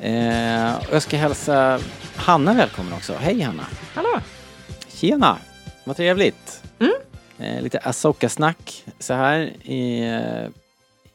Eh, 0.00 0.76
och 0.76 0.94
jag 0.94 1.02
ska 1.02 1.16
hälsa 1.16 1.80
Hanna 2.16 2.54
välkommen 2.54 2.92
också. 2.92 3.14
Hej 3.14 3.40
Hanna! 3.40 3.66
Hallå! 3.94 4.20
Tjena! 4.88 5.38
Vad 5.84 5.96
trevligt! 5.96 6.62
Mm. 6.78 6.92
Eh, 7.38 7.62
lite 7.62 7.78
Asoka-snack 7.78 8.84
så 8.98 9.14
här 9.14 9.40
i, 9.62 10.00
eh, 10.00 10.48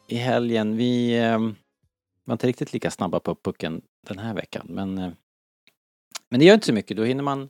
i 0.08 0.16
helgen. 0.16 0.78
Vi 0.78 1.18
eh, 1.18 1.40
var 2.26 2.34
inte 2.34 2.48
riktigt 2.48 2.74
lika 2.74 2.92
snabba 2.92 3.20
på 3.20 3.36
pucken 3.36 3.82
den 4.08 4.20
här 4.20 4.34
veckan 4.34 4.66
men, 4.70 4.98
eh, 4.98 5.12
men 6.30 6.40
det 6.40 6.46
gör 6.46 6.54
inte 6.54 6.66
så 6.66 6.74
mycket. 6.74 6.98
Då 6.98 7.04
hinner 7.04 7.24
man 7.24 7.50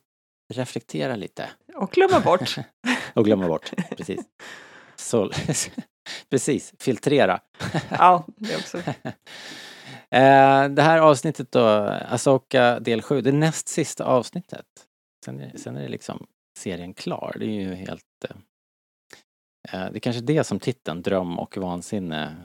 reflektera 0.54 1.16
lite 1.16 1.50
Och 1.76 1.92
glömma 1.92 2.20
bort. 2.20 2.56
och 3.14 3.26
glömma 3.26 3.48
bort. 3.48 3.72
Precis. 3.98 4.22
Så, 4.96 5.32
precis, 6.30 6.74
filtrera. 6.80 7.40
ja, 7.90 8.26
det 8.38 8.56
också. 8.56 8.82
Eh, 10.14 10.70
det 10.70 10.82
här 10.82 11.00
avsnittet 11.00 11.52
då, 11.52 11.66
Asoka 12.10 12.80
del 12.80 13.02
7, 13.02 13.22
det 13.22 13.32
näst 13.32 13.68
sista 13.68 14.06
avsnittet. 14.06 14.66
Sen 15.26 15.40
är, 15.40 15.58
sen 15.58 15.78
är 15.78 15.82
det 15.82 15.88
liksom 15.88 16.28
serien 16.58 16.94
klar. 16.94 17.36
Det 17.40 17.46
är 17.46 17.62
ju 17.62 17.74
helt... 17.74 18.26
Eh, 18.30 18.36
eh, 19.74 19.92
det 19.92 19.98
är 19.98 20.00
kanske 20.00 20.22
det 20.22 20.44
som 20.44 20.60
titeln 20.60 21.02
Dröm 21.02 21.40
och 21.40 21.58
vansinne 21.58 22.36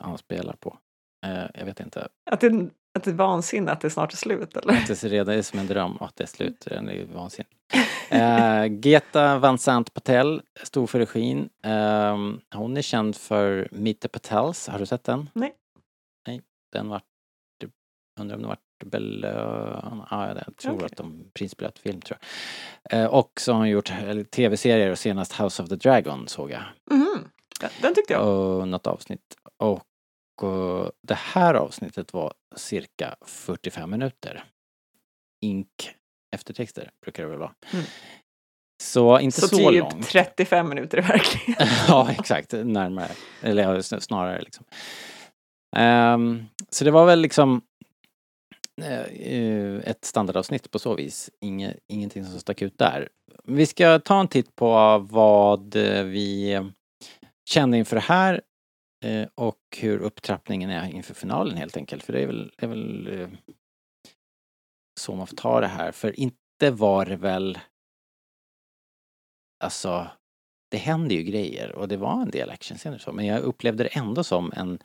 anspelar 0.00 0.56
på. 0.60 0.78
Eh, 1.26 1.44
jag 1.54 1.64
vet 1.64 1.80
inte. 1.80 2.08
Att 2.30 2.40
det, 2.40 2.70
att 2.98 3.04
det 3.04 3.10
är 3.10 3.14
vansinne 3.14 3.72
att 3.72 3.80
det 3.80 3.90
snart 3.90 4.12
är 4.12 4.16
slut, 4.16 4.56
eller? 4.56 4.72
Att 4.72 4.86
det 4.86 5.04
redan 5.04 5.34
är 5.34 5.42
som 5.42 5.58
en 5.58 5.66
dröm 5.66 5.96
och 5.96 6.06
att 6.06 6.16
det 6.16 6.24
är 6.24 6.28
slut. 6.28 6.60
Det 6.60 6.74
är 6.74 7.06
vansinne. 7.14 7.48
Eh, 8.10 8.66
Geta 8.82 9.38
Van 9.38 9.58
Sant 9.58 9.94
Patel 9.94 10.42
stod 10.62 10.90
för 10.90 10.98
regin. 10.98 11.48
Eh, 11.62 12.16
hon 12.54 12.76
är 12.76 12.82
känd 12.82 13.16
för 13.16 13.68
Meet 13.72 14.00
the 14.00 14.08
Patels. 14.08 14.68
Har 14.68 14.78
du 14.78 14.86
sett 14.86 15.04
den? 15.04 15.30
Nej. 15.32 15.54
Nej, 16.26 16.42
den 16.72 16.88
vart... 16.88 17.07
Undrar 18.18 18.36
om 18.36 18.42
den 18.42 18.48
vart 18.48 18.84
belönad? 18.84 20.06
Ja, 20.10 20.34
jag 20.46 20.56
tror 20.56 20.74
Okej. 20.74 20.86
att 20.86 20.96
de 20.96 21.30
prinsbelönt 21.34 21.78
film 21.78 22.00
tror 22.00 22.18
jag. 22.90 23.00
Eh, 23.00 23.06
och 23.06 23.32
så 23.40 23.52
har 23.52 23.58
hon 23.58 23.68
gjort 23.68 23.90
eller, 23.90 24.24
tv-serier 24.24 24.90
och 24.90 24.98
senast 24.98 25.40
House 25.40 25.62
of 25.62 25.68
the 25.68 25.76
Dragon 25.76 26.28
såg 26.28 26.50
jag. 26.50 26.62
Mhm. 26.90 27.28
Den, 27.60 27.70
den 27.82 27.94
tyckte 27.94 28.12
jag. 28.12 28.28
Och 28.28 28.68
något 28.68 28.86
avsnitt. 28.86 29.36
Och, 29.56 29.82
och 30.42 30.92
det 31.02 31.18
här 31.18 31.54
avsnittet 31.54 32.12
var 32.12 32.32
cirka 32.56 33.16
45 33.26 33.90
minuter. 33.90 34.44
Ink 35.44 35.94
eftertexter 36.34 36.90
brukar 37.02 37.22
det 37.22 37.28
väl 37.28 37.38
vara. 37.38 37.54
Mm. 37.72 37.84
Så 38.82 39.20
inte 39.20 39.40
så, 39.40 39.48
Så, 39.48 39.56
typ 39.56 39.80
långt. 39.80 40.08
35 40.08 40.68
minuter 40.68 40.98
i 40.98 41.00
verkligheten. 41.00 41.68
ja, 41.88 42.10
exakt. 42.10 42.52
Närmare. 42.52 43.10
Eller 43.42 44.00
snarare 44.00 44.40
liksom. 44.40 44.64
Ehm, 45.76 46.44
så 46.70 46.84
det 46.84 46.90
var 46.90 47.06
väl 47.06 47.20
liksom 47.20 47.56
eh, 47.56 47.56
eh, 47.56 47.66
Eh, 48.82 49.02
eh, 49.02 49.80
ett 49.84 50.04
standardavsnitt 50.04 50.70
på 50.70 50.78
så 50.78 50.94
vis. 50.94 51.30
Inge, 51.40 51.74
ingenting 51.86 52.24
som 52.24 52.40
stack 52.40 52.62
ut 52.62 52.78
där. 52.78 53.08
Vi 53.44 53.66
ska 53.66 53.98
ta 53.98 54.20
en 54.20 54.28
titt 54.28 54.56
på 54.56 54.98
vad 55.10 55.76
eh, 55.76 56.04
vi 56.04 56.60
kände 57.50 57.78
inför 57.78 57.96
det 57.96 58.02
här 58.02 58.40
och 59.34 59.58
hur 59.76 59.98
upptrappningen 59.98 60.70
är 60.70 60.90
inför 60.90 61.14
finalen 61.14 61.56
helt 61.56 61.76
enkelt. 61.76 62.02
För 62.02 62.12
det 62.12 62.20
är 62.20 62.26
väl, 62.26 62.52
det 62.56 62.66
är 62.66 62.70
väl 62.70 63.28
så 65.00 65.14
man 65.14 65.26
får 65.26 65.36
ta 65.36 65.60
det 65.60 65.66
här. 65.66 65.92
För 65.92 66.20
inte 66.20 66.70
var 66.70 67.06
det 67.06 67.16
väl 67.16 67.58
Alltså 69.64 70.06
det 70.70 70.76
händer 70.76 71.16
ju 71.16 71.22
grejer 71.22 71.72
och 71.72 71.88
det 71.88 71.96
var 71.96 72.22
en 72.22 72.30
del 72.30 72.50
actionscener 72.50 72.98
så 72.98 73.12
men 73.12 73.26
jag 73.26 73.40
upplevde 73.40 73.84
det 73.84 73.88
ändå 73.88 74.24
som 74.24 74.52
en 74.56 74.78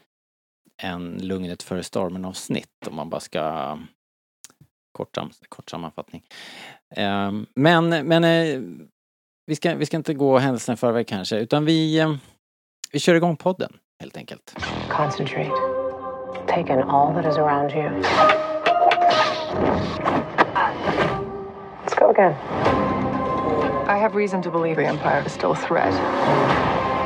en 0.82 1.18
Lugnet 1.18 1.64
före 1.64 1.84
stormen 1.84 2.26
avsnitt 2.26 2.88
om 2.88 2.96
man 2.96 3.10
bara 3.10 3.22
ska 3.22 3.78
kort, 4.92 5.16
sam, 5.16 5.32
kort 5.50 5.70
sammanfattning. 5.70 6.24
Ehm, 6.96 7.46
men 7.56 7.90
men 7.90 8.24
eh, 8.24 8.62
vi, 9.46 9.56
ska, 9.56 9.76
vi 9.76 9.86
ska 9.86 9.98
inte 9.98 10.14
gå 10.14 10.38
händelserna 10.38 10.74
i 10.74 10.78
förväg 10.78 11.08
kanske 11.08 11.38
utan 11.38 11.66
vi, 11.66 12.00
eh, 12.00 12.16
vi 12.92 13.00
kör 13.00 13.16
igång 13.16 13.38
podden 13.38 13.78
helt 14.00 14.18
enkelt. 14.18 14.56
Concentrate. 14.90 15.52
Take 16.48 16.74
in 16.74 16.80
all 16.80 17.14
that 17.14 17.26
is 17.26 17.38
around 17.38 17.72
you. 17.72 17.90
Let's 21.84 21.96
go 22.00 22.10
again. 22.10 22.36
I 23.88 23.98
have 23.98 24.16
reason 24.16 24.42
to 24.42 24.52
believe 24.52 24.76
the 24.76 24.86
Empire 24.86 25.24
is 25.26 25.34
still 25.34 25.52
a 25.52 25.56
threat. 25.56 25.94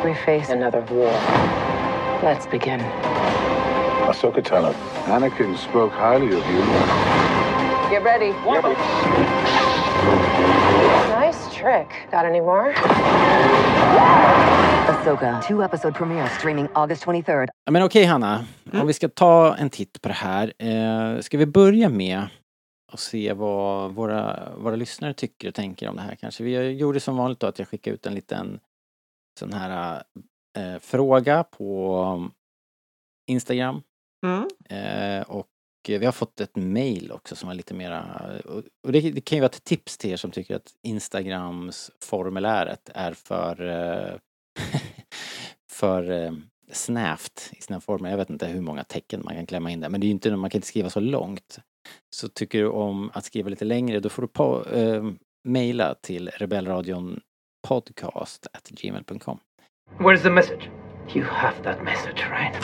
We 0.03 0.13
face 0.13 0.49
another 0.49 0.81
war. 0.91 1.11
Let's 2.23 2.47
begin. 2.47 2.79
Ahsoka 4.07 4.41
Tano. 4.41 4.73
Anakin 5.05 5.57
spoke 5.57 5.93
highly 5.93 6.27
of 6.27 6.45
you. 6.49 6.61
Get 7.89 8.03
ready. 8.03 8.31
Nice 11.19 11.55
trick. 11.55 11.87
Got 12.11 12.25
any 12.25 12.39
more? 12.41 12.73
Ahsoka, 14.87 15.41
two 15.47 15.63
episode 15.63 15.93
premiere 15.95 16.29
streaming 16.29 16.67
August 16.73 17.05
23rd. 17.05 17.47
Ja, 17.65 17.71
Men 17.71 17.83
okej 17.83 18.05
Hanna, 18.05 18.45
om 18.73 18.87
vi 18.87 18.93
ska 18.93 19.09
ta 19.09 19.55
en 19.55 19.69
titt 19.69 20.01
på 20.01 20.07
det 20.07 20.13
här. 20.13 20.53
Eh, 20.57 21.19
ska 21.19 21.37
vi 21.37 21.45
börja 21.45 21.89
med 21.89 22.21
att 22.93 22.99
se 22.99 23.33
vad 23.33 23.91
våra, 23.91 24.49
våra 24.57 24.75
lyssnare 24.75 25.13
tycker 25.13 25.47
och 25.47 25.53
tänker 25.55 25.89
om 25.89 25.95
det 25.95 26.01
här 26.01 26.15
kanske. 26.15 26.43
Vi 26.43 26.71
gjorde 26.71 26.99
som 26.99 27.17
vanligt 27.17 27.39
då 27.39 27.47
att 27.47 27.59
jag 27.59 27.67
skickade 27.67 27.93
ut 27.93 28.05
en 28.05 28.13
liten 28.15 28.59
sån 29.39 29.53
här 29.53 30.03
eh, 30.57 30.79
fråga 30.79 31.43
på 31.43 32.29
Instagram. 33.27 33.81
Mm. 34.27 35.19
Eh, 35.19 35.21
och 35.29 35.47
vi 35.87 36.05
har 36.05 36.11
fått 36.11 36.41
ett 36.41 36.55
mail 36.55 37.11
också 37.11 37.35
som 37.35 37.49
är 37.49 37.53
lite 37.53 37.73
mera, 37.73 38.21
och 38.83 38.91
det, 38.91 39.11
det 39.11 39.21
kan 39.21 39.35
ju 39.35 39.41
vara 39.41 39.49
ett 39.49 39.63
tips 39.63 39.97
till 39.97 40.11
er 40.11 40.17
som 40.17 40.31
tycker 40.31 40.55
att 40.55 40.71
Instagrams 40.83 41.91
formuläret 42.03 42.89
är 42.93 43.13
för 43.13 43.67
eh, 43.67 44.15
för 45.71 46.11
eh, 46.11 46.31
snävt 46.71 47.49
i 47.51 47.61
sina 47.61 47.79
former. 47.79 48.09
Jag 48.09 48.17
vet 48.17 48.29
inte 48.29 48.47
hur 48.47 48.61
många 48.61 48.83
tecken 48.83 49.21
man 49.25 49.35
kan 49.35 49.45
klämma 49.45 49.71
in 49.71 49.79
där 49.79 49.89
men 49.89 50.01
det 50.01 50.05
är 50.05 50.07
ju 50.07 50.13
inte, 50.13 50.35
man 50.35 50.49
kan 50.49 50.57
inte 50.57 50.67
skriva 50.67 50.89
så 50.89 50.99
långt. 50.99 51.59
Så 52.15 52.27
tycker 52.27 52.59
du 52.59 52.67
om 52.67 53.11
att 53.13 53.25
skriva 53.25 53.49
lite 53.49 53.65
längre 53.65 53.99
då 53.99 54.09
får 54.09 54.21
du 54.21 54.27
på, 54.27 54.65
eh, 54.65 55.03
mejla 55.43 55.95
till 56.01 56.29
rebellradion 56.29 57.21
podcast 57.67 58.47
at 58.53 58.69
gmail.com. 58.69 59.39
Where's 59.99 60.21
the 60.21 60.29
message? 60.29 60.69
You 61.15 61.23
have 61.23 61.63
that 61.63 61.83
message, 61.83 62.25
right? 62.29 62.55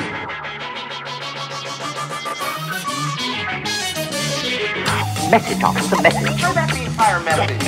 Message, 5.34 5.60
Thomas, 5.62 5.90
the 5.90 6.02
message. 6.02 6.42
Throw 6.42 6.54
back 6.54 6.70
the 6.78 6.84
entire 6.86 7.20
message. 7.30 7.60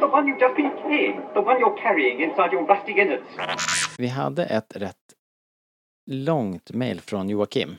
The 0.00 0.08
one 0.16 0.26
you 0.28 0.36
just 0.44 0.56
became. 0.56 1.16
The 1.34 1.42
one 1.50 1.56
you're 1.60 1.78
carrying 1.82 2.16
inside 2.20 2.50
your 2.52 2.66
rusty 2.66 2.92
innards. 2.92 3.28
Vi 3.98 4.08
hade 4.08 4.44
ett 4.44 4.76
rätt 4.76 4.96
långt 6.10 6.70
mail 6.70 7.00
från 7.00 7.28
Joakim. 7.28 7.76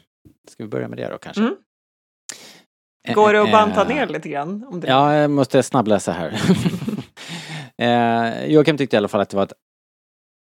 Ska 0.47 0.63
vi 0.63 0.69
börja 0.69 0.87
med 0.87 0.97
det 0.97 1.09
då 1.09 1.17
kanske? 1.17 1.41
Mm. 1.41 1.55
Eh, 3.07 3.13
Går 3.15 3.33
det 3.33 3.41
att 3.41 3.47
eh, 3.47 3.51
banta 3.51 3.83
ner 3.83 4.07
lite 4.07 4.29
grann? 4.29 4.65
Om 4.67 4.79
det... 4.79 4.87
Ja, 4.87 5.15
jag 5.15 5.31
måste 5.31 5.63
snabbläsa 5.63 6.11
här. 6.11 6.41
eh, 7.77 8.45
Joakim 8.45 8.77
tyckte 8.77 8.95
i 8.95 8.97
alla 8.97 9.07
fall 9.07 9.21
att 9.21 9.29
det 9.29 9.37
var 9.37 9.43
ett 9.43 9.53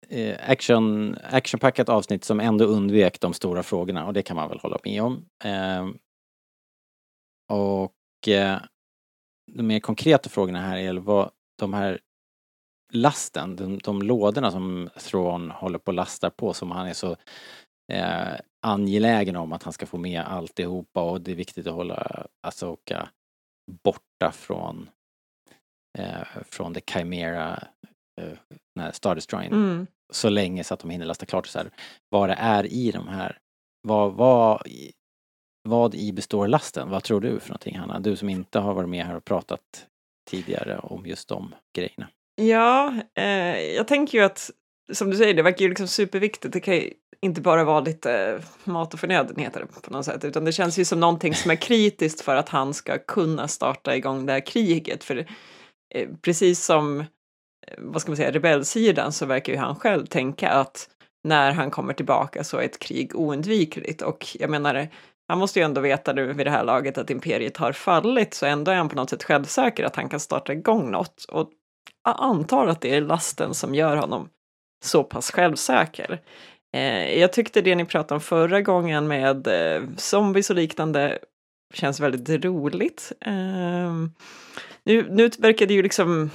eh, 0.08 0.50
action, 0.50 1.16
actionpackat 1.30 1.88
avsnitt 1.88 2.24
som 2.24 2.40
ändå 2.40 2.64
undvek 2.64 3.20
de 3.20 3.32
stora 3.34 3.62
frågorna 3.62 4.06
och 4.06 4.12
det 4.12 4.22
kan 4.22 4.36
man 4.36 4.48
väl 4.48 4.58
hålla 4.58 4.78
med 4.84 5.02
om. 5.02 5.24
Eh, 5.44 5.86
och 7.50 8.28
eh, 8.28 8.58
de 9.52 9.62
mer 9.62 9.80
konkreta 9.80 10.28
frågorna 10.28 10.60
här 10.60 10.76
är 10.76 10.94
vad 10.94 11.30
de 11.58 11.74
här 11.74 12.00
lasten, 12.92 13.56
de, 13.56 13.78
de 13.78 14.02
lådorna 14.02 14.50
som 14.50 14.90
Thrawn 14.96 15.50
håller 15.50 15.78
på 15.78 15.88
och 15.88 15.94
lastar 15.94 16.30
på 16.30 16.52
som 16.52 16.70
han 16.70 16.86
är 16.86 16.92
så 16.92 17.16
eh, 17.92 18.34
angelägen 18.66 19.36
om 19.36 19.52
att 19.52 19.62
han 19.62 19.72
ska 19.72 19.86
få 19.86 19.98
med 19.98 20.20
alltihopa 20.20 21.02
och 21.02 21.20
det 21.20 21.30
är 21.30 21.36
viktigt 21.36 21.66
att 21.66 21.74
hålla 21.74 22.26
Asoka 22.46 23.08
borta 23.84 24.32
från 24.32 24.90
eh, 25.98 26.42
från 26.44 26.74
the 26.74 26.80
Chimera 26.92 27.64
eh, 28.20 28.92
Star 28.92 29.14
Destroyern 29.14 29.52
Mm. 29.52 29.86
så 30.12 30.28
länge 30.28 30.64
så 30.64 30.74
att 30.74 30.80
de 30.80 30.90
hinner 30.90 31.06
lasta 31.06 31.26
klart 31.26 31.46
så 31.46 31.58
här, 31.58 31.70
vad 32.08 32.28
det 32.28 32.36
är 32.38 32.72
i 32.72 32.90
de 32.90 33.08
här 33.08 33.38
vad, 33.82 34.12
vad, 34.12 34.62
vad 35.62 35.94
i 35.94 36.12
består 36.12 36.48
lasten? 36.48 36.90
Vad 36.90 37.02
tror 37.02 37.20
du 37.20 37.40
för 37.40 37.48
någonting 37.48 37.78
Hanna? 37.78 38.00
Du 38.00 38.16
som 38.16 38.28
inte 38.28 38.58
har 38.58 38.74
varit 38.74 38.88
med 38.88 39.06
här 39.06 39.16
och 39.16 39.24
pratat 39.24 39.86
tidigare 40.30 40.78
om 40.78 41.06
just 41.06 41.28
de 41.28 41.54
grejerna. 41.76 42.08
Ja, 42.34 42.94
eh, 43.18 43.60
jag 43.60 43.88
tänker 43.88 44.18
ju 44.18 44.24
att 44.24 44.50
som 44.92 45.10
du 45.10 45.16
säger, 45.16 45.34
det 45.34 45.42
verkar 45.42 45.62
ju 45.62 45.68
liksom 45.68 45.88
superviktigt. 45.88 46.52
Det 46.52 46.60
kan 46.60 46.74
ju 46.74 46.92
inte 47.22 47.40
bara 47.40 47.64
vara 47.64 47.80
lite 47.80 48.12
eh, 48.12 48.40
mat 48.64 48.94
och 48.94 49.00
förnödenheter 49.00 49.66
på 49.82 49.92
något 49.92 50.04
sätt, 50.04 50.24
utan 50.24 50.44
det 50.44 50.52
känns 50.52 50.78
ju 50.78 50.84
som 50.84 51.00
någonting 51.00 51.34
som 51.34 51.50
är 51.50 51.56
kritiskt 51.60 52.20
för 52.20 52.36
att 52.36 52.48
han 52.48 52.74
ska 52.74 52.98
kunna 52.98 53.48
starta 53.48 53.96
igång 53.96 54.26
det 54.26 54.32
här 54.32 54.46
kriget. 54.46 55.04
För 55.04 55.16
eh, 55.94 56.08
precis 56.22 56.64
som, 56.64 57.00
eh, 57.00 57.06
vad 57.78 58.02
ska 58.02 58.10
man 58.10 58.16
säga, 58.16 58.32
rebellsidan 58.32 59.12
så 59.12 59.26
verkar 59.26 59.52
ju 59.52 59.58
han 59.58 59.76
själv 59.76 60.06
tänka 60.06 60.50
att 60.50 60.88
när 61.24 61.52
han 61.52 61.70
kommer 61.70 61.92
tillbaka 61.92 62.44
så 62.44 62.56
är 62.56 62.64
ett 62.64 62.78
krig 62.78 63.16
oundvikligt 63.16 64.02
och 64.02 64.26
jag 64.38 64.50
menar, 64.50 64.88
han 65.30 65.38
måste 65.38 65.58
ju 65.58 65.64
ändå 65.64 65.80
veta 65.80 66.12
nu 66.12 66.32
vid 66.32 66.46
det 66.46 66.50
här 66.50 66.64
laget 66.64 66.98
att 66.98 67.10
imperiet 67.10 67.56
har 67.56 67.72
fallit, 67.72 68.34
så 68.34 68.46
ändå 68.46 68.70
är 68.70 68.76
han 68.76 68.88
på 68.88 68.96
något 68.96 69.10
sätt 69.10 69.24
självsäker 69.24 69.84
att 69.84 69.96
han 69.96 70.08
kan 70.08 70.20
starta 70.20 70.52
igång 70.52 70.90
något. 70.90 71.24
Och 71.28 71.50
antar 72.04 72.66
att 72.66 72.80
det 72.80 72.94
är 72.96 73.00
lasten 73.00 73.54
som 73.54 73.74
gör 73.74 73.96
honom 73.96 74.28
så 74.84 75.04
pass 75.04 75.30
självsäker. 75.30 76.20
Eh, 76.76 77.18
jag 77.18 77.32
tyckte 77.32 77.60
det 77.60 77.74
ni 77.74 77.84
pratade 77.84 78.14
om 78.14 78.20
förra 78.20 78.60
gången 78.60 79.08
med 79.08 79.46
eh, 79.46 79.82
zombies 79.96 80.50
och 80.50 80.56
liknande 80.56 81.18
känns 81.74 82.00
väldigt 82.00 82.44
roligt. 82.44 83.12
Eh, 83.20 83.92
nu, 84.84 85.06
nu 85.10 85.30
verkar 85.38 85.66
det 85.66 85.74
ju 85.74 85.82
liksom 85.82 86.30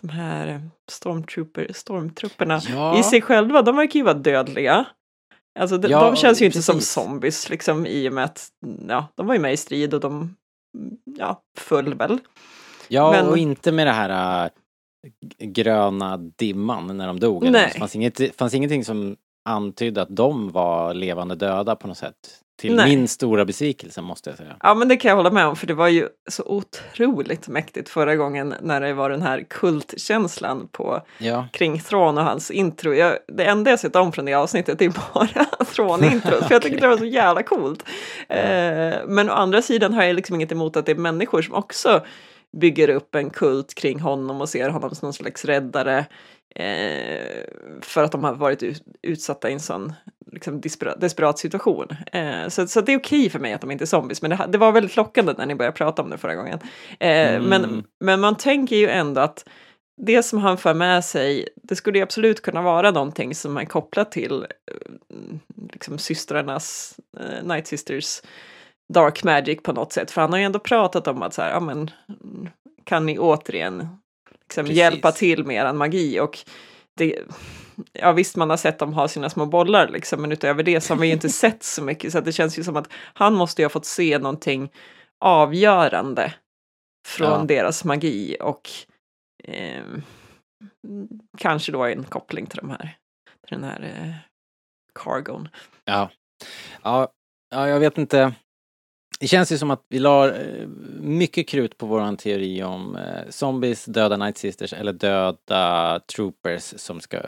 de 0.00 0.08
här 0.08 0.60
stormtrooper, 0.90 1.66
stormtrupperna 1.74 2.60
Ja. 2.68 2.98
i 2.98 3.02
sig 3.02 3.22
själva, 3.22 3.62
de 3.62 3.76
verkar 3.76 3.98
ju 3.98 4.04
vara 4.04 4.14
dödliga. 4.14 4.84
Alltså 5.60 5.78
de, 5.78 5.88
Ja, 5.88 6.04
de 6.04 6.16
känns 6.16 6.42
ju 6.42 6.46
inte 6.46 6.62
som 6.62 6.74
precis. 6.74 6.90
zombies 6.92 7.50
liksom 7.50 7.86
i 7.86 8.08
och 8.08 8.12
med 8.12 8.24
att 8.24 8.48
ja, 8.88 9.06
de 9.14 9.26
var 9.26 9.34
ju 9.34 9.40
med 9.40 9.52
i 9.52 9.56
strid 9.56 9.94
och 9.94 10.00
de 10.00 10.36
ja, 11.18 11.42
föll 11.58 11.94
väl. 11.94 12.18
Ja, 12.88 13.10
Men- 13.12 13.28
och 13.28 13.38
inte 13.38 13.72
med 13.72 13.86
det 13.86 13.92
här 13.92 14.44
äh, 14.44 14.50
gröna 15.38 16.16
dimman 16.16 16.96
när 16.96 17.06
de 17.06 17.20
dog. 17.20 17.42
Nej. 17.50 17.70
Det 17.72 17.78
fanns, 17.78 17.96
inget, 17.96 18.36
fanns 18.36 18.54
ingenting 18.54 18.84
som 18.84 19.16
antydde 19.48 20.02
att 20.02 20.16
de 20.16 20.50
var 20.50 20.94
levande 20.94 21.34
döda 21.34 21.76
på 21.76 21.88
något 21.88 21.98
sätt. 21.98 22.40
Till 22.62 22.76
Nej. 22.76 22.96
min 22.96 23.08
stora 23.08 23.44
besvikelse 23.44 24.00
måste 24.02 24.30
jag 24.30 24.36
säga. 24.36 24.56
Ja, 24.62 24.74
men 24.74 24.88
det 24.88 24.96
kan 24.96 25.08
jag 25.08 25.16
hålla 25.16 25.30
med 25.30 25.46
om, 25.46 25.56
för 25.56 25.66
det 25.66 25.74
var 25.74 25.88
ju 25.88 26.08
så 26.30 26.42
otroligt 26.46 27.48
mäktigt 27.48 27.88
förra 27.88 28.16
gången 28.16 28.54
när 28.60 28.80
det 28.80 28.92
var 28.92 29.10
den 29.10 29.22
här 29.22 29.44
kultkänslan 29.50 30.68
på 30.72 31.02
Ja, 31.18 31.48
kring 31.52 31.80
Thrawn 31.80 32.18
och 32.18 32.24
hans 32.24 32.50
intro. 32.50 32.94
Jag, 32.94 33.18
det 33.28 33.44
enda 33.44 33.70
jag 33.70 33.80
sett 33.80 33.96
om 33.96 34.12
från 34.12 34.24
det 34.24 34.34
avsnittet 34.34 34.82
är 34.82 34.88
bara 35.14 35.44
Thrawn-introt, 35.64 36.44
för 36.44 36.54
jag 36.54 36.62
tyckte 36.62 36.80
det 36.80 36.88
var 36.88 36.96
så 36.96 37.04
jävla 37.04 37.42
coolt. 37.42 37.84
Eh, 38.28 38.94
men 39.06 39.30
å 39.30 39.32
andra 39.32 39.62
sidan 39.62 39.94
har 39.94 40.02
jag 40.04 40.16
liksom 40.16 40.34
inget 40.34 40.52
emot 40.52 40.76
att 40.76 40.86
det 40.86 40.92
är 40.92 40.96
människor 40.96 41.42
som 41.42 41.54
också 41.54 42.04
bygger 42.60 42.88
upp 42.88 43.14
en 43.14 43.30
kult 43.30 43.74
kring 43.74 44.00
honom 44.00 44.40
och 44.40 44.48
ser 44.48 44.68
honom 44.68 44.94
som 44.94 45.06
någon 45.06 45.12
slags 45.12 45.44
räddare. 45.44 46.06
Eh, 46.54 47.44
för 47.80 48.02
att 48.02 48.12
de 48.12 48.24
har 48.24 48.34
varit 48.34 48.62
ut, 48.62 48.82
utsatta 49.02 49.50
i 49.50 49.52
en 49.52 49.60
sån 49.60 49.92
liksom, 50.32 50.60
desperat, 50.60 51.00
desperat 51.00 51.38
situation. 51.38 51.86
Eh, 52.12 52.48
så, 52.48 52.66
så 52.66 52.80
det 52.80 52.92
är 52.92 52.98
okej 52.98 53.30
för 53.30 53.38
mig 53.38 53.52
att 53.52 53.60
de 53.60 53.70
inte 53.70 53.84
är 53.84 53.86
zombies, 53.86 54.22
men 54.22 54.30
det, 54.30 54.46
det 54.48 54.58
var 54.58 54.72
väldigt 54.72 54.96
lockande 54.96 55.34
när 55.38 55.46
ni 55.46 55.54
började 55.54 55.76
prata 55.76 56.02
om 56.02 56.10
det 56.10 56.18
förra 56.18 56.34
gången. 56.34 56.58
Eh, 57.00 57.34
Mm. 57.34 57.44
men, 57.48 57.84
men 58.04 58.20
man 58.20 58.36
tänker 58.36 58.76
ju 58.76 58.88
ändå 58.88 59.20
att 59.20 59.44
det 60.06 60.22
som 60.22 60.38
han 60.38 60.58
för 60.58 60.74
med 60.74 61.04
sig, 61.04 61.48
det 61.62 61.76
skulle 61.76 61.98
ju 61.98 62.02
absolut 62.02 62.42
kunna 62.42 62.62
vara 62.62 62.90
någonting 62.90 63.34
som 63.34 63.56
är 63.56 63.64
kopplat 63.64 64.12
till 64.12 64.42
eh, 64.42 65.16
liksom 65.72 65.98
systrarnas, 65.98 66.94
eh, 67.20 67.44
Night 67.46 67.66
Sisters 67.66 68.22
Dark 68.94 69.24
Magic 69.24 69.62
på 69.62 69.72
något 69.72 69.92
sätt. 69.92 70.10
För 70.10 70.20
han 70.20 70.32
har 70.32 70.38
ju 70.38 70.44
ändå 70.44 70.58
pratat 70.58 71.08
om 71.08 71.22
att 71.22 71.34
så 71.34 71.42
här, 71.42 71.50
ja 71.50 71.60
men 71.60 71.90
kan 72.84 73.06
ni 73.06 73.18
återigen 73.18 73.88
liksom 74.42 74.64
Precis. 74.64 74.78
hjälpa 74.78 75.12
till 75.12 75.44
med 75.44 75.56
eran 75.56 75.76
magi 75.76 76.20
och 76.20 76.38
det, 76.96 77.18
ja 77.92 78.12
visst 78.12 78.36
man 78.36 78.50
har 78.50 78.56
sett 78.56 78.78
dem 78.78 78.92
ha 78.92 79.08
sina 79.08 79.30
små 79.30 79.46
bollar 79.46 79.88
liksom, 79.88 80.22
men 80.22 80.32
utöver 80.32 80.62
det 80.62 80.80
så 80.80 80.94
har 80.94 81.00
vi 81.00 81.06
ju 81.06 81.12
inte 81.12 81.28
sett 81.44 81.62
så 81.62 81.82
mycket 81.82 82.12
så 82.12 82.20
det 82.20 82.32
känns 82.32 82.58
ju 82.58 82.64
som 82.64 82.76
att 82.76 82.88
han 82.92 83.34
måste 83.34 83.62
ju 83.62 83.66
ha 83.66 83.70
fått 83.70 83.86
se 83.86 84.18
någonting 84.18 84.70
avgörande 85.20 86.34
från 87.08 87.28
Ja. 87.28 87.44
deras 87.44 87.84
magi 87.84 88.36
och 88.40 88.70
ehm, 89.44 90.02
kanske 91.38 91.72
då 91.72 91.84
en 91.84 92.04
koppling 92.04 92.46
till 92.46 92.58
de 92.58 92.70
här, 92.70 92.96
till 93.48 93.60
den 93.60 93.64
här 93.64 93.82
eh, 93.82 94.14
cargon. 94.94 95.48
ja. 95.84 96.10
Ja, 96.82 97.08
ja, 97.50 97.68
jag 97.68 97.80
vet 97.80 97.98
inte. 97.98 98.34
Det 99.22 99.28
känns 99.28 99.52
ju 99.52 99.58
som 99.58 99.70
att 99.70 99.84
vi 99.88 99.98
la 99.98 100.34
eh, 100.34 100.66
mycket 101.00 101.48
krut 101.48 101.78
på 101.78 101.86
våran 101.86 102.16
teori 102.16 102.62
om 102.62 102.96
eh, 102.96 103.28
zombies, 103.28 103.84
döda 103.84 104.16
Night 104.16 104.38
Sisters 104.38 104.72
eller 104.72 104.92
döda 104.92 106.00
troopers 106.00 106.74
som 106.76 107.00
ska 107.00 107.16
eh, 107.16 107.22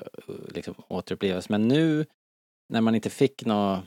liksom 0.48 0.74
återupplivas. 0.88 1.48
Men 1.48 1.68
nu 1.68 2.06
när 2.68 2.80
man 2.80 2.94
inte 2.94 3.10
fick 3.10 3.44
nå 3.44 3.82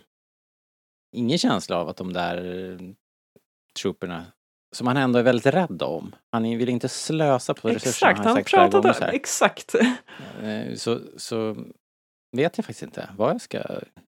ingen 1.16 1.38
känsla 1.38 1.78
av 1.78 1.90
att 1.90 1.98
de 1.98 2.14
där 2.14 2.80
trooperna 3.80 4.26
som 4.76 4.88
han 4.88 4.98
ändå 4.98 5.20
är 5.20 5.24
väldigt 5.24 5.54
rädd 5.54 5.82
om. 5.82 6.16
Han 6.32 6.44
vill 6.44 6.70
inte 6.70 6.90
slösa 6.90 7.54
på 7.54 7.68
resurserna. 7.70 8.12
Exakt, 8.12 8.26
han 8.26 8.34
gånger 8.34 8.44
pratade, 8.44 8.94
här. 9.06 9.14
exakt. 9.14 9.76
Så, 10.76 11.00
så 11.18 11.56
vet 12.38 12.58
jag 12.58 12.66
faktiskt 12.66 12.84
inte 12.84 13.10
vad 13.18 13.30
jag 13.30 13.42
ska 13.42 13.62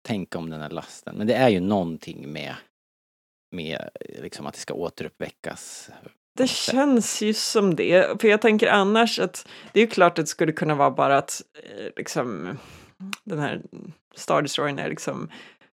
tänka 0.07 0.37
om 0.37 0.49
den 0.49 0.61
här 0.61 0.69
lasten. 0.69 1.15
Men 1.15 1.27
det 1.27 1.33
är 1.33 1.49
ju 1.49 1.59
någonting 1.59 2.31
med, 2.31 2.55
med 3.51 3.89
liksom 4.21 4.47
att 4.47 4.53
det 4.53 4.59
ska 4.59 4.73
återuppväckas. 4.73 5.89
Det 6.37 6.47
känns 6.49 7.21
ju 7.21 7.33
som 7.33 7.75
det, 7.75 8.21
för 8.21 8.27
jag 8.27 8.41
tänker 8.41 8.67
annars 8.67 9.19
att 9.19 9.47
det 9.73 9.79
är 9.79 9.85
ju 9.85 9.89
klart 9.89 10.19
att 10.19 10.25
det 10.25 10.29
skulle 10.29 10.51
kunna 10.51 10.75
vara 10.75 10.91
bara 10.91 11.17
att 11.17 11.41
eh, 11.63 11.85
liksom 11.97 12.57
den 13.23 13.39
här 13.39 13.61
Star 14.15 14.41
Destroyern 14.41 14.79
är 14.79 14.89
liksom 14.89 15.29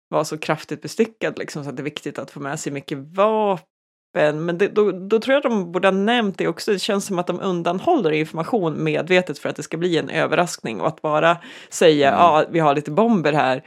var 0.07 0.23
så 0.23 0.37
kraftigt 0.37 0.81
bestyckad 0.81 1.37
liksom 1.39 1.63
så 1.63 1.69
att 1.69 1.77
det 1.77 1.81
är 1.81 1.83
viktigt 1.83 2.19
att 2.19 2.31
få 2.31 2.39
med 2.39 2.59
sig 2.59 2.71
mycket 2.71 2.97
vapen. 2.97 4.45
Men 4.45 4.57
det, 4.57 4.67
då, 4.67 4.91
då 4.91 5.19
tror 5.19 5.33
jag 5.33 5.43
de 5.43 5.71
borde 5.71 5.87
ha 5.87 5.91
nämnt 5.91 6.37
det 6.37 6.47
också. 6.47 6.71
Det 6.71 6.79
känns 6.79 7.05
som 7.05 7.19
att 7.19 7.27
de 7.27 7.39
undanhåller 7.39 8.11
information 8.11 8.83
medvetet 8.83 9.39
för 9.39 9.49
att 9.49 9.55
det 9.55 9.63
ska 9.63 9.77
bli 9.77 9.97
en 9.97 10.09
överraskning 10.09 10.81
och 10.81 10.87
att 10.87 11.01
bara 11.01 11.37
säga 11.69 12.07
Mm. 12.07 12.19
ja, 12.19 12.45
vi 12.49 12.59
har 12.59 12.75
lite 12.75 12.91
bomber 12.91 13.33
här. 13.33 13.63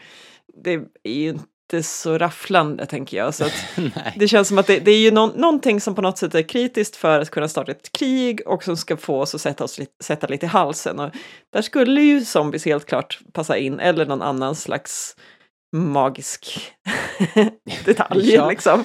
Det 0.62 0.72
är 1.02 1.12
ju 1.12 1.28
inte 1.28 1.44
så 1.82 2.18
rafflande 2.18 2.86
tänker 2.86 3.16
jag. 3.16 3.34
Så 3.34 3.44
det 4.16 4.28
känns 4.28 4.48
som 4.48 4.58
att 4.58 4.66
det, 4.66 4.78
det 4.78 4.90
är 4.90 4.98
ju 4.98 5.10
nå- 5.10 5.32
någonting 5.36 5.80
som 5.80 5.94
på 5.94 6.02
något 6.02 6.18
sätt 6.18 6.34
är 6.34 6.42
kritiskt 6.42 6.96
för 6.96 7.20
att 7.20 7.30
kunna 7.30 7.48
starta 7.48 7.72
ett 7.72 7.92
krig 7.92 8.40
och 8.46 8.64
som 8.64 8.76
ska 8.76 8.96
få 8.96 9.20
oss 9.20 9.34
att 9.34 9.40
sätta, 9.40 9.64
oss 9.64 9.78
lite, 9.78 9.92
sätta 10.04 10.26
lite 10.26 10.46
i 10.46 10.48
halsen. 10.48 11.00
Och 11.00 11.10
där 11.52 11.62
skulle 11.62 12.00
ju 12.00 12.20
zombies 12.24 12.64
helt 12.64 12.86
klart 12.86 13.18
passa 13.32 13.56
in, 13.58 13.80
eller 13.80 14.06
någon 14.06 14.22
annan 14.22 14.54
slags 14.54 15.16
magisk 15.72 16.60
detalj 17.84 18.34
Ja. 18.34 18.48
liksom. 18.50 18.84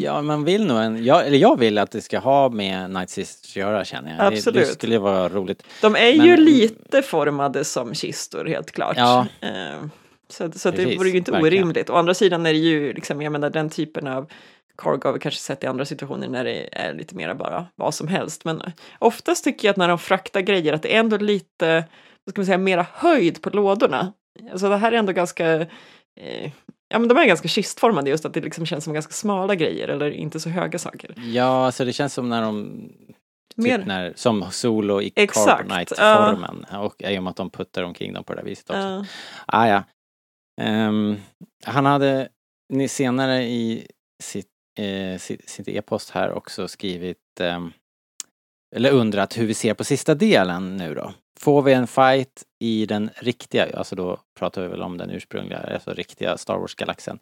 Ja, 0.00 0.22
man 0.22 0.44
vill 0.44 0.66
nog 0.66 0.78
en, 0.78 1.04
jag, 1.04 1.26
eller 1.26 1.38
jag 1.38 1.58
vill 1.58 1.78
att 1.78 1.90
det 1.90 2.00
ska 2.00 2.18
ha 2.18 2.48
med 2.48 2.90
Night 2.90 3.10
Sisters 3.10 3.50
att 3.50 3.56
göra 3.56 3.84
känner 3.84 4.10
jag. 4.10 4.18
Det, 4.18 4.30
det 4.30 4.36
Absolut. 4.36 4.68
skulle 4.68 4.98
vara 4.98 5.28
roligt. 5.28 5.62
De 5.80 5.96
är 5.96 6.16
Men- 6.16 6.26
ju 6.26 6.36
lite 6.36 7.02
formade 7.02 7.64
som 7.64 7.94
kistor 7.94 8.44
helt 8.44 8.70
klart. 8.72 8.96
Ja. 8.96 9.26
Eh, 9.40 9.84
Så, 10.32 10.52
så 10.52 10.68
att 10.68 10.76
det 10.76 10.82
Precis, 10.84 11.00
vore 11.00 11.10
ju 11.10 11.16
inte 11.18 11.32
verkligen. 11.32 11.64
orimligt. 11.64 11.90
Å 11.90 11.94
andra 11.94 12.14
sidan 12.14 12.46
är 12.46 12.52
det 12.52 12.58
ju, 12.58 12.92
liksom, 12.92 13.22
jag 13.22 13.32
menar 13.32 13.50
den 13.50 13.70
typen 13.70 14.06
av 14.06 14.30
Cargo 14.78 15.00
har 15.04 15.12
vi 15.12 15.18
kanske 15.18 15.40
sett 15.40 15.64
i 15.64 15.66
andra 15.66 15.84
situationer 15.84 16.28
när 16.28 16.44
det 16.44 16.68
är 16.72 16.94
lite 16.94 17.14
mera 17.14 17.34
bara 17.34 17.66
vad 17.74 17.94
som 17.94 18.08
helst. 18.08 18.44
Men 18.44 18.62
oftast 18.98 19.44
tycker 19.44 19.68
jag 19.68 19.72
att 19.72 19.76
när 19.76 19.88
de 19.88 19.98
fraktar 19.98 20.40
grejer 20.40 20.72
att 20.72 20.82
det 20.82 20.94
är 20.94 21.00
ändå 21.00 21.16
lite, 21.16 21.84
vad 22.24 22.32
ska 22.32 22.40
man 22.40 22.46
säga, 22.46 22.58
mera 22.58 22.86
höjd 22.92 23.42
på 23.42 23.50
lådorna. 23.50 24.12
Alltså 24.52 24.68
det 24.68 24.76
här 24.76 24.92
är 24.92 24.96
ändå 24.96 25.12
ganska, 25.12 25.60
eh, 26.20 26.52
ja 26.88 26.98
men 26.98 27.08
de 27.08 27.18
är 27.18 27.26
ganska 27.26 27.48
kistformade 27.48 28.10
just 28.10 28.24
att 28.24 28.34
det 28.34 28.40
liksom 28.40 28.66
känns 28.66 28.84
som 28.84 28.94
ganska 28.94 29.12
smala 29.12 29.54
grejer 29.54 29.88
eller 29.88 30.10
inte 30.10 30.40
så 30.40 30.48
höga 30.48 30.78
saker. 30.78 31.14
Ja, 31.16 31.66
alltså 31.66 31.84
det 31.84 31.92
känns 31.92 32.14
som 32.14 32.28
när 32.28 32.42
de 32.42 32.82
Typ 33.56 33.64
Mer- 33.64 33.84
när, 33.86 34.12
som 34.16 34.46
Solo 34.50 35.02
i 35.02 35.10
Carbonite-formen. 35.10 36.66
Och 36.72 37.02
i 37.02 37.18
och 37.18 37.22
med 37.22 37.30
att 37.30 37.36
de 37.36 37.50
puttar 37.50 37.82
omkring 37.82 38.12
dem 38.12 38.24
på 38.24 38.32
det 38.32 38.40
där 38.40 38.46
viset 38.46 38.70
också. 38.70 38.80
Ja. 38.80 39.04
Ah, 39.46 39.68
ja. 39.68 39.82
Um, 40.60 41.20
han 41.64 41.86
hade 41.86 42.28
ni- 42.68 42.88
senare 42.88 43.42
i 43.42 43.86
sitt, 44.22 44.46
eh, 44.78 45.18
sitt, 45.18 45.48
sitt 45.48 45.68
e-post 45.68 46.10
här 46.10 46.32
också 46.32 46.68
skrivit 46.68 47.40
ehm, 47.40 47.72
eller 48.76 48.90
undrat 48.92 49.38
hur 49.38 49.46
vi 49.46 49.54
ser 49.54 49.74
på 49.74 49.84
sista 49.84 50.14
delen 50.14 50.76
nu 50.76 50.94
då. 50.94 51.14
Får 51.40 51.62
vi 51.62 51.72
en 51.72 51.86
fight 51.86 52.44
i 52.58 52.86
den 52.86 53.10
riktiga, 53.16 53.76
alltså 53.76 53.96
då 53.96 54.20
pratar 54.38 54.62
vi 54.62 54.68
väl 54.68 54.82
om 54.82 54.98
den 54.98 55.10
ursprungliga, 55.10 55.58
alltså 55.58 55.92
riktiga 55.92 56.38
Star 56.38 56.58
Wars-galaxen. 56.58 57.18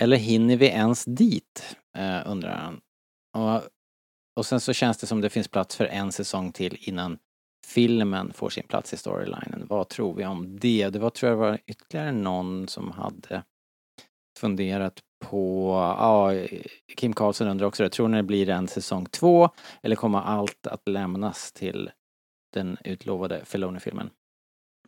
Eller 0.00 0.16
hinner 0.16 0.56
vi 0.56 0.66
ens 0.66 1.04
dit? 1.04 1.76
Eh, 1.98 2.22
undrar 2.26 2.56
han. 2.56 2.80
Och, 3.36 3.62
och 4.36 4.46
sen 4.46 4.60
så 4.60 4.72
känns 4.72 4.98
det 4.98 5.06
som 5.06 5.20
det 5.20 5.30
finns 5.30 5.48
plats 5.48 5.76
för 5.76 5.84
en 5.84 6.12
säsong 6.12 6.52
till 6.52 6.76
innan 6.80 7.18
filmen 7.66 8.32
får 8.32 8.50
sin 8.50 8.66
plats 8.66 8.92
i 8.92 8.96
storylinen. 8.96 9.66
Vad 9.68 9.88
tror 9.88 10.14
vi 10.14 10.26
om 10.26 10.58
det? 10.60 10.88
Det 10.88 10.98
var, 10.98 11.10
tror 11.10 11.30
jag 11.30 11.36
var 11.36 11.58
ytterligare 11.66 12.12
någon 12.12 12.68
som 12.68 12.90
hade 12.90 13.42
funderat 14.38 15.00
på, 15.24 15.70
ja, 15.98 16.32
Kim 16.96 17.12
Karlsson 17.12 17.48
undrar 17.48 17.66
också 17.66 17.82
det, 17.82 17.90
tror 17.90 18.08
ni 18.08 18.16
det 18.16 18.22
blir 18.22 18.48
en 18.48 18.68
säsong 18.68 19.06
två 19.06 19.48
eller 19.82 19.96
kommer 19.96 20.18
allt 20.18 20.66
att 20.66 20.88
lämnas 20.88 21.52
till 21.52 21.90
den 22.54 22.76
utlovade 22.84 23.44
Filoni-filmen? 23.44 24.10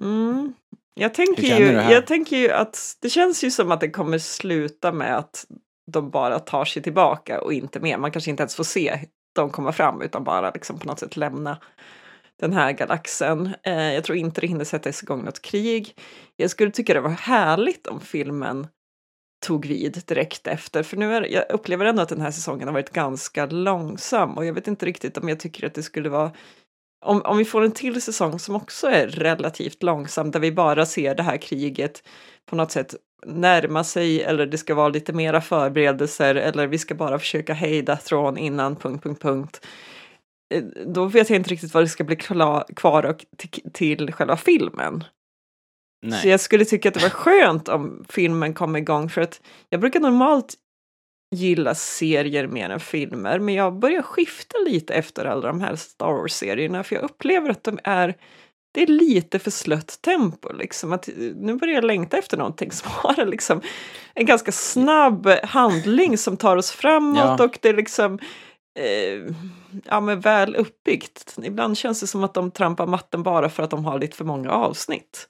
Mm. 0.01 0.53
Jag 0.95 1.15
tänker, 1.15 1.59
ju, 1.61 1.73
jag 1.73 2.07
tänker 2.07 2.37
ju 2.37 2.51
att 2.51 2.97
det 3.01 3.09
känns 3.09 3.45
ju 3.45 3.51
som 3.51 3.73
att 3.73 3.81
det 3.81 3.91
kommer 3.91 4.19
sluta 4.19 4.93
med 4.93 5.19
att 5.19 5.47
de 5.93 6.11
bara 6.11 6.39
tar 6.39 6.65
sig 6.65 6.83
tillbaka 6.83 7.41
och 7.41 7.53
inte 7.53 7.81
mer. 7.81 7.99
Man 7.99 8.13
kanske 8.13 8.31
inte 8.31 8.43
ens 8.43 8.55
får 8.55 8.65
se 8.65 8.99
dem 9.35 9.51
komma 9.51 9.73
fram 9.73 10.03
utan 10.03 10.25
bara 10.25 10.51
liksom 10.51 10.79
på 10.79 10.87
något 10.87 10.99
sätt 10.99 11.17
lämna 11.17 11.59
den 12.41 12.53
här 12.53 12.73
galaxen. 12.73 13.55
Eh, 13.63 13.95
jag 13.95 14.05
tror 14.05 14.19
inte 14.19 14.41
det 14.41 14.47
hinner 14.47 14.65
sättas 14.65 15.03
igång 15.03 15.25
något 15.25 15.43
krig. 15.43 15.95
Jag 16.37 16.51
skulle 16.51 16.71
tycka 16.71 16.95
det 16.95 17.01
var 17.01 17.11
härligt 17.11 17.87
om 17.87 18.01
filmen 18.01 18.67
tog 19.47 19.67
vid 19.67 20.03
direkt 20.07 20.47
efter. 20.47 20.83
För 20.83 20.97
nu 20.97 21.15
är, 21.15 21.33
jag 21.33 21.45
upplever 21.51 21.85
ändå 21.85 22.03
att 22.03 22.09
den 22.09 22.21
här 22.21 22.31
säsongen 22.31 22.69
har 22.69 22.73
varit 22.73 22.93
ganska 22.93 23.47
långsam 23.47 24.37
och 24.37 24.47
jag 24.47 24.55
vet 24.55 24.69
inte 24.69 24.87
riktigt 24.87 25.19
om 25.19 25.29
jag 25.29 25.41
tycker 25.41 25.67
att 25.67 25.75
det 25.75 25.83
skulle 25.83 26.09
vara 26.09 26.33
om, 27.05 27.23
om 27.23 27.39
vi 27.39 27.45
får 27.45 27.65
en 27.65 27.73
till 27.73 28.03
säsong 28.03 28.39
som 28.39 28.57
också 28.57 28.87
är 28.87 29.09
relativt 29.09 29.83
långsam 29.83 30.31
där 30.31 30.41
vi 30.41 30.53
bara 30.53 30.87
ser 30.87 31.15
det 31.15 31.23
här 31.23 31.37
kriget 31.37 32.03
på 32.47 32.57
något 32.57 32.73
sätt 32.73 32.95
närma 33.27 33.85
sig 33.85 34.23
eller 34.23 34.47
det 34.47 34.59
ska 34.59 34.75
vara 34.75 34.89
lite 34.89 35.13
mera 35.13 35.41
förberedelser 35.41 36.35
eller 36.35 36.67
vi 36.67 36.79
ska 36.79 36.95
bara 36.95 37.19
försöka 37.19 37.53
hejda 37.53 37.97
Thrawn 37.97 38.39
innan 38.39 38.77
punkt, 38.77 39.03
punkt, 39.03 39.23
punkt. 39.23 39.67
Eh, 40.55 40.63
Då 40.87 41.05
vet 41.05 41.31
jag 41.31 41.37
inte 41.37 41.51
riktigt 41.51 41.75
vad 41.75 41.83
det 41.83 41.89
ska 41.89 42.05
bli 42.05 42.17
kvar 42.77 43.05
och 43.07 43.27
till, 43.73 44.13
själva 44.13 44.37
filmen. 44.37 45.05
Nej. 46.07 46.23
Så 46.23 46.29
jag 46.29 46.41
skulle 46.41 46.65
tycka 46.65 46.89
att 46.89 46.95
det 46.95 47.03
var 47.03 47.11
skönt 47.11 47.69
om 47.69 48.05
filmen 48.09 48.55
kom 48.55 48.77
igång 48.77 49.09
för 49.11 49.21
att 49.21 49.41
jag 49.69 49.81
brukar 49.81 50.01
normalt 50.01 50.55
gilla 51.37 51.75
serier 51.75 52.47
mer 52.47 52.71
än 52.71 52.81
filmer 52.81 53.39
men 53.39 53.55
jag 53.55 53.79
börjar 53.79 54.03
skifta 54.03 54.59
lite 54.67 54.95
efter 54.95 55.25
alla 55.25 55.47
de 55.47 55.61
här 55.61 55.77
Star 55.77 56.13
Wars-serierna 56.13 56.85
för 56.85 56.95
jag 56.97 57.05
upplever 57.05 57.51
att 57.51 57.65
de 57.65 57.79
är 57.85 58.15
det 58.75 58.83
är 58.83 58.87
lite 58.87 59.39
för 59.39 59.51
slött 59.51 59.99
tempo 60.03 60.53
liksom. 60.53 60.93
Att, 60.93 61.09
eh, 61.09 61.15
nu 61.37 61.55
börjar 61.55 61.75
jag 61.75 61.85
längta 61.85 62.19
efter 62.19 62.37
någonting 62.37 62.73
som 62.73 62.91
har 62.95 63.27
liksom, 63.27 63.61
en 64.15 64.27
ganska 64.27 64.53
snabb 64.53 65.29
handling 65.43 66.19
som 66.19 66.37
tar 66.37 66.57
oss 66.57 66.71
framåt 66.71 67.19
Ja. 67.39 67.45
och 67.45 67.59
det 67.63 67.69
är 67.69 67.75
liksom 67.77 68.19
eh, 68.79 69.35
ja, 69.85 70.01
men 70.01 70.21
väl 70.21 70.57
uppbyggt. 70.57 71.39
Ibland 71.43 71.79
känns 71.79 72.01
det 72.01 72.07
som 72.07 72.25
att 72.25 72.35
de 72.35 72.51
trampar 72.51 72.87
matten 72.87 73.23
bara 73.23 73.49
för 73.49 73.63
att 73.63 73.71
de 73.71 73.85
har 73.85 73.99
lite 73.99 74.17
för 74.17 74.25
många 74.25 74.51
avsnitt. 74.51 75.29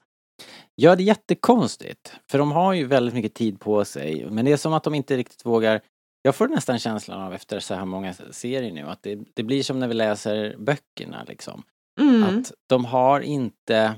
Ja, 0.75 0.95
det 0.95 1.03
är 1.03 1.05
jättekonstigt. 1.05 2.15
För 2.31 2.37
de 2.37 2.51
har 2.51 2.73
ju 2.73 2.85
väldigt 2.85 3.13
mycket 3.13 3.33
tid 3.33 3.59
på 3.59 3.85
sig. 3.85 4.27
Men 4.29 4.45
det 4.45 4.51
är 4.51 4.57
som 4.57 4.73
att 4.73 4.83
de 4.83 4.95
inte 4.95 5.17
riktigt 5.17 5.45
vågar. 5.45 5.81
Jag 6.21 6.35
får 6.35 6.47
nästan 6.47 6.79
känslan 6.79 7.21
av 7.21 7.33
efter 7.33 7.59
så 7.59 7.73
här 7.73 7.85
många 7.85 8.13
serier 8.13 8.73
nu 8.73 8.83
att 8.83 9.03
det, 9.03 9.19
det 9.33 9.43
blir 9.43 9.63
som 9.63 9.79
när 9.79 9.87
vi 9.87 9.93
läser 9.93 10.55
böckerna 10.57 11.23
liksom. 11.27 11.63
Mm. 12.01 12.23
Att 12.23 12.51
de 12.69 12.85
har 12.85 13.21
inte 13.21 13.95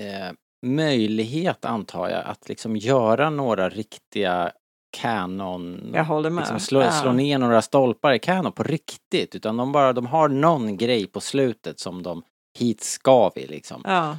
eh, 0.00 0.32
möjlighet, 0.66 1.64
antar 1.64 2.08
jag, 2.08 2.24
att 2.24 2.48
liksom 2.48 2.76
göra 2.76 3.30
några 3.30 3.68
riktiga 3.68 4.52
kanon... 4.92 5.90
Jag 5.94 6.04
håller 6.04 6.30
med. 6.30 6.42
Liksom 6.42 6.60
slå, 6.60 6.80
Ja. 6.82 6.90
slå 6.90 7.12
ner 7.12 7.38
några 7.38 7.62
stolpar 7.62 8.12
i 8.12 8.18
kanon 8.18 8.52
på 8.52 8.62
riktigt. 8.62 9.34
Utan 9.34 9.56
de 9.56 9.72
bara, 9.72 9.92
de 9.92 10.06
har 10.06 10.28
någon 10.28 10.76
grej 10.76 11.06
på 11.06 11.20
slutet 11.20 11.80
som 11.80 12.02
de, 12.02 12.22
hit 12.58 12.80
ska 12.82 13.30
vi 13.34 13.46
liksom. 13.46 13.82
Ja. 13.84 14.18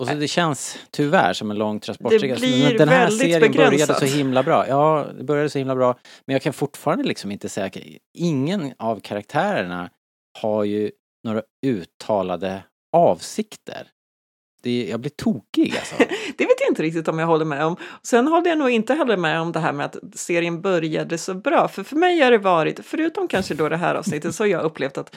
Och 0.00 0.06
så 0.08 0.14
det 0.14 0.28
känns 0.28 0.78
tyvärr 0.90 1.32
som 1.32 1.50
en 1.50 1.58
lång 1.58 1.80
transportsträcka. 1.80 2.36
Men 2.40 2.76
Den 2.76 2.88
här 2.88 3.10
serien 3.10 3.40
började 3.40 3.70
begränsat. 3.70 3.98
så 3.98 4.04
himla 4.04 4.42
bra. 4.42 4.68
Ja, 4.68 5.06
det 5.18 5.24
började 5.24 5.50
så 5.50 5.58
himla 5.58 5.74
bra. 5.74 5.98
Men 6.26 6.32
jag 6.34 6.42
kan 6.42 6.52
fortfarande 6.52 7.04
liksom 7.04 7.30
inte 7.32 7.48
säga, 7.48 7.70
ingen 8.18 8.74
av 8.78 9.00
karaktärerna 9.00 9.90
har 10.42 10.64
ju 10.64 10.90
några 11.24 11.42
uttalade 11.66 12.62
avsikter. 12.96 13.88
Det, 14.66 14.88
jag 14.90 15.00
blir 15.00 15.10
tokig 15.10 15.74
alltså. 15.76 15.94
Det 16.36 16.44
vet 16.44 16.60
jag 16.60 16.70
inte 16.70 16.82
riktigt 16.82 17.08
om 17.08 17.18
jag 17.18 17.26
håller 17.26 17.44
med 17.44 17.64
om. 17.64 17.76
Sen 18.02 18.28
håller 18.28 18.48
jag 18.48 18.58
nog 18.58 18.70
inte 18.70 18.94
heller 18.94 19.16
med 19.16 19.40
om 19.40 19.52
det 19.52 19.60
här 19.60 19.72
med 19.72 19.86
att 19.86 19.96
serien 20.14 20.60
började 20.60 21.18
så 21.18 21.34
bra. 21.34 21.68
För 21.68 21.82
för 21.82 21.96
mig 21.96 22.20
har 22.20 22.30
det 22.30 22.38
varit, 22.38 22.80
förutom 22.84 23.28
kanske 23.28 23.54
då 23.54 23.68
det 23.68 23.76
här 23.76 23.94
avsnittet, 23.94 24.34
så 24.34 24.42
har 24.42 24.48
jag 24.48 24.62
upplevt 24.62 24.98
att 24.98 25.16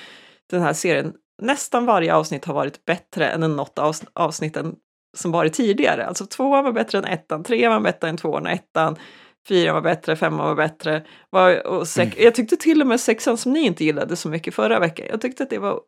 den 0.50 0.62
här 0.62 0.74
serien, 0.74 1.14
nästan 1.42 1.86
varje 1.86 2.16
avsnitt 2.16 2.46
har 2.46 2.54
varit 2.54 2.86
bättre 2.86 3.28
än 3.28 3.56
något 3.56 3.78
avs- 3.78 4.08
avsnitten 4.14 4.76
som 5.18 5.32
varit 5.32 5.54
tidigare. 5.54 6.06
Alltså 6.06 6.26
tvåan 6.26 6.64
var 6.64 6.72
bättre 6.72 6.98
än 6.98 7.06
ettan, 7.06 7.44
trean 7.44 7.74
var 7.74 7.80
bättre 7.80 8.10
än 8.10 8.18
tvåan 8.18 8.46
och 8.46 8.52
ettan, 8.52 8.96
fyran 9.50 9.76
var 9.76 9.82
bättre, 9.82 10.16
femman 10.16 10.48
var 10.48 10.56
bättre. 10.56 11.04
Var, 11.30 11.68
och 11.68 11.88
sex, 11.88 12.18
Jag 12.20 12.36
tyckte 12.36 12.56
till 12.56 12.82
och 12.82 12.88
med 12.88 13.00
sexan 13.00 13.38
som 13.38 13.54
ni 13.54 13.60
inte 13.60 13.86
gillade 13.86 14.16
så 14.16 14.30
mycket 14.30 14.56
förra 14.56 14.80
veckan, 14.80 15.06
jag 15.10 15.22
tyckte 15.22 15.44
att 15.44 15.50
det 15.50 15.58
var 15.58 15.82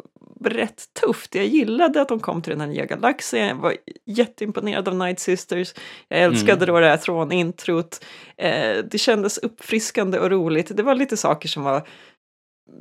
rätt 0.45 0.83
tufft. 1.01 1.35
Jag 1.35 1.45
gillade 1.45 2.01
att 2.01 2.07
de 2.07 2.19
kom 2.19 2.41
till 2.41 2.51
den 2.51 2.61
här 2.61 2.67
nya 2.67 2.85
galaxen, 2.85 3.39
jag 3.39 3.55
var 3.55 3.75
jätteimponerad 4.05 4.87
av 4.87 4.95
Night 4.95 5.19
Sisters, 5.19 5.73
jag 6.07 6.19
älskade 6.19 6.65
då 6.65 6.79
det 6.79 6.87
här 6.87 6.97
Thrawn-introt. 6.97 8.05
Eh, 8.37 8.77
det 8.91 8.97
kändes 8.97 9.37
uppfriskande 9.37 10.19
och 10.19 10.29
roligt. 10.29 10.77
Det 10.77 10.83
var 10.83 10.95
lite 10.95 11.17
saker 11.17 11.49
som 11.49 11.63
var 11.63 11.87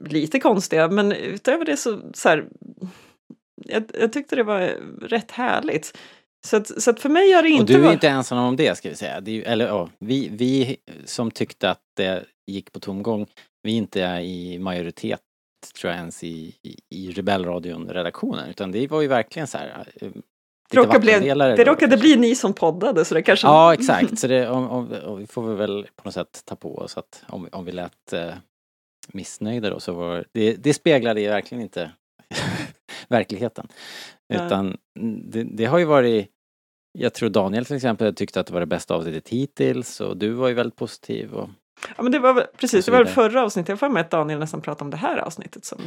lite 0.06 0.40
konstiga, 0.40 0.88
men 0.88 1.12
utöver 1.12 1.64
det 1.64 1.76
så, 1.76 2.00
så 2.14 2.28
här, 2.28 2.44
jag, 3.64 3.82
jag 4.00 4.12
tyckte 4.12 4.36
det 4.36 4.42
var 4.42 4.60
rätt 5.00 5.30
härligt. 5.30 5.98
Så 6.46 6.56
att, 6.56 6.82
så 6.82 6.90
att 6.90 7.00
för 7.00 7.08
mig 7.08 7.32
har 7.32 7.42
det 7.42 7.48
Och 7.48 7.54
inte 7.54 7.72
du 7.72 7.78
är 7.78 7.82
varit... 7.82 7.92
inte 7.94 8.08
ensam 8.08 8.38
om 8.38 8.56
det 8.56 8.76
ska 8.78 8.88
vi 8.88 8.96
säga. 8.96 9.20
Ju- 9.20 9.42
eller 9.42 9.66
ja, 9.66 9.88
vi, 9.98 10.28
vi 10.28 10.76
som 11.04 11.30
tyckte 11.30 11.70
att 11.70 11.82
det 11.96 12.24
gick 12.46 12.72
på 12.72 12.80
tomgång, 12.80 13.26
vi 13.62 13.72
är 13.72 13.76
inte 13.76 14.00
i 14.00 14.58
majoritet 14.58 15.20
tror 15.80 15.92
jag 15.92 15.98
ens 15.98 16.24
i, 16.24 16.54
i, 16.62 16.76
i 16.90 17.10
Rebellradion-redaktionen 17.12 18.50
utan 18.50 18.72
det 18.72 18.90
var 18.90 19.00
ju 19.00 19.08
verkligen 19.08 19.46
så 19.46 19.58
här. 19.58 19.86
eh, 20.00 20.08
råkade, 20.72 20.98
bli, 20.98 21.12
det 21.56 21.64
råkade 21.64 21.96
bli 21.96 22.16
ni 22.16 22.34
som 22.34 22.52
poddade 22.52 23.04
så 23.04 23.14
det 23.14 23.22
kanske... 23.22 23.46
Ja, 23.46 23.74
exakt. 23.78 24.18
Så 24.18 24.26
det, 24.26 24.48
om, 24.48 24.70
om, 24.70 24.94
om, 25.04 25.18
vi 25.18 25.26
får 25.26 25.42
vi 25.42 25.54
väl 25.54 25.86
på 25.96 26.02
något 26.04 26.14
sätt 26.14 26.42
ta 26.44 26.56
på 26.56 26.78
oss 26.78 26.96
att 26.96 27.24
om, 27.28 27.48
om 27.52 27.64
vi 27.64 27.72
lät 27.72 28.12
eh, 28.12 28.34
missnöjda 29.12 29.70
då 29.70 29.80
så 29.80 29.92
var 29.92 30.24
det, 30.32 30.52
det 30.54 30.74
speglade 30.74 31.20
ju 31.20 31.28
verkligen 31.28 31.62
inte 31.62 31.90
verkligen. 33.10 33.50
Nej. 34.28 34.46
Utan 34.46 34.76
det, 35.24 35.44
det 35.44 35.64
har 35.64 35.78
ju 35.78 35.84
varit 35.84 36.28
jag 36.98 37.14
tror 37.14 37.28
Daniel 37.28 37.64
till 37.64 37.76
exempel 37.76 38.14
tyckte 38.14 38.40
att 38.40 38.46
det 38.46 38.52
var 38.52 38.60
det 38.60 38.66
bästa 38.66 38.94
avsnittet 38.94 39.28
hittills 39.28 40.00
och 40.00 40.16
du 40.16 40.30
var 40.30 40.48
ju 40.48 40.54
väldigt 40.54 40.76
positiv 40.76 41.34
och 41.34 41.48
Ja, 41.96 42.02
men 42.02 42.12
det 42.12 42.18
var 42.18 42.46
precis, 42.56 42.86
det 42.86 42.92
var 42.92 43.04
förra 43.04 43.42
avsnittet. 43.44 43.68
Jag 43.68 43.78
får 43.78 43.88
med 43.88 44.00
att 44.00 44.10
Daniel 44.10 44.38
nästan 44.38 44.60
pratade 44.60 44.84
om 44.84 44.90
det 44.90 44.96
här 44.96 45.16
avsnittet 45.18 45.64
som... 45.64 45.78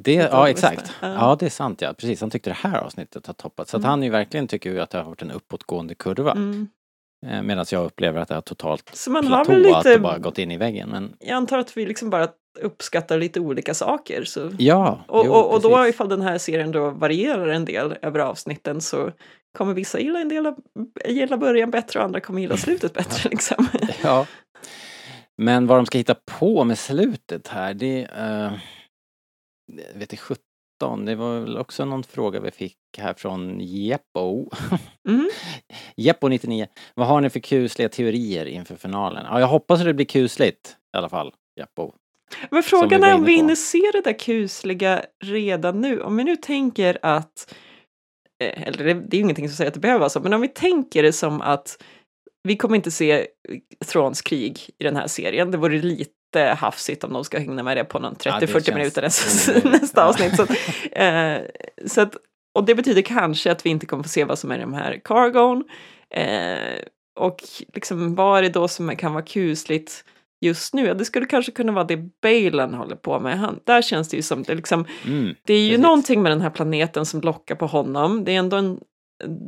det, 0.00 0.12
ja 0.12 0.48
exakt. 0.48 0.92
Ja. 1.00 1.08
Ja 1.08 1.36
det 1.40 1.46
är 1.46 1.50
sant 1.50 1.80
ja, 1.80 1.92
precis. 1.92 2.20
Han 2.20 2.30
tyckte 2.30 2.50
det 2.50 2.54
här 2.54 2.78
avsnittet 2.78 3.26
har 3.26 3.34
toppat. 3.34 3.68
Så 3.68 3.76
att 3.76 3.80
Mm. 3.80 3.90
han 3.90 4.02
ju 4.02 4.10
verkligen 4.10 4.48
tycker 4.48 4.78
att 4.78 4.90
det 4.90 4.98
har 4.98 5.04
varit 5.04 5.22
en 5.22 5.30
uppåtgående 5.30 5.94
kurva. 5.94 6.32
Mm. 6.32 6.68
Eh, 7.26 7.42
Medan 7.42 7.64
jag 7.70 7.84
upplever 7.84 8.20
att 8.20 8.28
det 8.28 8.34
har 8.34 8.42
totalt 8.42 8.90
Så 8.92 9.10
man 9.10 9.26
har 9.26 9.44
väl 9.44 9.62
lite... 9.62 9.98
bara 9.98 10.18
gått 10.18 10.38
in 10.38 10.50
i 10.50 10.56
väggen. 10.56 10.88
Men 10.88 11.16
Jag 11.18 11.36
antar 11.36 11.58
att 11.58 11.76
vi 11.76 11.86
liksom 11.86 12.10
bara 12.10 12.28
uppskattar 12.60 13.18
lite 13.18 13.40
olika 13.40 13.74
saker. 13.74 14.24
Så... 14.24 14.50
ja, 14.58 15.04
Och, 15.08 15.22
jo, 15.26 15.32
och, 15.32 15.54
och 15.54 15.62
då 15.62 15.76
precis. 15.76 15.94
ifall 15.94 16.08
den 16.08 16.22
här 16.22 16.38
serien 16.38 16.72
då 16.72 16.90
varierar 16.90 17.48
en 17.48 17.64
del 17.64 17.94
över 18.02 18.18
avsnitten 18.18 18.80
så 18.80 19.12
kommer 19.58 19.74
vissa 19.74 20.00
gilla 20.00 20.20
en 20.20 20.28
del 20.28 20.46
av, 20.46 20.54
gilla 21.04 21.36
början 21.36 21.70
bättre 21.70 21.98
och 21.98 22.04
andra 22.04 22.20
kommer 22.20 22.40
gilla 22.40 22.56
slutet 22.56 22.92
bättre. 22.92 23.30
Liksom. 23.30 23.66
Ja. 24.02 24.26
Men 25.42 25.66
vad 25.66 25.78
de 25.78 25.86
ska 25.86 25.98
hitta 25.98 26.16
på 26.38 26.64
med 26.64 26.78
slutet 26.78 27.48
här, 27.48 27.74
det... 27.74 28.08
Uh, 28.18 28.58
vet 29.94 30.12
17. 30.78 31.04
Det 31.04 31.14
var 31.14 31.40
väl 31.40 31.58
också 31.58 31.84
någon 31.84 32.04
fråga 32.04 32.40
vi 32.40 32.50
fick 32.50 32.76
här 32.98 33.14
från 33.14 33.60
Jeppo. 33.60 34.50
Mhm. 35.08 35.30
Jeppo 35.96 36.28
99. 36.28 36.66
Vad 36.94 37.06
har 37.06 37.20
ni 37.20 37.30
för 37.30 37.40
kusliga 37.40 37.88
teorier 37.88 38.46
inför 38.46 38.76
finalen? 38.76 39.26
Ja, 39.30 39.40
jag 39.40 39.46
hoppas 39.46 39.80
att 39.80 39.86
det 39.86 39.94
blir 39.94 40.06
kusligt 40.06 40.76
i 40.94 40.98
alla 40.98 41.08
fall. 41.08 41.32
Jeppo. 41.60 41.92
Men 42.50 42.62
frågan 42.62 43.04
är 43.04 43.14
om 43.14 43.24
vi 43.24 43.36
hinner 43.36 43.54
se 43.54 43.90
det 43.92 44.00
där 44.00 44.18
kusliga 44.18 45.02
redan 45.24 45.80
nu. 45.80 46.00
Om 46.00 46.16
vi 46.16 46.24
nu 46.24 46.36
tänker 46.36 46.98
att, 47.02 47.54
eh, 48.42 48.62
eller 48.62 48.84
det, 48.84 48.94
det 48.94 49.16
är 49.16 49.18
ju 49.18 49.22
ingenting 49.22 49.48
som 49.48 49.56
säger 49.56 49.68
att 49.68 49.74
det 49.74 49.80
behöver 49.80 50.00
vara 50.00 50.10
så, 50.10 50.20
men 50.20 50.32
om 50.32 50.40
vi 50.40 50.48
tänker 50.48 51.02
det 51.02 51.12
som 51.12 51.40
att 51.40 51.82
vi 52.48 52.56
kommer 52.56 52.76
inte 52.76 52.90
se 52.90 53.26
Thrones 53.86 54.22
krig 54.22 54.60
i 54.78 54.84
den 54.84 54.96
här 54.96 55.06
serien. 55.06 55.50
Det 55.50 55.58
vore 55.58 55.78
lite 55.78 56.17
hafsigt 56.36 57.04
om 57.04 57.12
de 57.12 57.24
ska 57.24 57.38
hinna 57.38 57.62
med 57.62 57.76
det 57.76 57.84
på 57.84 57.98
någon 57.98 58.14
Ja, 58.24 58.38
det 58.40 58.46
30-40 58.46 58.52
känns 58.52 58.68
minuter 58.68 59.02
nästa, 59.02 59.52
nästa 59.68 60.00
Ja. 60.00 60.06
avsnitt. 60.08 60.36
Så, 60.36 60.42
eh, 61.00 61.40
så 61.86 62.00
att, 62.00 62.16
och 62.54 62.64
det 62.64 62.74
betyder 62.74 63.02
kanske 63.02 63.52
att 63.52 63.66
vi 63.66 63.70
inte 63.70 63.86
kommer 63.86 64.02
få 64.02 64.08
se 64.08 64.24
vad 64.24 64.38
som 64.38 64.50
är 64.50 64.58
i 64.58 64.60
de 64.60 64.74
här 64.74 65.00
cargon. 65.04 65.64
Eh, 66.14 66.78
och 67.20 67.36
liksom, 67.74 68.14
vad 68.14 68.38
är 68.38 68.42
det 68.42 68.48
då 68.48 68.68
som 68.68 68.96
kan 68.96 69.12
vara 69.12 69.24
kusligt 69.24 70.04
just 70.40 70.74
nu? 70.74 70.86
Ja, 70.86 70.94
det 70.94 71.04
skulle 71.04 71.26
kanske 71.26 71.52
kunna 71.52 71.72
vara 71.72 71.84
det 71.84 71.96
Balen 72.22 72.74
håller 72.74 72.96
på 72.96 73.20
med. 73.20 73.38
Han, 73.38 73.60
där 73.64 73.82
känns 73.82 74.08
det 74.08 74.16
ju 74.16 74.22
som, 74.22 74.42
det, 74.42 74.54
liksom, 74.54 74.84
Mm. 75.06 75.34
det 75.46 75.54
är 75.54 75.60
ju 75.60 75.68
Precis. 75.70 75.82
någonting 75.82 76.22
med 76.22 76.32
den 76.32 76.40
här 76.40 76.50
planeten 76.50 77.06
som 77.06 77.20
lockar 77.20 77.54
på 77.54 77.66
honom. 77.66 78.24
Det 78.24 78.32
är 78.32 78.38
ändå 78.38 78.56
en 78.56 78.80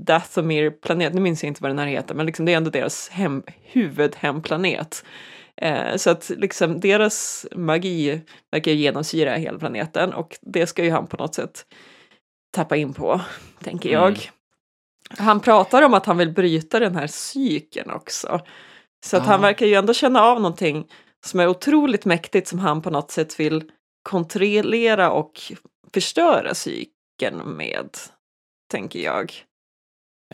Dathomir-planet, 0.06 1.14
nu 1.14 1.20
minns 1.20 1.42
jag 1.42 1.48
inte 1.50 1.62
vad 1.62 1.70
den 1.70 1.78
här 1.78 1.86
heter, 1.86 2.14
men 2.14 2.26
liksom 2.26 2.44
det 2.46 2.52
är 2.52 2.56
ändå 2.56 2.70
deras 2.70 3.08
hem, 3.08 3.42
huvudhemplanet. 3.62 5.04
Eh, 5.60 5.96
så 5.96 6.10
att 6.10 6.28
liksom 6.30 6.80
deras 6.80 7.46
magi 7.52 8.20
verkar 8.50 8.72
genomsyra 8.72 9.34
hela 9.34 9.58
planeten 9.58 10.12
och 10.12 10.38
det 10.40 10.66
ska 10.66 10.84
ju 10.84 10.90
han 10.90 11.06
på 11.06 11.16
något 11.16 11.34
sätt 11.34 11.66
tappa 12.52 12.76
in 12.76 12.92
på, 12.94 13.20
tänker 13.64 13.90
jag. 13.90 14.08
Mm. 14.08 14.20
Han 15.18 15.40
pratar 15.40 15.82
om 15.82 15.94
att 15.94 16.06
han 16.06 16.18
vill 16.18 16.30
bryta 16.32 16.78
den 16.78 16.96
här 16.96 17.06
cykeln 17.06 17.90
också. 17.90 18.40
Så 19.04 19.16
att 19.16 19.22
Ja. 19.22 19.30
han 19.30 19.40
verkar 19.40 19.66
ju 19.66 19.74
ändå 19.74 19.94
känna 19.94 20.22
av 20.22 20.40
någonting 20.40 20.86
som 21.24 21.40
är 21.40 21.48
otroligt 21.48 22.04
mäktigt 22.04 22.48
som 22.48 22.58
han 22.58 22.82
på 22.82 22.90
något 22.90 23.10
sätt 23.10 23.40
vill 23.40 23.70
kontrollera 24.02 25.10
och 25.10 25.32
förstöra 25.94 26.54
cykeln 26.54 27.38
med, 27.56 27.88
tänker 28.70 28.98
jag. 28.98 29.32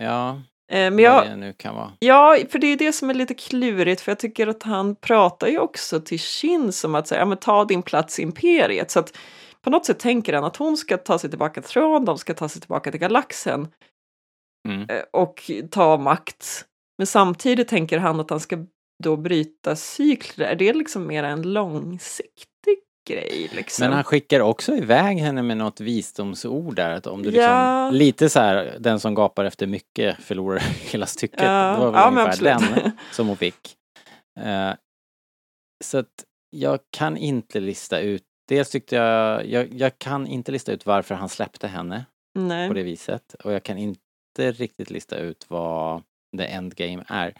Ja, 0.00 0.42
men 0.68 0.92
vad 0.92 1.02
jag, 1.02 1.26
det 1.26 1.36
nu 1.36 1.52
kan 1.52 1.74
vara. 1.74 1.92
Ja, 1.98 2.36
för 2.50 2.58
det 2.58 2.66
är 2.66 2.76
det 2.76 2.92
som 2.92 3.10
är 3.10 3.14
lite 3.14 3.34
klurigt, 3.34 4.00
för 4.00 4.10
jag 4.12 4.18
tycker 4.18 4.46
att 4.46 4.62
han 4.62 4.96
pratar 4.96 5.46
ju 5.46 5.58
också 5.58 6.00
till 6.00 6.18
Shin 6.20 6.72
som 6.72 6.94
att 6.94 7.08
säga, 7.08 7.20
ja 7.20 7.24
men 7.24 7.38
ta 7.38 7.64
din 7.64 7.82
plats 7.82 8.18
i 8.18 8.22
imperiet. 8.22 8.90
Så 8.90 8.98
att 8.98 9.16
på 9.62 9.70
något 9.70 9.86
sätt 9.86 9.98
tänker 9.98 10.32
han 10.32 10.44
att 10.44 10.56
hon 10.56 10.76
ska 10.76 10.96
ta 10.96 11.18
sig 11.18 11.30
tillbaka 11.30 11.60
till 11.62 11.70
tron, 11.70 12.04
de 12.04 12.18
ska 12.18 12.34
ta 12.34 12.48
sig 12.48 12.60
tillbaka 12.60 12.90
till 12.90 13.00
galaxen 13.00 13.68
Mm. 14.68 14.90
eh, 14.90 15.02
och 15.12 15.50
ta 15.70 15.96
makt. 15.96 16.64
Men 16.98 17.06
samtidigt 17.06 17.68
tänker 17.68 17.98
han 17.98 18.20
att 18.20 18.30
han 18.30 18.40
ska 18.40 18.56
då 19.04 19.16
bryta 19.16 19.76
cykler. 19.76 20.46
Är 20.46 20.56
det 20.56 20.72
liksom 20.72 21.06
mer 21.06 21.24
en 21.24 21.42
långsiktig 21.42 22.46
grej 23.06 23.50
liksom? 23.52 23.84
Men 23.84 23.92
han 23.92 24.04
skickar 24.04 24.40
också 24.40 24.74
iväg 24.76 25.18
henne 25.18 25.42
med 25.42 25.56
något 25.56 25.80
visdomsord 25.80 26.76
där. 26.76 26.90
Att 26.90 27.06
om 27.06 27.22
du 27.22 27.30
Ja. 27.30 27.84
liksom, 27.90 27.98
lite 27.98 28.28
så 28.28 28.40
här, 28.40 28.76
den 28.80 29.00
som 29.00 29.14
gapar 29.14 29.44
efter 29.44 29.66
mycket 29.66 30.16
förlorar 30.22 30.58
hela 30.90 31.06
stycket. 31.06 31.42
Ja, 31.42 31.72
det 31.72 31.78
var 31.78 31.92
väl 31.92 32.00
ja, 32.00 32.08
ungefär 32.08 32.44
den 32.44 32.92
som 33.12 33.28
hon 33.28 33.36
fick. 33.36 33.76
Eh, 34.40 34.70
så 35.84 35.98
att 35.98 36.24
jag 36.50 36.78
kan 36.90 37.16
inte 37.16 37.60
lista 37.60 38.00
ut, 38.00 38.22
dels 38.48 38.70
tyckte 38.70 38.96
jag, 38.96 39.46
jag, 39.46 39.72
jag 39.72 39.98
kan 39.98 40.26
inte 40.26 40.52
lista 40.52 40.72
ut 40.72 40.86
varför 40.86 41.14
han 41.14 41.28
släppte 41.28 41.66
henne 41.68 42.04
Nej. 42.34 42.68
på 42.68 42.74
det 42.74 42.82
viset. 42.82 43.34
Och 43.44 43.52
jag 43.52 43.62
kan 43.62 43.78
inte 43.78 43.98
riktigt 44.38 44.90
lista 44.90 45.16
ut 45.16 45.44
vad 45.48 46.02
the 46.38 46.44
endgame 46.46 47.04
är. 47.08 47.34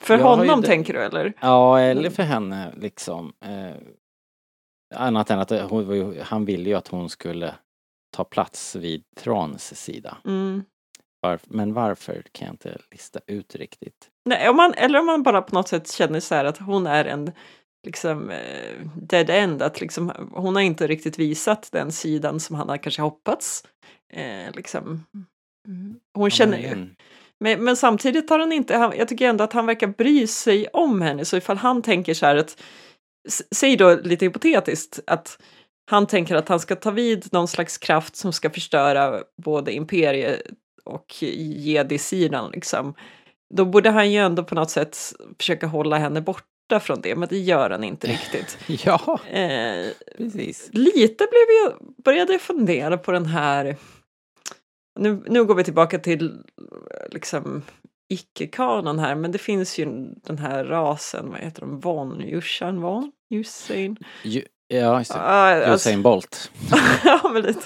För 0.00 0.18
Jag 0.18 0.24
honom 0.24 0.62
tänker 0.62 0.92
du 0.92 1.00
eller? 1.02 1.32
Ja, 1.40 1.80
eller 1.80 2.10
för 2.10 2.22
henne 2.22 2.72
liksom. 2.76 3.32
Eh, 3.44 3.76
annat 4.94 5.30
än 5.30 5.38
att 5.38 5.50
hon, 5.50 5.86
var 5.86 5.94
ju- 5.94 6.20
han 6.20 6.44
ville 6.44 6.68
ju 6.70 6.74
att 6.76 6.88
hon 6.88 7.10
skulle 7.10 7.54
ta 8.16 8.24
plats 8.24 8.76
vid 8.76 9.02
Trons 9.16 9.80
sida. 9.80 10.16
Mm. 10.24 10.64
Varf- 11.26 11.46
men 11.46 11.72
varför 11.72 12.22
kan 12.32 12.46
jag 12.46 12.52
inte 12.54 12.78
lista 12.90 13.20
ut 13.26 13.54
riktigt. 13.54 14.08
Nej, 14.24 14.48
om 14.48 14.56
man, 14.56 14.74
eller 14.74 14.98
om 14.98 15.06
man 15.06 15.22
bara 15.22 15.42
på 15.42 15.54
något 15.54 15.68
sätt 15.68 15.92
känner 15.92 16.20
så 16.20 16.34
här 16.34 16.44
att 16.44 16.58
hon 16.58 16.86
är 16.86 17.04
en 17.04 17.32
liksom 17.86 18.30
eh, 18.30 18.86
dead 18.94 19.30
end, 19.30 19.62
att 19.62 19.80
liksom, 19.80 20.12
hon 20.32 20.54
har 20.54 20.62
inte 20.62 20.86
riktigt 20.86 21.18
visat 21.18 21.68
den 21.72 21.92
sidan 21.92 22.40
som 22.40 22.56
han 22.56 22.68
har 22.68 22.76
kanske 22.76 23.02
hoppats. 23.02 23.64
Eh, 24.12 24.54
liksom. 24.54 25.04
Mm. 25.68 25.96
Hon 26.14 26.30
känner 26.30 26.58
ju, 26.58 26.88
men, 27.40 27.64
men 27.64 27.76
samtidigt 27.76 28.30
har 28.30 28.38
han 28.38 28.52
inte, 28.52 28.76
han, 28.76 28.92
jag 28.96 29.08
tycker 29.08 29.28
ändå 29.28 29.44
att 29.44 29.52
han 29.52 29.66
verkar 29.66 29.86
bry 29.86 30.26
sig 30.26 30.68
om 30.68 31.02
henne, 31.02 31.24
så 31.24 31.36
ifall 31.36 31.56
han 31.56 31.82
tänker 31.82 32.14
så 32.14 32.26
här 32.26 32.36
att, 32.36 32.62
säg 33.54 33.76
då 33.76 33.94
lite 34.02 34.24
hypotetiskt, 34.24 35.00
att 35.06 35.38
han 35.90 36.06
tänker 36.06 36.34
att 36.34 36.48
han 36.48 36.60
ska 36.60 36.76
ta 36.76 36.90
vid 36.90 37.32
någon 37.32 37.48
slags 37.48 37.78
kraft 37.78 38.16
som 38.16 38.32
ska 38.32 38.50
förstöra 38.50 39.22
både 39.42 39.72
imperiet 39.72 40.42
och 40.84 41.22
jedi-sidan 41.22 42.50
liksom. 42.50 42.94
Då 43.54 43.64
borde 43.64 43.90
han 43.90 44.12
ju 44.12 44.18
ändå 44.18 44.44
på 44.44 44.54
något 44.54 44.70
sätt 44.70 44.98
försöka 45.38 45.66
hålla 45.66 45.98
henne 45.98 46.20
borta 46.20 46.80
från 46.80 47.00
det, 47.00 47.16
men 47.16 47.28
det 47.28 47.38
gör 47.38 47.70
han 47.70 47.84
inte 47.84 48.06
riktigt. 48.06 48.58
Ja, 48.86 49.20
Eh, 49.30 49.86
precis. 50.18 50.68
lite 50.72 51.26
blev 51.30 51.56
jag, 51.64 51.94
började 52.04 52.32
jag 52.32 52.40
fundera 52.40 52.98
på 52.98 53.12
den 53.12 53.26
här, 53.26 53.76
nu, 54.98 55.22
nu 55.26 55.44
går 55.44 55.54
vi 55.54 55.64
tillbaka 55.64 55.98
till 55.98 56.42
liksom 57.10 57.62
icke-kanon 58.08 58.98
här, 58.98 59.14
men 59.14 59.32
det 59.32 59.38
finns 59.38 59.78
ju 59.78 59.84
den 60.26 60.38
här 60.38 60.64
rasen, 60.64 61.30
vad 61.30 61.40
heter 61.40 61.60
de, 61.60 61.80
Von, 61.80 62.20
Yushan 62.20 62.80
Von, 62.80 63.12
Usain? 63.30 63.96
Ju, 64.22 64.42
ja, 64.68 64.98
just 64.98 65.12
det. 65.12 65.18
Alltså- 65.18 65.88
Usain 65.88 66.02
Bolt. 66.02 66.50
ja, 67.04 67.30
men 67.32 67.42
lite, 67.42 67.60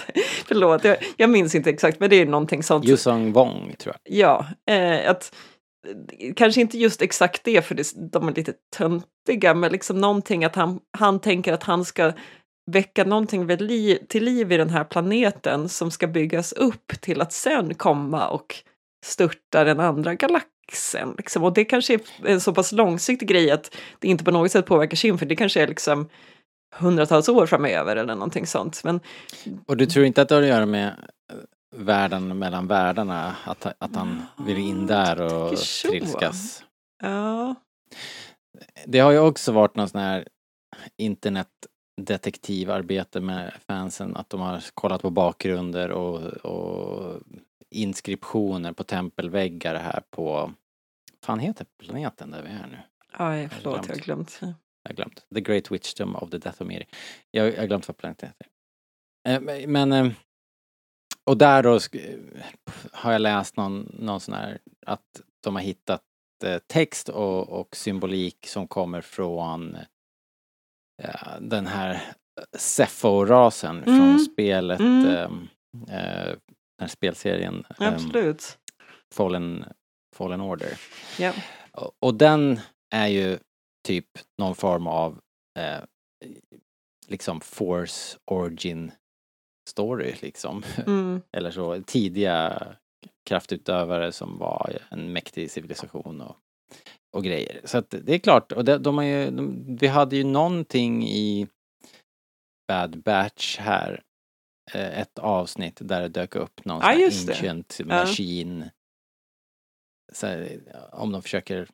förlåt, 0.45 0.83
jag, 0.83 0.97
jag 1.17 1.29
minns 1.29 1.55
inte 1.55 1.69
exakt, 1.69 1.99
men 1.99 2.09
det 2.09 2.15
är 2.15 2.25
någonting 2.25 2.63
sånt. 2.63 2.85
Yusong 2.85 3.33
Wong, 3.33 3.75
tror 3.79 3.95
jag. 4.03 4.17
Ja, 4.17 4.47
eh, 4.75 5.09
att 5.09 5.35
eh, 6.19 6.33
kanske 6.35 6.61
inte 6.61 6.77
just 6.77 7.01
exakt 7.01 7.43
det, 7.43 7.65
för 7.65 7.75
det, 7.75 8.11
de 8.11 8.27
är 8.27 8.33
lite 8.33 8.53
töntiga, 8.77 9.53
men 9.53 9.71
liksom 9.71 9.97
någonting 9.97 10.45
att 10.45 10.55
han, 10.55 10.79
han 10.97 11.19
tänker 11.19 11.53
att 11.53 11.63
han 11.63 11.85
ska 11.85 12.13
väcka 12.71 13.03
någonting 13.03 13.45
vid 13.45 13.61
liv, 13.61 13.97
till 14.09 14.23
liv 14.23 14.51
i 14.51 14.57
den 14.57 14.69
här 14.69 14.83
planeten 14.83 15.69
som 15.69 15.91
ska 15.91 16.07
byggas 16.07 16.53
upp 16.53 17.01
till 17.01 17.21
att 17.21 17.33
sen 17.33 17.75
komma 17.75 18.27
och 18.27 18.55
störta 19.03 19.63
den 19.63 19.79
andra 19.79 20.15
galaxen. 20.15 21.15
Liksom. 21.17 21.43
Och 21.43 21.53
det 21.53 21.65
kanske 21.65 21.93
är 21.93 22.01
en 22.25 22.41
så 22.41 22.53
pass 22.53 22.71
långsiktig 22.71 23.27
grej 23.27 23.51
att 23.51 23.75
det 23.99 24.07
inte 24.07 24.23
på 24.23 24.31
något 24.31 24.51
sätt 24.51 24.65
påverkar 24.65 24.97
sin, 24.97 25.17
för 25.17 25.25
det 25.25 25.35
kanske 25.35 25.61
är 25.61 25.67
liksom 25.67 26.09
hundratals 26.75 27.29
år 27.29 27.45
framöver 27.45 27.95
eller 27.95 28.15
någonting 28.15 28.47
sånt. 28.47 28.83
Men 28.83 28.99
Och 29.67 29.77
du 29.77 29.85
tror 29.85 30.05
inte 30.05 30.21
att 30.21 30.29
det 30.29 30.35
har 30.35 30.41
att 30.41 30.47
göra 30.47 30.65
med 30.65 30.87
eh, 30.87 30.93
världen 31.75 32.39
mellan 32.39 32.67
världarna? 32.67 33.35
Att, 33.45 33.65
att 33.65 33.95
han 33.95 34.25
vill 34.45 34.57
in 34.57 34.87
där 34.87 35.21
och 35.21 35.57
trilskas? 35.57 36.63
ja, 37.03 37.55
Det 38.85 38.99
har 38.99 39.11
ju 39.11 39.19
också 39.19 39.51
varit 39.51 39.75
någon 39.75 39.89
sån 39.89 40.01
här 40.01 40.27
internetdetektivarbete 40.97 43.19
med 43.19 43.53
fansen, 43.67 44.15
att 44.15 44.29
de 44.29 44.39
har 44.39 44.63
kollat 44.73 45.01
på 45.01 45.09
bakgrunder 45.09 45.91
och, 45.91 46.21
och 46.27 47.21
inskriptioner 47.71 48.73
på 48.73 48.83
tempelväggar 48.83 49.75
här 49.75 50.01
på, 50.09 50.53
fan 51.23 51.39
heter 51.39 51.65
planeten 51.77 52.31
där 52.31 52.41
vi 52.43 52.49
är 52.49 52.67
nu? 52.67 52.77
aj, 53.11 53.49
förlåt, 53.49 53.87
jag 53.87 53.95
har 53.95 54.01
glömt. 54.01 54.37
Jag 54.41 54.89
har 54.89 54.95
glömt. 54.95 55.25
The 55.35 55.41
Great 55.41 55.71
Witchdom 55.71 56.15
of 56.15 56.29
the 56.29 56.37
Dathomiri. 56.37 56.85
Jag, 57.31 57.47
jag 57.53 57.57
har 57.59 57.67
glömt 57.67 57.87
vad 57.87 57.97
planeten 57.97 58.29
heter. 58.29 58.47
Eh, 59.27 59.67
men- 59.67 59.91
eh, 59.91 60.11
och 61.23 61.37
där 61.37 61.63
då 61.63 61.77
sk- 61.77 62.43
har 62.91 63.11
jag 63.11 63.21
läst 63.21 63.57
någon, 63.57 63.95
någon 63.99 64.19
sån 64.19 64.33
här, 64.33 64.59
att 64.85 65.21
de 65.43 65.55
har 65.55 65.61
hittat 65.61 66.01
eh, 66.43 66.57
text 66.67 67.09
och, 67.09 67.49
och 67.49 67.75
symbolik 67.75 68.47
som 68.47 68.67
kommer 68.67 69.01
från 69.01 69.75
eh, 71.03 71.39
den 71.41 71.67
här 71.67 72.01
Sepho-rasen 72.57 73.83
Mm. 73.83 73.97
från 73.99 74.19
spelet, 74.19 74.79
Mm. 74.79 75.05
ehm, 75.07 75.47
eh, 75.89 76.35
här 76.81 76.87
spelserien 76.87 77.65
ehm, 77.79 77.93
Absolut. 77.93 78.57
Fallen, 79.13 79.65
Fallen 80.15 80.41
Order. 80.41 80.79
Ja. 81.19 81.33
Och, 81.71 81.91
och 81.99 82.13
den 82.15 82.59
är 82.93 83.07
ju 83.07 83.39
typ 83.87 84.07
någon 84.37 84.55
form 84.55 84.87
av 84.87 85.19
eh, 85.59 85.79
liksom 87.07 87.41
force 87.41 88.17
origin 88.25 88.91
story 89.69 90.15
liksom. 90.21 90.63
Mm. 90.87 91.21
Eller 91.37 91.51
så 91.51 91.81
tidiga 91.81 92.67
kraftutövare 93.25 94.11
som 94.11 94.37
var 94.37 94.77
en 94.89 95.13
mäktig 95.13 95.51
civilisation 95.51 96.21
och 96.21 96.37
och 97.13 97.23
grejer. 97.23 97.61
Så 97.63 97.77
att 97.77 97.89
det 97.89 98.13
är 98.13 98.19
klart, 98.19 98.51
och 98.51 98.65
det, 98.65 98.77
de 98.77 98.97
har 98.97 99.05
ju, 99.05 99.31
de, 99.31 99.75
vi 99.75 99.87
hade 99.87 100.15
ju 100.15 100.23
någonting 100.23 101.07
i 101.07 101.47
Bad 102.67 103.03
Batch 103.03 103.57
här, 103.57 104.03
ett 104.79 105.19
avsnitt 105.19 105.77
där 105.81 106.01
det 106.01 106.07
dök 106.07 106.35
upp 106.35 106.65
någon 106.65 106.81
Ja, 106.81 106.95
det. 106.95 107.05
ancient 107.05 107.77
Ja. 107.79 107.85
machine. 107.85 108.69
Här, 110.21 110.61
om 110.91 111.11
de 111.11 111.21
försöker 111.21 111.67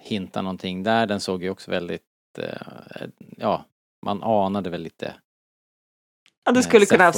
hinta 0.00 0.42
någonting 0.42 0.82
där, 0.82 1.06
den 1.06 1.20
såg 1.20 1.42
ju 1.42 1.50
också 1.50 1.70
väldigt, 1.70 2.02
eh, 2.38 3.06
ja, 3.36 3.64
man 4.06 4.22
anade 4.22 4.70
väl 4.70 4.82
lite 4.82 5.14
Ja, 6.44 6.52
det 6.52 6.58
eh, 6.58 6.62
skulle 6.62 6.86
kunna 6.86 7.04
ha 7.04 7.10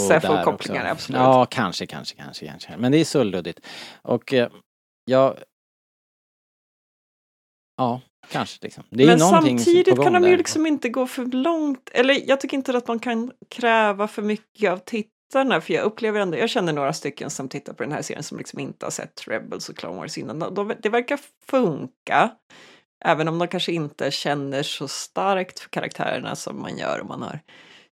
också. 0.54 0.72
absolut. 0.74 1.18
Ja, 1.20 1.46
kanske, 1.50 1.86
kanske, 1.86 2.16
kanske, 2.16 2.46
kanske. 2.46 2.76
Men 2.76 2.92
det 2.92 2.98
är 2.98 3.04
så 3.04 3.24
luddigt. 3.24 3.66
Och 4.02 4.32
eh, 4.34 4.50
ja, 5.04 5.36
ja, 7.76 8.00
kanske 8.30 8.58
liksom. 8.62 8.84
Men 8.88 9.20
samtidigt 9.20 10.02
kan 10.02 10.12
de 10.12 10.24
ju 10.24 10.36
liksom 10.36 10.66
inte 10.66 10.88
gå 10.88 11.06
för 11.06 11.24
långt. 11.24 11.90
Eller 11.92 12.28
jag 12.28 12.40
tycker 12.40 12.56
inte 12.56 12.76
att 12.76 12.88
man 12.88 12.98
kan 12.98 13.32
kräva 13.48 14.08
för 14.08 14.22
mycket 14.22 14.70
av 14.70 14.76
tittarna. 14.76 15.60
För 15.60 15.74
jag 15.74 15.84
upplever 15.84 16.20
ändå, 16.20 16.38
jag 16.38 16.50
känner 16.50 16.72
några 16.72 16.92
stycken 16.92 17.30
som 17.30 17.48
tittar 17.48 17.72
på 17.72 17.82
den 17.82 17.92
här 17.92 18.02
serien 18.02 18.22
som 18.22 18.38
liksom 18.38 18.58
inte 18.58 18.86
har 18.86 18.90
sett 18.90 19.28
Rebels 19.28 19.68
och 19.68 19.76
Clone 19.76 19.96
Wars 19.96 20.18
innan. 20.18 20.38
De, 20.38 20.54
de, 20.54 20.72
det 20.82 20.88
verkar 20.88 21.20
funka. 21.50 22.30
Även 23.04 23.28
om 23.28 23.38
de 23.38 23.48
kanske 23.48 23.72
inte 23.72 24.10
känner 24.10 24.62
så 24.62 24.88
starkt 24.88 25.58
för 25.58 25.70
karaktärerna 25.70 26.36
som 26.36 26.60
man 26.60 26.78
gör 26.78 27.00
om 27.00 27.08
man 27.08 27.22
har 27.22 27.40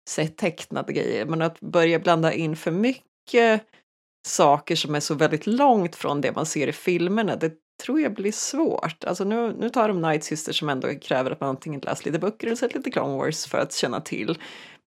sett 0.08 0.36
tecknade 0.36 0.92
grejer. 0.92 1.26
Men 1.26 1.42
att 1.42 1.60
börja 1.60 1.98
blanda 1.98 2.32
in 2.32 2.56
för 2.56 2.70
mycket 2.70 3.62
saker 4.26 4.76
som 4.76 4.94
är 4.94 5.00
så 5.00 5.14
väldigt 5.14 5.46
långt 5.46 5.96
från 5.96 6.20
det 6.20 6.32
man 6.32 6.46
ser 6.46 6.66
i 6.66 6.72
filmerna, 6.72 7.36
det 7.36 7.52
tror 7.82 8.00
jag 8.00 8.14
blir 8.14 8.32
svårt. 8.32 9.04
Alltså 9.04 9.24
nu, 9.24 9.52
nu 9.58 9.70
tar 9.70 9.88
de 9.88 10.02
Night 10.02 10.24
Sisters 10.24 10.58
som 10.58 10.68
ändå 10.68 10.94
kräver 10.94 11.30
att 11.30 11.40
man 11.40 11.48
antingen 11.50 11.80
läst 11.80 12.04
lite 12.06 12.18
böcker 12.18 12.46
eller 12.46 12.56
sett 12.56 12.74
lite 12.74 12.90
Clone 12.90 13.16
Wars 13.16 13.46
för 13.46 13.58
att 13.58 13.72
känna 13.72 14.00
till. 14.00 14.38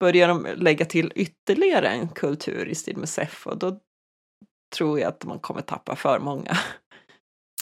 Börjar 0.00 0.29
de 0.29 0.46
lägga 0.57 0.85
till 0.85 1.12
ytterligare 1.14 1.88
en 1.88 2.09
kultur 2.09 2.68
i 2.68 2.74
stil 2.74 2.96
med 2.96 3.09
Sepho, 3.09 3.55
då 3.55 3.79
tror 4.76 5.00
jag 5.00 5.09
att 5.09 5.24
man 5.24 5.38
kommer 5.38 5.61
tappa 5.61 5.96
för 5.96 6.18
många. 6.18 6.57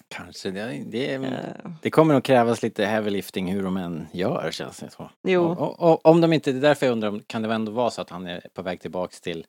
Kanske, 0.08 0.50
det, 0.50 0.84
det, 0.90 1.14
Eh, 1.14 1.70
det 1.82 1.90
kommer 1.90 2.14
nog 2.14 2.24
krävas 2.24 2.62
lite 2.62 2.84
heavy 2.84 3.10
lifting 3.10 3.52
hur 3.52 3.62
de 3.62 3.76
än 3.76 4.06
gör 4.12 4.50
känns 4.50 4.78
det 4.78 4.90
så. 4.90 5.10
jo, 5.22 5.44
Och, 5.44 5.58
och, 5.60 5.92
och, 5.92 6.06
om 6.06 6.20
de 6.20 6.32
inte, 6.32 6.52
det 6.52 6.58
är 6.58 6.62
därför 6.62 6.86
jag 6.86 6.92
undrar, 6.92 7.08
om- 7.08 7.22
kan 7.26 7.42
det 7.42 7.54
ändå 7.54 7.72
vara 7.72 7.90
så 7.90 8.00
att 8.00 8.10
han 8.10 8.26
är 8.26 8.46
på 8.54 8.62
väg 8.62 8.80
tillbaks 8.80 9.20
till 9.20 9.46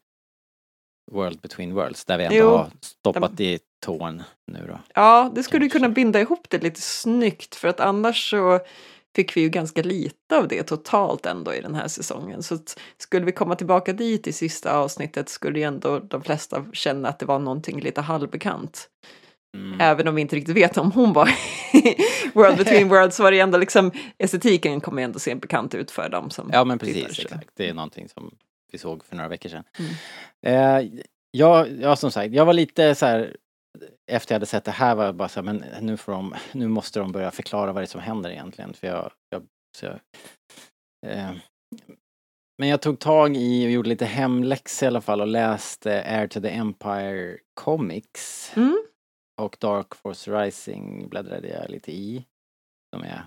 World 1.12 1.40
Between 1.42 1.74
Worlds, 1.74 2.06
där 2.06 2.18
vi 2.18 2.24
ändå 2.24 2.38
Jo, 2.38 2.48
har 2.50 2.70
stoppat 2.82 3.40
i 3.40 3.60
tån 3.80 4.24
nu 4.52 4.66
då. 4.68 4.80
ja, 4.94 5.32
det 5.36 5.44
skulle 5.44 5.62
Kanske. 5.66 5.80
kunna 5.80 5.90
binda 5.90 6.22
ihop 6.22 6.50
det 6.50 6.64
lite 6.64 6.82
snyggt 6.82 7.56
för 7.56 7.68
att 7.68 7.80
annars 7.80 8.30
så 8.30 8.60
fick 9.16 9.38
vi 9.38 9.42
ju 9.42 9.50
ganska 9.50 9.82
lite 9.82 10.38
av 10.38 10.48
det 10.48 10.64
totalt 10.64 11.26
ändå 11.26 11.54
i 11.54 11.62
den 11.62 11.76
här 11.76 11.88
säsongen. 11.88 12.44
Så 12.44 12.58
skulle 12.98 13.26
vi 13.26 13.32
komma 13.32 13.56
tillbaka 13.56 13.94
dit 13.94 14.28
i 14.28 14.34
sista 14.34 14.74
avsnittet 14.78 15.30
skulle 15.30 15.60
ju 15.60 15.66
ändå 15.66 16.00
de 16.00 16.24
flesta 16.24 16.66
känna 16.74 17.10
att 17.10 17.20
det 17.20 17.26
var 17.26 17.40
någonting 17.40 17.80
lite 17.80 18.02
halvbekant. 18.02 18.90
Mm. 19.58 19.82
Även 19.82 20.08
om 20.08 20.16
vi 20.16 20.22
inte 20.22 20.36
riktigt 20.36 20.56
vet 20.56 20.78
om 20.78 20.92
hon 20.92 21.14
var 21.14 21.30
i 21.74 21.96
World 22.34 22.58
Between 22.58 22.90
Worlds 22.90 23.16
så 23.16 23.24
var 23.24 23.32
det 23.32 23.40
ändå 23.40 23.58
liksom 23.58 23.92
estetiken 24.18 24.82
kommer 24.82 25.02
ändå 25.02 25.20
se 25.20 25.36
bekant 25.36 25.76
ut 25.76 25.92
för 25.92 26.10
dem 26.10 26.30
som 26.30 26.50
Ja 26.54 26.64
men 26.64 26.80
tittar, 26.80 27.02
precis, 27.02 27.16
så. 27.16 27.22
exakt. 27.22 27.50
Det 27.56 27.70
är 27.70 27.74
någonting 27.74 28.10
som 28.10 28.36
vi 28.72 28.78
såg 28.78 29.06
för 29.06 29.16
några 29.16 29.30
veckor 29.30 29.50
sedan. 29.50 29.64
Mm. 29.80 30.86
Eh, 30.86 31.02
jag, 31.32 31.68
ja, 31.82 31.96
som 31.96 32.12
sagt, 32.12 32.34
jag 32.34 32.46
var 32.46 32.54
lite 32.54 32.96
så 32.96 33.06
här 33.06 33.36
efter 34.12 34.34
jag 34.34 34.36
hade 34.36 34.46
sett 34.46 34.64
det 34.64 34.72
här 34.72 34.96
var 34.96 35.06
jag 35.06 35.16
bara 35.16 35.30
så 35.30 35.42
här, 35.42 35.54
men 35.54 35.86
nu 35.86 35.98
får 35.98 36.12
de, 36.12 36.36
nu 36.52 36.68
måste 36.68 37.00
de 37.00 37.12
börja 37.12 37.32
förklara 37.32 37.74
vad 37.74 37.82
det 37.82 37.86
är 37.86 37.88
som 37.88 38.02
händer 38.02 38.30
egentligen. 38.30 38.74
För 38.74 38.88
jag, 38.88 39.12
jag, 39.30 39.48
jag 39.82 40.00
eh, 41.12 41.32
men 42.58 42.70
jag 42.70 42.82
tog 42.82 43.00
tag 43.00 43.38
i 43.38 43.68
och 43.68 43.72
gjorde 43.72 43.90
lite 43.90 44.06
hemläxa 44.06 44.86
i 44.86 44.88
alla 44.88 45.02
fall 45.02 45.22
och 45.22 45.28
läste 45.28 46.04
Air 46.04 46.28
to 46.28 46.42
the 46.42 46.50
Empire 46.50 47.38
Comics. 47.54 48.52
Mm. 48.56 48.84
Och 49.42 49.58
Dark 49.60 49.96
Force 49.96 50.32
Rising 50.32 51.10
bläddrade 51.10 51.48
jag 51.48 51.70
lite 51.70 51.92
i. 51.92 52.26
De 52.92 53.04
är, 53.04 53.26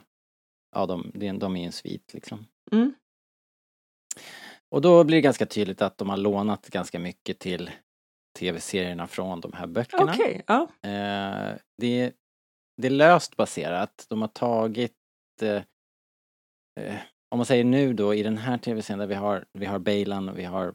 ja 0.76 0.86
de, 0.86 1.12
är- 1.20 1.32
de 1.38 1.56
är 1.56 1.66
en 1.66 1.72
svit 1.72 2.14
liksom. 2.14 2.46
Mm. 2.72 2.94
Och 4.74 4.80
då 4.80 5.04
blir 5.04 5.16
det 5.16 5.22
ganska 5.22 5.46
tydligt 5.46 5.82
att 5.82 5.98
de 5.98 6.08
har 6.10 6.16
lånat 6.16 6.68
ganska 6.68 6.98
mycket 6.98 7.38
till 7.38 7.70
tv-serierna 8.38 9.06
från 9.06 9.40
de 9.40 9.52
här 9.52 9.66
böckerna. 9.66 10.12
Okej, 10.12 10.42
ja. 10.46 10.62
Eh, 10.82 11.56
det, 11.78 12.12
det 12.76 12.86
är 12.86 12.90
löst 12.90 13.36
baserat. 13.36 14.06
De 14.08 14.20
har 14.20 14.28
tagit, 14.28 14.92
eh, 15.42 15.62
eh, 16.80 16.96
om 17.30 17.38
man 17.38 17.46
säger 17.46 17.64
nu 17.64 17.92
då 17.92 18.14
i 18.14 18.22
den 18.22 18.38
här 18.38 18.58
tv-serien 18.58 18.98
där 18.98 19.06
vi 19.06 19.14
har, 19.14 19.44
vi 19.52 19.66
har 19.66 19.78
Bailan 19.78 20.28
och 20.28 20.38
vi 20.38 20.44
har 20.44 20.74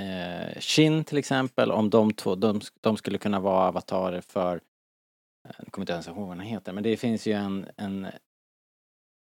eh, 0.00 0.60
Shin 0.60 1.04
till 1.04 1.18
exempel, 1.18 1.70
om 1.70 1.90
de 1.90 2.12
två, 2.12 2.34
de, 2.34 2.60
de 2.80 2.96
skulle 2.96 3.18
kunna 3.18 3.40
vara 3.40 3.68
avatarer 3.68 4.20
för, 4.20 4.56
eh, 5.48 5.54
jag 5.58 5.72
kommer 5.72 5.82
inte 5.82 5.92
ens 5.92 6.08
ihåg 6.08 6.18
vad 6.18 6.28
han 6.28 6.40
heter, 6.40 6.72
men 6.72 6.82
det 6.82 6.96
finns 6.96 7.26
ju 7.26 7.32
en, 7.32 7.66
en 7.76 8.06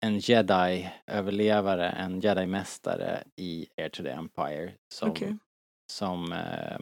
en 0.04 0.18
jedi-överlevare, 0.18 1.90
en 1.90 2.20
jedi-mästare 2.20 3.24
i 3.36 3.66
Air 3.76 3.88
to 3.88 4.02
the 4.02 4.10
Empire 4.10 4.72
som, 4.88 5.10
Okej. 5.10 5.36
som 5.92 6.32
eh, 6.32 6.78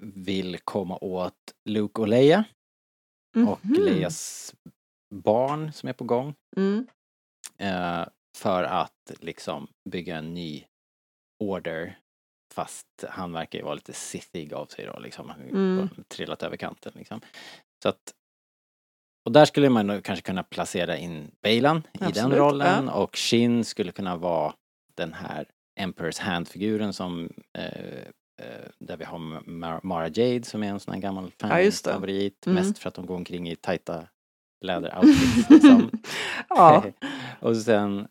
vill 0.00 0.58
komma 0.64 0.98
åt 1.00 1.34
Luke 1.64 2.00
och 2.00 2.08
Leia 2.08 2.44
och 3.48 3.64
Mhm. 3.64 3.74
Leias 3.84 4.54
barn 5.14 5.72
som 5.72 5.88
är 5.88 5.92
på 5.92 6.04
gång 6.04 6.34
Mm. 6.56 6.86
eh, 7.58 8.08
för 8.36 8.64
att 8.64 9.12
liksom 9.20 9.68
bygga 9.90 10.16
en 10.16 10.34
ny 10.34 10.64
order 11.44 11.98
fast 12.54 12.86
han 13.08 13.32
verkar 13.32 13.58
ju 13.58 13.64
vara 13.64 13.74
lite 13.74 13.92
sithig 13.92 14.52
av 14.54 14.66
sig 14.66 14.86
då 14.86 14.98
liksom. 14.98 15.30
Mm. 15.30 15.88
trillat 16.08 16.42
över 16.42 16.56
kanten 16.56 16.92
liksom. 16.96 17.20
Så 17.82 17.88
att 17.88 18.14
och 19.24 19.32
där 19.32 19.44
skulle 19.44 19.68
man 19.70 19.86
nog 19.86 20.04
kanske 20.04 20.22
kunna 20.26 20.42
placera 20.42 20.96
in 20.96 21.30
Bailan 21.42 21.82
i 21.92 21.98
den 22.12 22.30
rollen 22.32 22.88
och 22.88 23.16
Shin 23.16 23.64
skulle 23.64 23.92
kunna 23.92 24.16
vara 24.16 24.54
den 24.94 25.12
här 25.12 25.48
Emperor's 25.80 26.20
Hand-figuren 26.20 26.92
som 26.92 27.32
eh, 27.58 28.08
där 28.78 28.96
vi 28.96 29.04
har 29.04 29.18
Mar- 29.18 29.80
Mara 29.82 30.08
Jade 30.08 30.44
som 30.44 30.62
är 30.62 30.68
en 30.68 30.80
sån 30.80 30.94
här 30.94 31.00
gammal 31.00 31.30
Ja, 31.38 31.48
fan-favorit. 31.48 32.46
Mm. 32.46 32.54
Mest 32.54 32.78
för 32.78 32.88
att 32.88 32.94
de 32.94 33.06
går 33.06 33.16
omkring 33.16 33.48
i 33.48 33.56
tajta 33.56 34.08
läderoutfits 34.60 35.50
liksom. 35.50 35.90
ja. 36.48 36.84
och 37.40 37.56
sen 37.56 38.08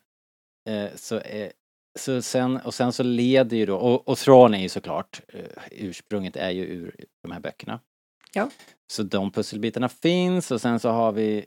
eh, 0.68 0.90
så, 0.94 1.18
eh, 1.18 1.50
så 1.98 2.22
sen, 2.22 2.56
och 2.56 2.74
sen 2.74 2.92
så 2.92 3.02
leder 3.02 3.56
ju 3.56 3.66
då, 3.66 3.76
och, 3.76 4.08
och 4.08 4.18
Thrawn 4.18 4.54
är 4.54 4.58
ju 4.58 4.68
såklart, 4.68 5.20
eh, 5.28 5.44
ursprunget 5.70 6.36
är 6.36 6.50
ju 6.50 6.64
ur 6.64 7.04
de 7.22 7.32
här 7.32 7.40
böckerna. 7.40 7.80
Ja. 8.32 8.50
Så 8.92 9.02
de 9.02 9.30
pusselbitarna 9.30 9.88
finns 9.88 10.50
och 10.50 10.60
sen 10.60 10.80
så 10.80 10.88
har 10.88 11.12
vi 11.12 11.46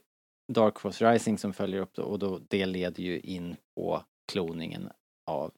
Dark 0.54 0.80
Force 0.80 1.12
Rising 1.12 1.38
som 1.38 1.54
följer 1.54 1.82
upp 1.82 1.94
då, 1.94 2.04
och 2.04 2.20
då, 2.20 2.40
det 2.48 2.66
leder 2.66 3.04
ju 3.04 3.20
in 3.20 3.56
på 3.76 4.04
kloningen 4.32 4.90
av 5.26 5.52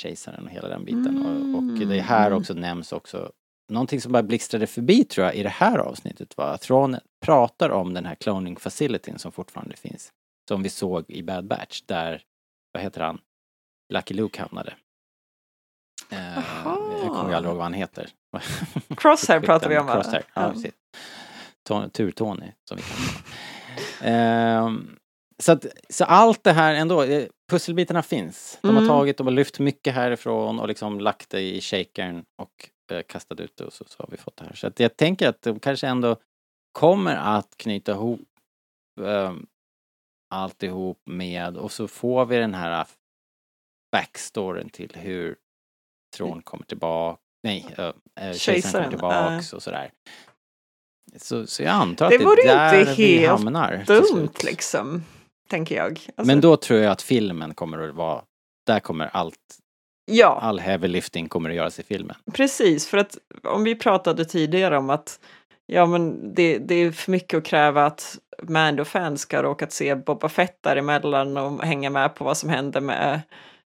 kejsaren 0.00 0.44
och 0.44 0.50
hela 0.50 0.68
den 0.68 0.84
biten. 0.84 1.26
Och, 1.26 1.58
och 1.58 1.88
det 1.88 2.00
här 2.00 2.26
Mm. 2.26 2.38
också 2.38 2.54
nämns 2.54 2.92
också 2.92 3.32
Någonting 3.68 4.00
som 4.00 4.12
bara 4.12 4.22
blixtrade 4.22 4.66
förbi 4.66 5.04
tror 5.04 5.26
jag 5.26 5.34
i 5.36 5.42
det 5.42 5.48
här 5.48 5.78
avsnittet 5.78 6.36
var 6.36 6.54
att 6.54 6.60
Thrawn 6.60 6.96
pratar 7.24 7.70
om 7.70 7.94
den 7.94 8.06
här 8.06 8.14
cloning 8.14 8.56
facilityn 8.56 9.18
som 9.18 9.32
fortfarande 9.32 9.76
finns. 9.76 10.12
Som 10.48 10.62
vi 10.62 10.68
såg 10.68 11.04
i 11.08 11.22
Bad 11.22 11.46
Batch 11.46 11.82
där, 11.86 12.22
vad 12.72 12.82
heter 12.82 13.00
han, 13.00 13.18
Lucky 13.92 14.14
Luke 14.14 14.40
hamnade. 14.40 14.74
Eh, 16.10 16.34
jag 17.02 17.08
kommer 17.14 17.28
ju 17.28 17.34
aldrig 17.34 17.50
ihåg 17.50 17.56
vad 17.56 17.62
han 17.64 17.72
heter. 17.74 18.08
Crosshair 18.96 19.40
pratar 19.40 19.68
vi 19.68 19.78
om 19.78 19.86
va? 19.86 19.94
Crosshair, 19.94 20.24
ja, 20.34 20.42
Ja. 20.42 20.52
precis. 20.52 20.74
Ton- 21.68 21.90
Tur-Tony 21.90 22.52
som 22.68 22.76
vi 22.76 22.82
kallar. 22.82 23.22
Ehm, 24.02 24.96
så, 25.38 25.52
att, 25.52 25.66
så 25.90 26.04
allt 26.04 26.44
det 26.44 26.52
här 26.52 26.74
ändå, 26.74 27.02
eh, 27.02 27.26
pusselbitarna 27.50 28.02
finns. 28.02 28.58
De 28.62 28.68
har 28.68 28.76
Mm. 28.82 28.88
tagit, 28.88 29.16
de 29.16 29.26
har 29.26 29.34
lyft 29.34 29.58
mycket 29.58 29.94
härifrån 29.94 30.60
och 30.60 30.68
liksom 30.68 31.00
lagt 31.00 31.30
det 31.30 31.40
i 31.40 31.60
shakern 31.60 32.24
och 32.42 32.70
eh, 32.92 33.02
kastat 33.02 33.40
ut 33.40 33.56
det 33.56 33.64
och 33.64 33.72
så, 33.72 33.84
så 33.88 34.02
har 34.02 34.08
vi 34.10 34.16
fått 34.16 34.36
det 34.36 34.44
här. 34.44 34.54
Så 34.54 34.66
att 34.66 34.80
jag 34.80 34.96
tänker 34.96 35.28
att 35.28 35.42
de 35.42 35.60
kanske 35.60 35.86
ändå 35.88 36.16
kommer 36.72 37.16
att 37.16 37.56
knyta 37.56 37.92
ihop 37.92 38.20
um, 39.00 39.46
alltihop 40.34 41.02
med 41.06 41.56
och 41.56 41.72
så 41.72 41.88
får 41.88 42.26
vi 42.26 42.36
den 42.36 42.54
här 42.54 42.86
backstoryn 43.92 44.68
till 44.68 44.92
hur 44.96 45.36
Thrawn 46.16 46.42
kommer 46.42 46.64
tillbaka, 46.64 47.20
nej, 47.42 47.66
uh, 47.78 48.32
kejsaren 48.32 48.72
kommer 48.84 48.90
tillbaks 48.90 49.52
och 49.52 49.62
sådär. 49.62 49.90
Så, 51.16 51.46
så 51.46 51.62
jag 51.62 51.70
antar 51.72 52.08
Det 52.08 52.14
att 52.14 52.20
det 52.20 52.24
vore 52.26 52.42
är 52.42 52.72
där 52.72 52.80
inte 52.80 52.94
vi 52.94 53.18
helt 53.18 53.30
hamnar. 53.30 53.76
till 53.86 53.94
Dumt 53.94 54.06
slut. 54.06 54.42
liksom, 54.44 55.04
tänker 55.50 55.76
jag. 55.76 55.90
Alltså, 55.90 56.26
Men 56.26 56.40
då 56.40 56.56
tror 56.56 56.80
jag 56.80 56.92
att 56.92 57.02
filmen 57.02 57.54
kommer 57.54 57.88
att 57.88 57.94
vara, 57.94 58.22
där 58.66 58.80
kommer 58.80 59.10
allt, 59.12 59.36
ja, 60.10 60.38
all 60.42 60.58
heavy 60.60 60.88
lifting 60.88 61.28
kommer 61.28 61.50
att 61.50 61.56
göras 61.56 61.78
i 61.78 61.82
filmen. 61.82 62.16
precis. 62.32 62.86
För 62.86 62.98
att 62.98 63.18
om 63.42 63.64
vi 63.64 63.74
pratade 63.74 64.24
tidigare 64.24 64.78
om 64.78 64.90
att 64.90 65.20
Ja, 65.72 65.86
men 65.86 66.34
det, 66.34 66.58
det 66.58 66.74
är 66.74 66.92
för 66.92 67.10
mycket 67.10 67.38
att 67.38 67.44
kräva 67.44 67.86
att 67.86 68.18
Mando-fans 68.42 69.20
ska 69.20 69.42
råka 69.42 69.66
se 69.66 69.94
Boba 69.94 70.28
Fett 70.28 70.62
däremellan 70.62 71.36
och 71.36 71.64
hänga 71.64 71.90
med 71.90 72.14
på 72.14 72.24
vad 72.24 72.36
som 72.36 72.48
händer 72.50 72.80
med 72.80 73.20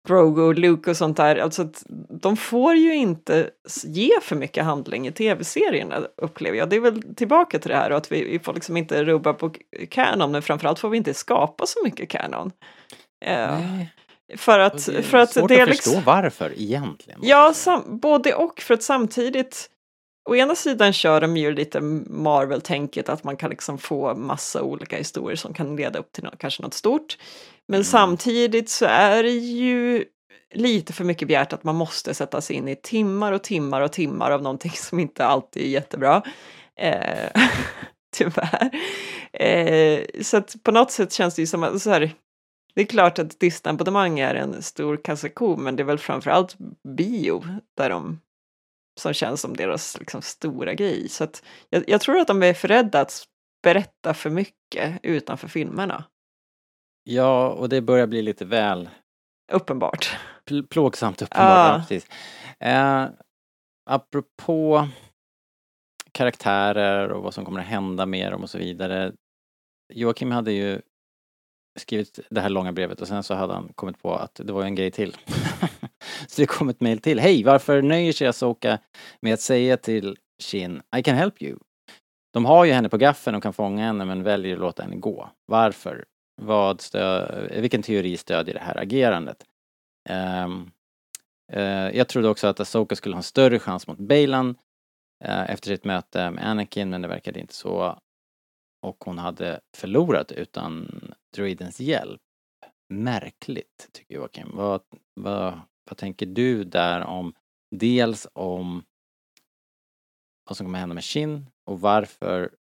Grogu 0.08 0.42
och 0.42 0.56
Luke 0.56 0.90
och 0.90 0.98
sånt 0.98 1.18
där. 1.18 1.36
Alltså, 1.36 1.70
de 2.22 2.38
får 2.38 2.76
ju 2.76 2.96
inte 2.96 3.50
ge 3.84 4.12
för 4.22 4.36
mycket 4.36 4.66
handling 4.66 5.08
i 5.08 5.12
tv-serierna, 5.12 6.08
upplever 6.18 6.58
jag. 6.58 6.70
Det 6.70 6.76
är 6.76 6.80
väl 6.80 7.16
tillbaka 7.16 7.60
till 7.60 7.70
det 7.70 7.78
här 7.78 7.92
och 7.92 7.98
att 7.98 8.12
vi, 8.12 8.24
vi 8.24 8.40
får 8.40 8.54
liksom 8.54 8.78
inte 8.78 9.04
rubba 9.04 9.34
på 9.34 9.54
kanon, 9.90 10.32
men 10.32 10.42
framförallt 10.42 10.80
får 10.80 10.90
vi 10.90 10.98
inte 10.98 11.14
skapa 11.14 11.66
så 11.66 11.80
mycket 11.84 12.10
kanon. 12.10 12.52
Eh, 13.26 13.60
för 14.38 14.60
att, 14.60 14.86
det 14.86 14.98
är 14.98 15.02
för 15.02 15.18
att 15.18 15.34
svårt 15.34 15.50
det 15.50 15.56
är 15.56 15.64
att 15.64 15.70
liksom... 15.70 15.94
förstå 15.94 16.06
varför 16.06 16.54
egentligen. 16.58 17.20
Ja, 17.24 17.54
sam, 17.54 18.00
både 18.00 18.34
och. 18.34 18.62
För 18.62 18.74
att 18.74 18.84
samtidigt, 18.84 19.70
å 20.30 20.36
ena 20.36 20.56
sidan 20.56 20.94
kör 20.94 21.22
de 21.22 21.38
ju 21.38 21.52
lite 21.52 21.82
Marvel-tänket 21.82 23.10
att 23.10 23.24
man 23.24 23.38
kan 23.38 23.50
liksom 23.50 23.78
få 23.78 24.16
massa 24.16 24.62
olika 24.62 24.98
historier 24.98 25.36
som 25.36 25.54
kan 25.54 25.76
leda 25.76 26.00
upp 26.00 26.12
till 26.12 26.24
något, 26.24 26.38
kanske 26.38 26.64
något 26.64 26.74
stort. 26.74 27.18
Men 27.68 27.78
Mm. 27.78 27.84
samtidigt 27.84 28.70
så 28.70 28.86
är 28.86 29.24
det 29.24 29.30
ju 29.32 30.06
lite 30.54 30.94
för 30.94 31.04
mycket 31.04 31.28
begärt 31.28 31.54
att 31.54 31.64
man 31.64 31.76
måste 31.76 32.14
sätta 32.14 32.42
sig 32.42 32.56
in 32.56 32.68
i 32.68 32.76
timmar 32.76 33.32
och 33.32 33.44
timmar 33.44 33.82
och 33.82 33.92
timmar 33.92 34.32
av 34.32 34.42
någonting 34.42 34.72
som 34.72 35.00
inte 35.00 35.26
alltid 35.26 35.64
är 35.64 35.68
jättebra. 35.68 36.24
Eh, 36.80 37.30
tyvärr. 38.16 38.70
Eh, 39.34 40.06
så 40.22 40.38
att 40.38 40.56
på 40.64 40.72
något 40.72 40.92
sätt 40.92 41.14
känns 41.14 41.36
det 41.36 41.42
ju 41.42 41.48
som 41.48 41.64
att 41.64 41.82
så 41.82 41.90
här, 41.90 42.12
det 42.76 42.82
är 42.82 42.86
klart 42.86 43.20
att 43.20 43.40
Disney-abonnemang 43.40 44.20
är 44.20 44.36
en 44.36 44.62
stor 44.64 44.98
kassako, 45.04 45.58
men 45.58 45.76
det 45.76 45.84
är 45.84 45.86
väl 45.86 45.98
framförallt 46.00 46.56
bio 46.98 47.44
där 47.78 47.90
de 47.90 48.20
som 49.00 49.14
känns 49.14 49.42
som 49.42 49.56
deras 49.58 50.00
liksom, 50.00 50.22
stora 50.22 50.74
grej. 50.74 51.10
Så 51.10 51.24
att 51.24 51.44
jag, 51.70 51.84
jag 51.88 52.02
tror 52.02 52.20
att 52.20 52.28
de 52.28 52.44
är 52.44 52.54
för 52.54 52.68
rädda 52.68 53.02
att 53.02 53.24
berätta 53.64 54.14
för 54.14 54.30
mycket 54.30 55.00
utanför 55.04 55.48
filmerna. 55.48 56.04
Ja, 57.04 57.50
och 57.50 57.70
det 57.70 57.82
börjar 57.82 58.08
bli 58.08 58.22
lite 58.22 58.46
väl 58.46 58.90
Uppenbart. 59.52 60.18
pl- 60.46 60.68
plågsamt 60.68 61.22
uppenbart. 61.22 61.48
Ja. 61.50 61.74
Ja. 61.74 61.80
precis. 61.80 62.08
Eh, 62.60 63.06
apropå 63.90 64.88
karaktärer 66.12 67.10
och 67.10 67.24
vad 67.24 67.34
som 67.34 67.46
kommer 67.46 67.60
att 67.60 67.66
hända 67.66 68.06
med 68.06 68.32
dem 68.32 68.44
och 68.44 68.50
så 68.50 68.58
vidare. 68.58 69.14
Joakim 69.94 70.32
hade 70.32 70.52
ju 70.52 70.82
skrivit 71.80 72.20
det 72.30 72.42
här 72.42 72.50
långa 72.50 72.72
brevet 72.72 73.02
och 73.02 73.08
sen 73.08 73.24
så 73.24 73.34
hade 73.34 73.54
han 73.54 73.72
kommit 73.76 74.02
på 74.02 74.16
att 74.16 74.36
det 74.44 74.54
var 74.54 74.64
en 74.64 74.76
grej 74.76 74.92
till. 74.92 75.18
så 76.28 76.42
det 76.42 76.46
kom 76.46 76.70
ett 76.70 76.82
mejl 76.82 77.00
till. 77.00 77.20
Hej, 77.20 77.44
varför 77.44 77.82
nöjer 77.82 78.14
sig 78.14 78.28
Asoka 78.28 78.80
med 79.22 79.34
att 79.34 79.42
säga 79.42 79.78
till 79.78 80.18
Shin 80.44 80.82
I 80.98 81.04
can 81.04 81.16
help 81.16 81.42
you? 81.42 81.60
De 82.34 82.46
har 82.46 82.66
ju 82.66 82.72
henne 82.72 82.90
på 82.90 82.98
gaffeln 82.98 83.36
och 83.36 83.44
kan 83.44 83.54
fånga 83.54 83.86
henne 83.86 84.06
men 84.06 84.24
väljer 84.24 84.54
att 84.54 84.60
låta 84.62 84.84
henne 84.84 84.96
gå. 84.96 85.30
Varför? 85.46 86.06
Vad 86.36 86.82
stöd, 86.82 87.52
vilken 87.62 87.82
teori 87.82 88.18
stödjer 88.18 88.54
det 88.54 88.62
här 88.62 88.78
agerandet? 88.78 89.46
Um, 90.10 90.72
uh, 91.54 91.98
jag 91.98 92.08
trodde 92.08 92.30
också 92.30 92.48
att 92.48 92.60
Asoka 92.60 92.96
skulle 92.96 93.16
ha 93.16 93.20
en 93.20 93.24
större 93.24 93.60
chans 93.60 93.88
mot 93.88 93.98
Baylan 93.98 94.50
uh, 94.50 95.30
eh, 95.30 95.50
efter 95.50 95.68
sitt 95.68 95.84
möte 95.84 96.32
med 96.32 96.48
Anakin 96.48 96.90
men 96.90 97.02
det 97.02 97.08
verkade 97.08 97.40
inte 97.40 97.54
så. 97.54 98.00
Och 98.82 99.04
hon 99.06 99.18
hade 99.18 99.62
förlorat 99.78 100.32
utan 100.32 101.02
droidens 101.36 101.80
hjälp. 101.80 102.22
Märkligt, 102.90 103.90
tycker 103.92 104.16
Joakim. 104.16 104.52
Vad, 104.54 104.82
vad, 105.14 105.60
vad 105.90 105.98
tänker 105.98 106.26
du 106.26 106.64
där 106.64 107.02
om 107.02 107.34
dels 107.72 108.28
om 108.34 108.84
vad 110.44 110.58
som 110.58 110.66
kommer 110.66 110.80
hända 110.80 110.96
med 110.96 111.04
Shin 111.04 111.50
och 111.66 111.82
varför 111.82 112.56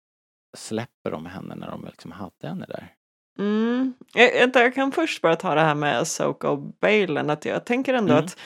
släpper 0.58 1.12
de 1.12 1.26
henne 1.26 1.56
när 1.56 1.68
de 1.68 1.86
liksom 1.86 2.12
hade 2.12 2.48
henne 2.48 2.66
där? 2.66 2.96
Mm. 3.40 3.94
Jag, 4.14 4.36
jag, 4.36 4.52
jag 4.56 4.76
kan 4.76 4.92
först 4.92 5.22
bara 5.22 5.36
ta 5.36 5.56
det 5.56 5.62
här 5.62 5.76
med 5.76 6.00
Asoka 6.00 6.50
och 6.50 6.60
Balen, 6.60 7.30
att 7.30 7.46
jag 7.46 7.66
tänker 7.66 7.94
ändå 7.94 8.14
Mm. 8.14 8.26
att 8.26 8.38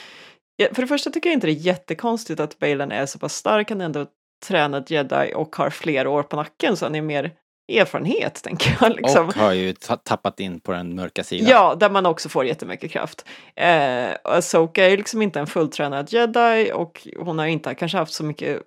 för 0.76 0.82
det 0.82 0.88
första 0.88 1.10
tycker 1.10 1.30
jag 1.30 1.34
inte 1.34 1.48
det 1.48 1.54
är 1.54 1.66
jättekonstigt 1.66 2.40
att 2.40 2.60
Balen 2.60 2.92
är 2.92 3.06
så 3.06 3.20
pass 3.20 3.36
stark, 3.36 3.70
han 3.70 3.82
är 3.82 3.86
ändå 3.86 4.06
tränad 4.46 4.92
jedi 4.92 5.32
och 5.36 5.56
har 5.56 5.70
flera 5.70 6.10
år 6.10 6.24
på 6.24 6.36
nacken 6.36 6.78
så 6.78 6.86
han 6.86 6.96
är 6.96 7.02
mer 7.02 7.32
erfarenhet, 7.72 8.44
tänker 8.44 8.78
jag. 8.82 8.96
Liksom. 9.02 9.28
Och 9.28 9.34
har 9.34 9.54
ju 9.54 9.74
ta- 9.74 9.96
tappat 9.98 10.40
in 10.40 10.60
på 10.60 10.72
den 10.72 10.96
mörka 10.96 11.24
sidan. 11.24 11.48
Ja, 11.50 11.76
där 11.76 11.90
man 11.90 12.06
också 12.06 12.30
får 12.30 12.46
jättemycket 12.46 12.92
kraft. 12.92 13.26
Eh, 13.56 14.10
Asoka 14.24 14.86
är 14.86 14.98
liksom 14.98 15.22
inte 15.22 15.40
en 15.40 15.48
fulltränad 15.48 16.14
jedi 16.14 16.72
och 16.74 17.08
hon 17.20 17.40
har 17.40 17.46
inte 17.46 17.76
kanske 17.76 17.98
haft 17.98 18.14
så 18.14 18.24
mycket 18.24 18.62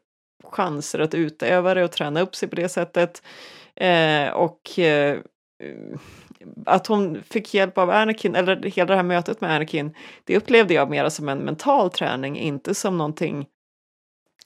chanser 0.45 0.99
att 0.99 1.15
utöva 1.15 1.75
det 1.75 1.85
och 1.85 1.93
träna 1.93 2.21
upp 2.21 2.35
sig 2.37 2.49
på 2.49 2.57
det 2.57 2.69
sättet. 2.69 3.23
Eh, 3.77 4.29
och 4.29 4.79
eh, 4.79 5.19
Eh, 5.59 5.99
att 6.67 6.87
hon 6.87 7.23
fick 7.23 7.55
hjälp 7.55 7.79
av 7.79 7.91
Anakin, 7.91 8.35
eller 8.35 8.63
hela 8.63 8.87
det 8.87 8.97
här 8.97 9.03
mötet 9.03 9.41
med 9.41 9.51
Anakin, 9.51 9.95
det 10.25 10.37
upplevde 10.37 10.75
jag 10.75 10.91
mer 10.91 11.09
som 11.09 11.29
en 11.29 11.39
mental 11.39 11.91
träning, 11.91 12.39
inte 12.39 12.75
som 12.75 12.99
någonting 12.99 13.47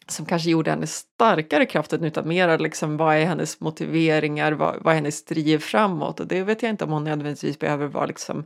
som 0.09 0.27
kanske 0.27 0.51
gjorde 0.51 0.70
henne 0.70 0.87
starkare 0.87 1.62
i 1.62 1.66
kraften 1.66 2.05
utan 2.05 2.29
mer 2.29 2.59
liksom 2.59 2.96
vad 2.96 3.16
är 3.16 3.25
hennes 3.25 3.61
motiveringar, 3.61 4.53
vad, 4.53 4.83
vad 4.83 4.92
är 4.92 4.96
hennes 4.96 5.25
driv 5.25 5.59
framåt 5.59 6.20
och 6.20 6.27
det 6.27 6.42
vet 6.42 6.62
jag 6.62 6.70
inte 6.70 6.85
om 6.85 6.90
hon 6.90 7.05
nödvändigtvis 7.05 7.59
behöver 7.59 7.87
vara 7.87 8.07
liksom 8.07 8.44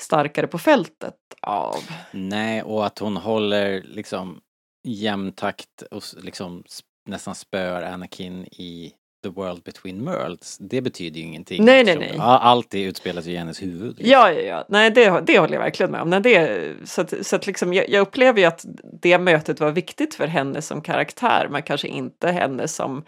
starkare 0.00 0.46
på 0.46 0.58
fältet 0.58 1.14
av. 1.42 1.76
Nej, 2.12 2.62
och 2.62 2.86
att 2.86 2.98
hon 2.98 3.16
håller 3.16 3.82
liksom 3.82 4.40
jämn 4.84 5.32
takt 5.32 5.82
och 5.90 6.02
liksom 6.16 6.64
nästan 7.06 7.34
spöar 7.34 7.82
Anakin 7.82 8.44
i 8.44 8.92
The 9.24 9.30
World 9.30 9.62
Between 9.62 10.04
Worlds. 10.04 10.58
Det 10.58 10.80
betyder 10.80 11.20
ju 11.20 11.26
ingenting. 11.26 11.64
Nej, 11.64 11.84
nej, 11.84 11.96
nej. 11.98 12.16
Allt 12.18 12.70
det 12.70 12.82
utspelas 12.82 13.26
ju 13.26 13.32
i 13.32 13.36
hennes 13.36 13.62
huvud. 13.62 13.88
liksom. 13.98 14.10
Ja, 14.10 14.32
ja, 14.32 14.40
ja. 14.40 14.64
Nej, 14.68 14.90
det, 14.90 15.20
det 15.26 15.38
håller 15.38 15.54
jag 15.54 15.60
verkligen 15.60 15.92
med 15.92 16.00
om. 16.00 16.10
Nej, 16.10 16.20
det, 16.20 16.72
så 16.84 17.00
att, 17.00 17.26
så 17.26 17.36
att 17.36 17.46
liksom, 17.46 17.74
jag, 17.74 17.88
jag 17.88 18.00
upplever 18.00 18.40
ju 18.40 18.44
att 18.44 18.64
det 19.02 19.18
mötet 19.18 19.60
var 19.60 19.70
viktigt 19.70 20.14
för 20.14 20.26
henne 20.26 20.62
som 20.62 20.80
karaktär, 20.80 21.48
men 21.50 21.62
kanske 21.62 21.88
inte 21.88 22.30
henne 22.30 22.68
som 22.68 23.04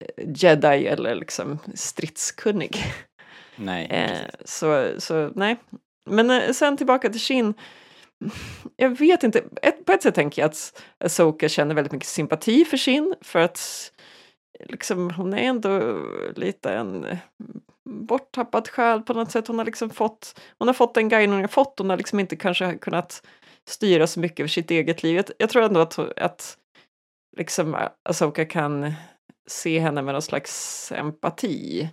eh, 0.00 0.24
jedi 0.36 0.86
eller 0.86 1.14
liksom 1.14 1.58
stridskunnig. 1.74 2.84
Nej, 3.56 3.86
Eh, 3.90 4.10
så, 4.44 4.86
så 4.98 5.30
nej. 5.34 5.56
Men 6.10 6.30
eh, 6.30 6.52
sen 6.52 6.76
tillbaka 6.76 7.08
till 7.10 7.20
Shin. 7.20 7.54
Jag 8.76 8.98
vet 8.98 9.22
inte, 9.22 9.44
ett, 9.62 9.84
på 9.84 9.92
ett 9.92 10.02
sätt 10.02 10.14
tänker 10.14 10.42
jag 10.42 10.50
att 10.50 10.82
Asoka 11.04 11.48
känner 11.48 11.74
väldigt 11.74 11.92
mycket 11.92 12.08
sympati 12.08 12.64
för 12.64 12.76
Shin 12.76 13.14
för 13.20 13.38
att 13.38 13.92
liksom, 14.60 15.10
hon 15.10 15.34
är 15.34 15.38
ändå 15.42 15.98
lite 16.36 16.72
en 16.72 17.04
eh, 17.04 17.18
borttappad 17.84 18.68
själ 18.68 19.00
på 19.02 19.14
något 19.14 19.30
sätt. 19.30 19.48
Hon 19.48 19.58
har 19.58 19.64
liksom 19.64 19.90
fått, 19.90 20.40
hon 20.58 20.68
har 20.68 20.72
fått 20.74 20.94
den 20.94 21.08
guiden 21.08 21.32
hon 21.32 21.40
har 21.40 21.48
fått. 21.48 21.74
Hon 21.78 21.90
har 21.90 21.96
liksom 21.96 22.20
inte 22.20 22.36
kanske 22.36 22.74
kunnat 22.78 23.22
styra 23.68 24.06
så 24.06 24.20
mycket 24.20 24.40
över 24.40 24.48
sitt 24.48 24.70
eget 24.70 25.02
liv. 25.02 25.16
Jag, 25.16 25.24
jag 25.38 25.50
tror 25.50 25.62
ändå 25.62 25.80
att, 25.80 25.98
att 26.18 26.56
liksom 27.36 27.76
Asoka 28.08 28.44
kan 28.44 28.92
se 29.46 29.78
henne 29.78 30.02
med 30.02 30.14
någon 30.14 30.22
slags 30.22 30.92
empati. 30.92 31.88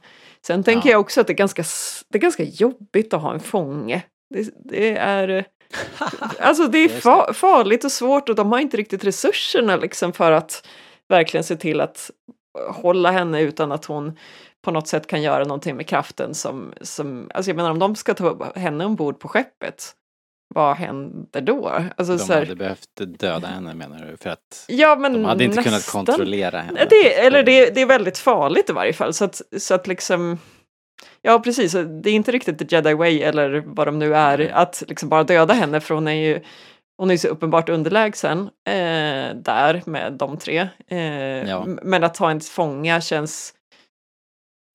Sen 0.46 0.64
tänker 0.64 0.90
Ja. 0.90 0.92
jag 0.94 1.02
också 1.02 1.22
att 1.22 1.28
det 1.28 1.34
är, 1.34 1.38
ganska, 1.38 1.64
det 2.10 2.18
är 2.18 2.22
ganska 2.22 2.44
jobbigt 2.44 3.14
att 3.14 3.22
ha 3.22 3.34
en 3.34 3.40
fånge. 3.40 4.04
Det, 4.34 4.50
det 4.66 4.98
är... 4.98 5.46
Alltså 6.40 6.68
det 6.68 6.78
är 6.78 6.90
fa- 6.90 7.34
farligt 7.34 7.84
och 7.84 7.92
svårt 7.92 8.30
och 8.30 8.36
de 8.36 8.52
har 8.52 8.60
inte 8.60 8.78
riktigt 8.78 9.04
resurserna 9.04 9.76
liksom 9.76 10.14
för 10.14 10.32
att 10.32 10.68
verkligen 11.10 11.44
se 11.44 11.56
till 11.56 11.82
att 11.82 12.12
hålla 12.70 13.12
henne 13.12 13.42
utan 13.42 13.72
att 13.72 13.86
hon 13.86 14.18
på 14.62 14.72
något 14.72 14.88
sätt 14.88 15.08
kan 15.08 15.22
göra 15.22 15.44
någonting 15.44 15.76
med 15.76 15.88
kraften 15.88 16.34
som, 16.34 16.74
som 16.82 17.32
alltså 17.34 17.50
jag 17.50 17.56
menar 17.56 17.72
om 17.72 17.80
de 17.80 17.96
ska 17.96 18.14
ta 18.14 18.52
henne 18.56 18.86
ombord 18.86 19.20
på 19.20 19.28
skeppet, 19.28 19.96
vad 20.54 20.76
händer 20.76 21.42
då? 21.42 21.68
Alltså, 21.96 22.14
De 22.14 22.20
så 22.20 22.34
här, 22.34 22.40
hade 22.40 22.56
behövt 22.56 23.20
döda 23.20 23.48
henne 23.48 23.74
menar 23.74 24.06
du? 24.12 24.18
För 24.18 24.30
att 24.30 24.66
ja, 24.68 24.96
men 24.96 25.14
de 25.14 25.26
hade 25.26 25.44
inte 25.44 25.64
kunnat 25.64 25.78
nästan. 25.78 26.06
kontrollera 26.06 26.60
henne. 26.60 26.88
Det, 26.90 27.20
eller 27.20 27.44
det, 27.44 27.76
det 27.76 27.82
är 27.82 27.86
väldigt 27.86 28.18
farligt 28.18 28.70
i 28.70 28.74
varje 28.74 28.94
fall. 28.94 29.14
Så 29.14 29.26
att, 29.26 29.42
så 29.58 29.74
att 29.74 29.88
liksom... 29.88 30.38
Ja, 31.22 31.40
precis. 31.40 31.72
Det 31.72 32.10
är 32.10 32.14
inte 32.14 32.32
riktigt 32.32 32.60
the 32.60 32.76
jedi 32.76 32.94
way 32.94 33.22
eller 33.22 33.64
vad 33.66 33.88
de 33.88 34.00
nu 34.00 34.16
är, 34.16 34.52
att 34.54 34.84
liksom 34.88 35.10
bara 35.10 35.24
döda 35.24 35.54
henne 35.54 35.80
för 35.80 35.96
hon 35.96 36.08
är 36.08 36.12
ju 36.12 36.42
hon 37.02 37.12
är 37.12 37.18
så 37.18 37.28
uppenbart 37.28 37.70
underlägsen 37.70 38.40
eh, 38.48 39.36
där 39.36 39.84
med 39.86 40.14
de 40.14 40.38
tre. 40.38 40.70
Eh, 40.88 40.98
Ja. 41.50 41.66
Men 41.66 42.04
att 42.04 42.14
ta 42.14 42.32
en 42.32 42.40
fånga 42.40 43.02
känns 43.02 43.54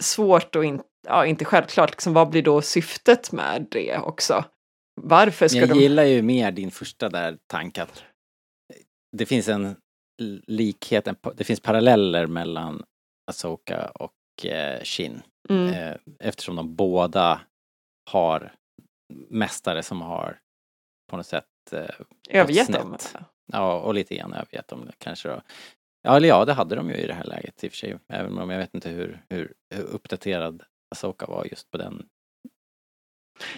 svårt 0.02 0.56
och 0.56 0.64
in, 0.64 0.82
ja, 1.08 1.26
inte 1.26 1.44
självklart. 1.44 1.90
Liksom, 1.90 2.12
vad 2.12 2.30
blir 2.30 2.42
då 2.42 2.62
syftet 2.62 3.32
med 3.32 3.66
det 3.70 3.98
också? 3.98 4.44
Varför 5.00 5.48
ska 5.48 5.58
Jag 5.58 5.68
de... 5.68 5.78
gillar 5.78 6.04
ju 6.04 6.22
mer 6.22 6.52
din 6.52 6.70
första 6.70 7.08
där 7.08 7.38
tanke 7.46 7.82
att 7.82 8.04
det 9.16 9.26
finns 9.26 9.48
en 9.48 9.76
likhet, 10.46 11.06
en, 11.06 11.16
det 11.34 11.44
finns 11.44 11.60
paralleller 11.60 12.26
mellan 12.26 12.84
Asoka 13.30 13.90
och 13.94 14.46
eh, 14.46 14.82
Shin. 14.82 15.22
Mm. 15.48 15.74
Eh, 15.74 15.96
eftersom 16.20 16.56
de 16.56 16.74
båda 16.74 17.40
har 18.10 18.52
mästare 19.28 19.82
som 19.82 20.02
har 20.02 20.38
på 21.10 21.16
något 21.16 21.26
sätt 21.26 21.44
Övergett 22.30 22.66
snett. 22.66 22.80
dem? 22.80 22.96
Ja, 23.52 23.80
och 23.80 23.94
lite 23.94 24.14
grann 24.16 24.32
övergett 24.32 24.68
dem 24.68 24.90
kanske 24.98 25.28
då. 25.28 25.40
Ja, 26.02 26.16
eller 26.16 26.28
ja, 26.28 26.44
det 26.44 26.52
hade 26.52 26.74
de 26.76 26.90
ju 26.90 26.96
i 26.96 27.06
det 27.06 27.14
här 27.14 27.24
läget 27.24 27.64
i 27.64 27.68
och 27.68 27.72
för 27.72 27.76
sig. 27.76 27.98
Även 28.08 28.38
om 28.38 28.50
jag 28.50 28.58
vet 28.58 28.74
inte 28.74 28.88
hur, 28.88 29.22
hur, 29.28 29.54
hur 29.74 29.82
uppdaterad 29.84 30.62
Asoka 30.94 31.26
var 31.26 31.44
just 31.44 31.70
på 31.70 31.78
den. 31.78 32.06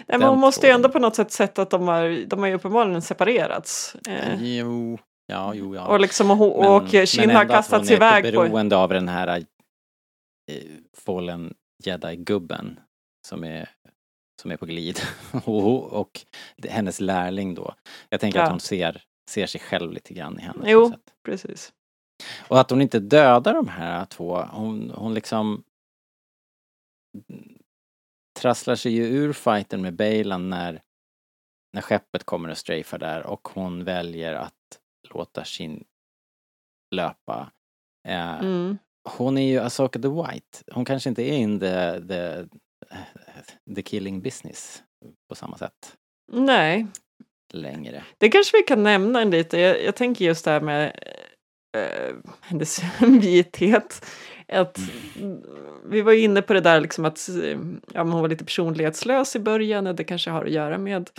Nej, 0.05 0.19
men 0.19 0.27
hon 0.29 0.39
måste 0.39 0.67
ju 0.67 0.73
ändå 0.73 0.89
på 0.89 0.99
något 0.99 1.15
sätt 1.15 1.31
sett 1.31 1.59
att 1.59 1.69
de 1.69 1.87
har, 1.87 2.25
de 2.27 2.39
har 2.39 2.47
ju 2.47 2.53
uppenbarligen 2.53 3.01
separerats. 3.01 3.95
Eh, 4.07 4.43
Jo, 4.43 4.99
ja, 5.27 5.53
jo, 5.53 5.75
ja. 5.75 5.87
och 5.87 5.99
liksom, 5.99 6.31
och, 6.31 6.37
Men- 6.39 6.71
och 6.71 6.89
Shin 6.89 7.27
men 7.27 7.35
har 7.35 7.45
kastats 7.45 7.91
iväg 7.91 8.23
på... 8.23 8.31
beroende 8.41 8.77
av 8.77 8.89
den 8.89 9.07
här 9.07 9.27
eh, 9.27 9.43
Fallen 10.97 11.53
Jedi-gubben 11.83 12.79
som 13.27 13.43
är, 13.43 13.69
som 14.39 14.51
är 14.51 14.57
på 14.57 14.65
glid. 14.65 14.99
och, 15.45 16.25
hennes 16.69 16.99
lärling 16.99 17.55
då. 17.55 17.75
Jag 18.09 18.19
tänker 18.19 18.39
Ja. 18.39 18.45
att 18.45 18.51
hon 18.51 18.59
ser, 18.59 19.03
ser 19.29 19.45
sig 19.45 19.61
själv 19.61 19.91
lite 19.91 20.13
grann 20.13 20.39
i 20.39 20.41
henne. 20.41 20.63
Jo. 20.71 20.93
Precis. 21.25 21.73
Och 22.47 22.59
att 22.59 22.69
hon 22.69 22.81
inte 22.81 22.99
dödar 22.99 23.53
de 23.53 23.67
här 23.67 24.05
två. 24.05 24.41
Hon, 24.41 24.91
hon 24.95 25.13
liksom 25.13 25.63
trasslar 28.39 28.75
sig 28.75 28.91
ju 28.93 29.03
ur 29.03 29.33
fighten 29.33 29.81
med 29.81 29.93
Bailan 29.95 30.49
när, 30.49 30.81
när 31.73 31.81
skeppet 31.81 32.23
kommer 32.23 32.49
och 32.49 32.57
strafar 32.57 32.97
där 32.97 33.25
och 33.25 33.47
hon 33.47 33.83
väljer 33.83 34.33
att 34.33 34.79
låta 35.09 35.43
sin 35.45 35.83
löpa. 36.95 37.51
Eh, 38.07 38.39
Mm. 38.39 38.77
Hon 39.17 39.37
är 39.37 39.47
ju 39.47 39.59
Asoka 39.59 39.99
the 39.99 40.07
White. 40.07 40.63
Hon 40.71 40.85
kanske 40.85 41.09
inte 41.09 41.23
är 41.23 41.37
in 41.37 41.59
the, 41.59 42.01
the, 42.07 42.47
the 43.75 43.81
killing 43.81 44.21
business 44.21 44.83
på 45.29 45.35
samma 45.35 45.57
sätt 45.57 45.97
Nej, 46.31 46.87
längre. 47.53 48.03
det 48.17 48.29
kanske 48.29 48.57
vi 48.57 48.63
kan 48.63 48.83
nämna 48.83 49.21
en 49.21 49.31
lite. 49.31 49.59
Jag, 49.59 49.83
jag 49.83 49.95
tänker 49.95 50.25
just 50.25 50.45
det 50.45 50.51
här 50.51 50.61
med 50.61 50.99
äh, 51.77 52.15
hennes 52.41 52.81
vithet. 53.21 54.05
Att, 54.47 54.79
Vi 55.85 56.01
var 56.01 56.11
ju 56.11 56.19
inne 56.19 56.41
på 56.41 56.53
det 56.53 56.61
där 56.61 56.81
liksom 56.81 57.05
att 57.05 57.29
eh, 57.29 57.59
ja, 57.93 58.03
hon 58.03 58.21
var 58.21 58.27
lite 58.27 58.45
personlighetslös 58.45 59.35
i 59.35 59.39
början 59.39 59.87
och 59.87 59.95
det 59.95 60.03
kanske 60.03 60.29
har 60.29 60.45
att 60.45 60.51
göra 60.51 60.77
med 60.77 61.09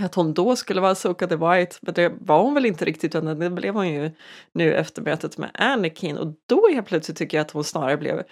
att 0.00 0.14
hon 0.14 0.34
då 0.34 0.56
skulle 0.56 0.80
vara 0.80 0.94
Soka 0.94 1.26
the 1.26 1.36
White, 1.36 1.76
men 1.80 1.94
det 1.94 2.12
var 2.20 2.42
hon 2.42 2.54
väl 2.54 2.66
inte 2.66 2.84
riktigt, 2.84 3.14
utan 3.14 3.38
det 3.38 3.50
blev 3.50 3.74
hon 3.74 3.88
ju 3.88 4.10
nu 4.52 4.74
efter 4.74 5.02
mötet 5.02 5.38
med 5.38 5.50
Anakin 5.54 6.18
och 6.18 6.34
då 6.46 6.68
helt 6.72 6.86
plötsligt 6.86 7.18
tycker 7.18 7.36
jag 7.36 7.44
att 7.44 7.50
hon 7.50 7.64
snarare 7.64 7.96
blev 7.96 8.22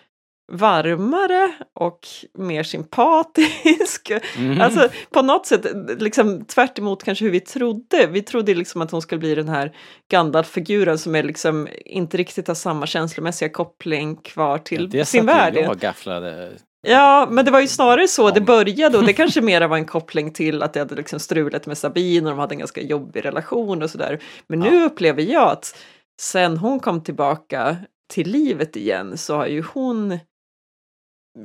varmare 0.52 1.52
och 1.74 2.08
mer 2.38 2.62
sympatisk. 2.62 4.12
Mhm. 4.38 4.60
Alltså 4.60 4.88
på 5.10 5.22
något 5.22 5.46
sätt, 5.46 5.66
liksom 5.98 6.44
tvärt 6.44 6.78
emot 6.78 7.02
kanske 7.02 7.24
hur 7.24 7.32
vi 7.32 7.40
trodde. 7.40 8.06
Vi 8.06 8.22
trodde 8.22 8.54
liksom 8.54 8.82
att 8.82 8.90
hon 8.90 9.02
skulle 9.02 9.18
bli 9.18 9.34
den 9.34 9.48
här 9.48 9.76
Gandalf-figuren 10.08 10.98
som 10.98 11.14
är 11.14 11.22
liksom 11.22 11.68
inte 11.84 12.16
riktigt 12.16 12.48
har 12.48 12.54
samma 12.54 12.86
känslomässiga 12.86 13.48
koppling 13.48 14.16
kvar 14.16 14.58
till 14.58 14.90
det 14.90 15.04
sin 15.04 15.26
värld. 15.26 15.56
jag 15.56 15.78
gafflade. 15.78 16.50
Ja, 16.88 17.28
men 17.30 17.44
det 17.44 17.50
var 17.50 17.60
ju 17.60 17.66
snarare 17.66 18.08
så 18.08 18.30
det 18.30 18.40
började 18.40 18.98
och 18.98 19.04
det 19.04 19.12
kanske 19.22 19.40
mer 19.40 19.68
var 19.68 19.76
en 19.76 19.84
koppling 19.84 20.32
till 20.32 20.62
att 20.62 20.72
det 20.72 20.80
hade 20.80 20.94
liksom 20.94 21.20
strulat 21.20 21.66
med 21.66 21.78
Sabine 21.78 22.26
och 22.26 22.30
de 22.30 22.38
hade 22.38 22.54
en 22.54 22.58
ganska 22.58 22.80
jobbig 22.80 23.24
relation 23.24 23.82
och 23.82 23.90
sådär. 23.90 24.22
Men 24.46 24.58
nu 24.58 24.84
upplever 24.84 25.22
jag 25.22 25.50
att 25.50 25.76
sen 26.20 26.56
hon 26.56 26.80
kom 26.80 27.04
tillbaka 27.04 27.76
till 28.08 28.30
livet 28.30 28.76
igen 28.76 29.18
så 29.18 29.36
har 29.36 29.46
ju 29.46 29.64
hon 29.74 30.18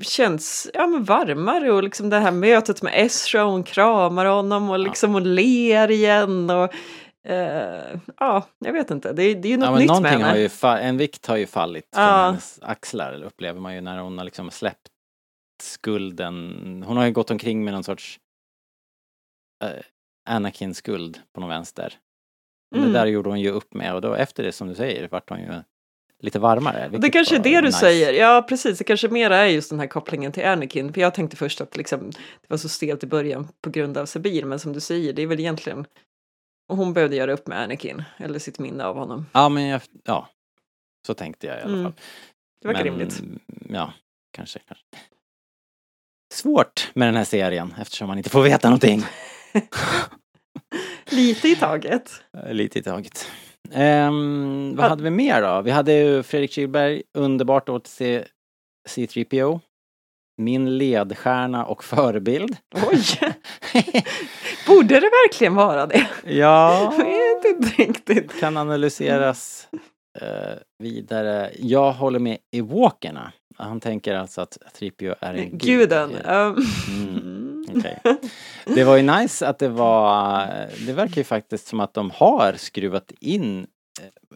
känts 0.02 0.70
ja, 0.74 0.88
men 0.88 1.04
varmare 1.04 1.72
och 1.72 1.84
liksom 1.84 2.10
det 2.10 2.20
här 2.20 2.32
mötet 2.32 2.82
med 2.82 2.94
Ezra 2.96 3.46
och 3.46 3.52
hon 3.52 3.64
kramar 3.64 4.26
honom 4.26 4.70
och 4.70 4.80
liksom 4.80 5.14
hon 5.14 5.36
ler 5.36 5.92
igen 5.92 6.50
och 6.50 6.74
eh, 7.32 8.00
ja, 8.18 8.46
jag 8.60 8.74
vet 8.74 8.92
inte, 8.92 9.14
det, 9.14 9.34
det 9.34 9.48
är 9.48 9.52
ju 9.52 9.58
något 9.58 9.66
Ja, 9.66 9.72
men 9.72 9.82
nytt 9.82 10.02
med 10.02 10.12
henne. 10.12 10.24
har 10.26 10.36
ju 10.36 10.50
en 10.88 10.98
vikt 10.98 11.26
har 11.26 11.38
ju 11.38 11.48
fallit 11.48 11.88
från 11.94 12.04
Ja. 12.04 12.26
hennes 12.26 12.60
axlar, 12.62 13.24
upplever 13.24 13.60
man 13.60 13.76
ju 13.76 13.82
när 13.82 13.98
hon 14.00 14.18
har 14.18 14.26
liksom 14.26 14.52
släppt 14.52 14.88
skulden. 15.62 16.84
Hon 16.88 16.98
har 16.98 17.06
ju 17.06 17.12
gått 17.12 17.32
omkring 17.32 17.64
med 17.64 17.74
någon 17.74 17.84
sorts 17.84 18.20
uh, 19.64 19.70
Anakin-skuld 20.30 21.20
på 21.34 21.42
någon 21.42 21.50
vänster. 21.50 21.94
Mm. 22.76 22.88
Det 22.88 23.00
där 23.00 23.06
gjorde 23.06 23.30
hon 23.30 23.40
ju 23.40 23.50
upp 23.50 23.74
med 23.74 23.96
och 23.96 24.02
då 24.02 24.14
efter 24.14 24.44
det 24.44 24.52
som 24.52 24.68
du 24.68 24.76
säger 24.76 25.08
vart 25.08 25.30
hon 25.30 25.40
ju 25.40 25.54
lite 26.22 26.40
varmare. 26.40 26.90
Det 26.98 27.10
kanske 27.10 27.36
är 27.36 27.40
det 27.40 27.62
du 27.62 27.68
nice. 27.68 27.80
säger. 27.80 28.14
Ja, 28.14 28.46
precis. 28.50 28.78
Det 28.78 28.84
kanske 28.84 29.08
mera 29.08 29.38
är 29.38 29.46
just 29.48 29.70
den 29.70 29.80
här 29.80 29.88
kopplingen 29.88 30.32
till 30.32 30.46
Anakin. 30.46 30.94
För 30.94 31.02
jag 31.02 31.14
tänkte 31.14 31.38
först 31.38 31.62
att 31.62 31.78
liksom, 31.78 32.10
det 32.12 32.48
var 32.48 32.58
så 32.58 32.70
stelt 32.70 33.04
i 33.04 33.08
början 33.08 33.48
på 33.62 33.70
grund 33.70 33.98
av 33.98 34.06
Sabine. 34.06 34.48
Men 34.48 34.60
som 34.60 34.74
du 34.74 34.80
säger, 34.80 35.14
det 35.14 35.22
är 35.22 35.28
väl 35.28 35.40
egentligen... 35.40 35.86
Och 36.70 36.78
hon 36.78 36.94
behövde 36.94 37.16
göra 37.16 37.34
upp 37.34 37.48
med 37.48 37.62
Anakin, 37.62 38.04
eller 38.18 38.40
sitt 38.40 38.60
minne 38.60 38.84
av 38.86 38.96
honom. 38.98 39.26
Ja, 39.32 39.50
men 39.50 39.64
jag, 39.68 39.82
ja. 40.04 40.30
Så 41.08 41.14
tänkte 41.14 41.48
jag 41.48 41.58
i 41.60 41.62
alla 41.62 41.72
Mm. 41.74 41.84
fall. 41.84 41.94
Det 42.62 42.68
verkar 42.68 42.84
Men, 42.84 42.92
rimligt. 42.92 43.22
Ja, 43.70 43.94
kanske, 44.32 44.60
kanske. 44.68 44.86
Svårt 46.34 46.90
med 46.94 47.08
den 47.08 47.16
här 47.16 47.24
serien 47.24 47.74
eftersom 47.82 48.08
man 48.08 48.18
inte 48.18 48.30
får 48.30 48.42
veta 48.44 48.68
någonting. 48.70 49.04
Lite 51.10 51.48
i 51.48 51.56
taget. 51.56 52.24
Lite 52.52 52.80
i 52.80 52.84
taget. 52.84 53.28
Ehm, 53.72 54.74
vad 54.76 54.86
Ja. 54.86 54.90
hade 54.90 55.04
vi 55.04 55.10
mer 55.10 55.42
då? 55.42 55.62
Vi 55.62 55.72
hade 55.72 55.94
ju 55.94 56.24
Fredrik 56.24 56.52
Kylberg, 56.52 57.04
underbart 57.18 57.70
att 57.70 57.88
se 57.88 58.24
C3PO. 58.90 59.60
Min 60.38 60.78
ledstjärna 60.78 61.66
och 61.66 61.84
förebild. 61.84 62.58
Oj! 62.92 63.04
Borde 64.68 64.96
det 65.00 65.10
verkligen 65.26 65.56
vara 65.56 65.86
det? 65.88 66.08
ja, 66.26 66.94
Jag 66.98 67.06
vet 67.06 67.46
inte 67.46 67.70
riktigt. 67.84 68.40
kan 68.40 68.58
analyseras 68.58 69.68
eh, 70.22 70.28
vidare. 70.84 71.52
Jag 71.60 71.92
håller 71.94 72.20
med 72.20 72.38
i 72.52 72.62
Walkerna. 72.62 73.32
Han 73.58 73.80
tänker 73.80 74.16
alltså 74.16 74.42
att 74.42 74.58
3PO 74.80 75.16
är 75.20 75.34
en 75.34 75.50
gud. 75.50 75.60
Guden. 75.62 76.16
Um, 76.26 76.66
Mm, 76.90 77.31
okej. 77.78 78.02
Det 78.66 78.84
var 78.84 78.98
ju 78.98 79.04
nice 79.04 79.48
att 79.48 79.60
det 79.60 79.70
var, 79.70 80.48
det 80.86 80.94
verkar 80.94 81.16
ju 81.18 81.24
faktiskt 81.24 81.68
som 81.68 81.80
att 81.80 81.94
de 81.94 82.12
har 82.12 82.54
skruvat 82.54 83.12
in 83.20 83.68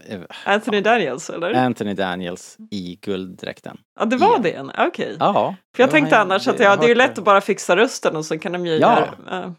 eh, 0.08 0.19
Anthony 0.45 0.82
Daniels, 0.82 1.30
eller? 1.30 1.54
Anthony 1.54 1.93
Daniels 1.93 2.58
i 2.71 3.00
gulddräkten. 3.02 3.78
Ja, 4.00 4.06
det 4.06 4.17
var 4.17 4.39
det? 4.39 4.62
Okej. 4.88 5.15
Ja. 5.19 5.56
För 5.76 5.84
jag 5.84 5.91
tänkte 5.91 6.19
annars 6.19 6.48
att 6.48 6.60
ja, 6.60 6.76
det 6.76 6.86
är 6.86 6.89
ju 6.89 6.95
lätt 6.95 7.17
att 7.17 7.24
bara 7.24 7.41
fixa 7.41 7.76
rösten 7.76 8.15
och 8.15 8.26
så 8.26 8.39
kan 8.39 8.52
de 8.52 8.65
ju 8.65 8.74
Ja. 8.78 9.08
göra... 9.28 9.56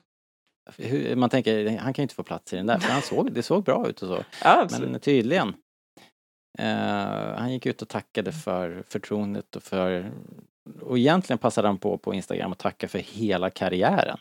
Man 1.16 1.30
tänker, 1.30 1.78
han 1.78 1.94
kan 1.94 2.02
ju 2.02 2.04
inte 2.04 2.14
få 2.14 2.22
plats 2.22 2.52
i 2.52 2.56
den 2.56 2.66
där, 2.66 2.78
för 2.78 2.92
han 2.92 3.02
såg, 3.02 3.32
det 3.32 3.42
såg 3.42 3.64
bra 3.64 3.88
ut 3.88 4.02
och 4.02 4.08
så. 4.08 4.24
ja. 4.44 4.68
Men 4.80 5.00
tydligen. 5.00 5.54
Eh, 6.58 7.38
han 7.38 7.52
gick 7.52 7.66
ut 7.66 7.82
och 7.82 7.88
tackade 7.88 8.32
för 8.32 8.84
förtroendet 8.88 9.56
och 9.56 9.62
för... 9.62 10.10
Och 10.82 10.98
egentligen 10.98 11.38
passade 11.38 11.68
han 11.68 11.78
på 11.78 11.98
på 11.98 12.14
Instagram 12.14 12.52
att 12.52 12.58
tacka 12.58 12.88
för 12.88 12.98
hela 12.98 13.50
karriären, 13.50 14.18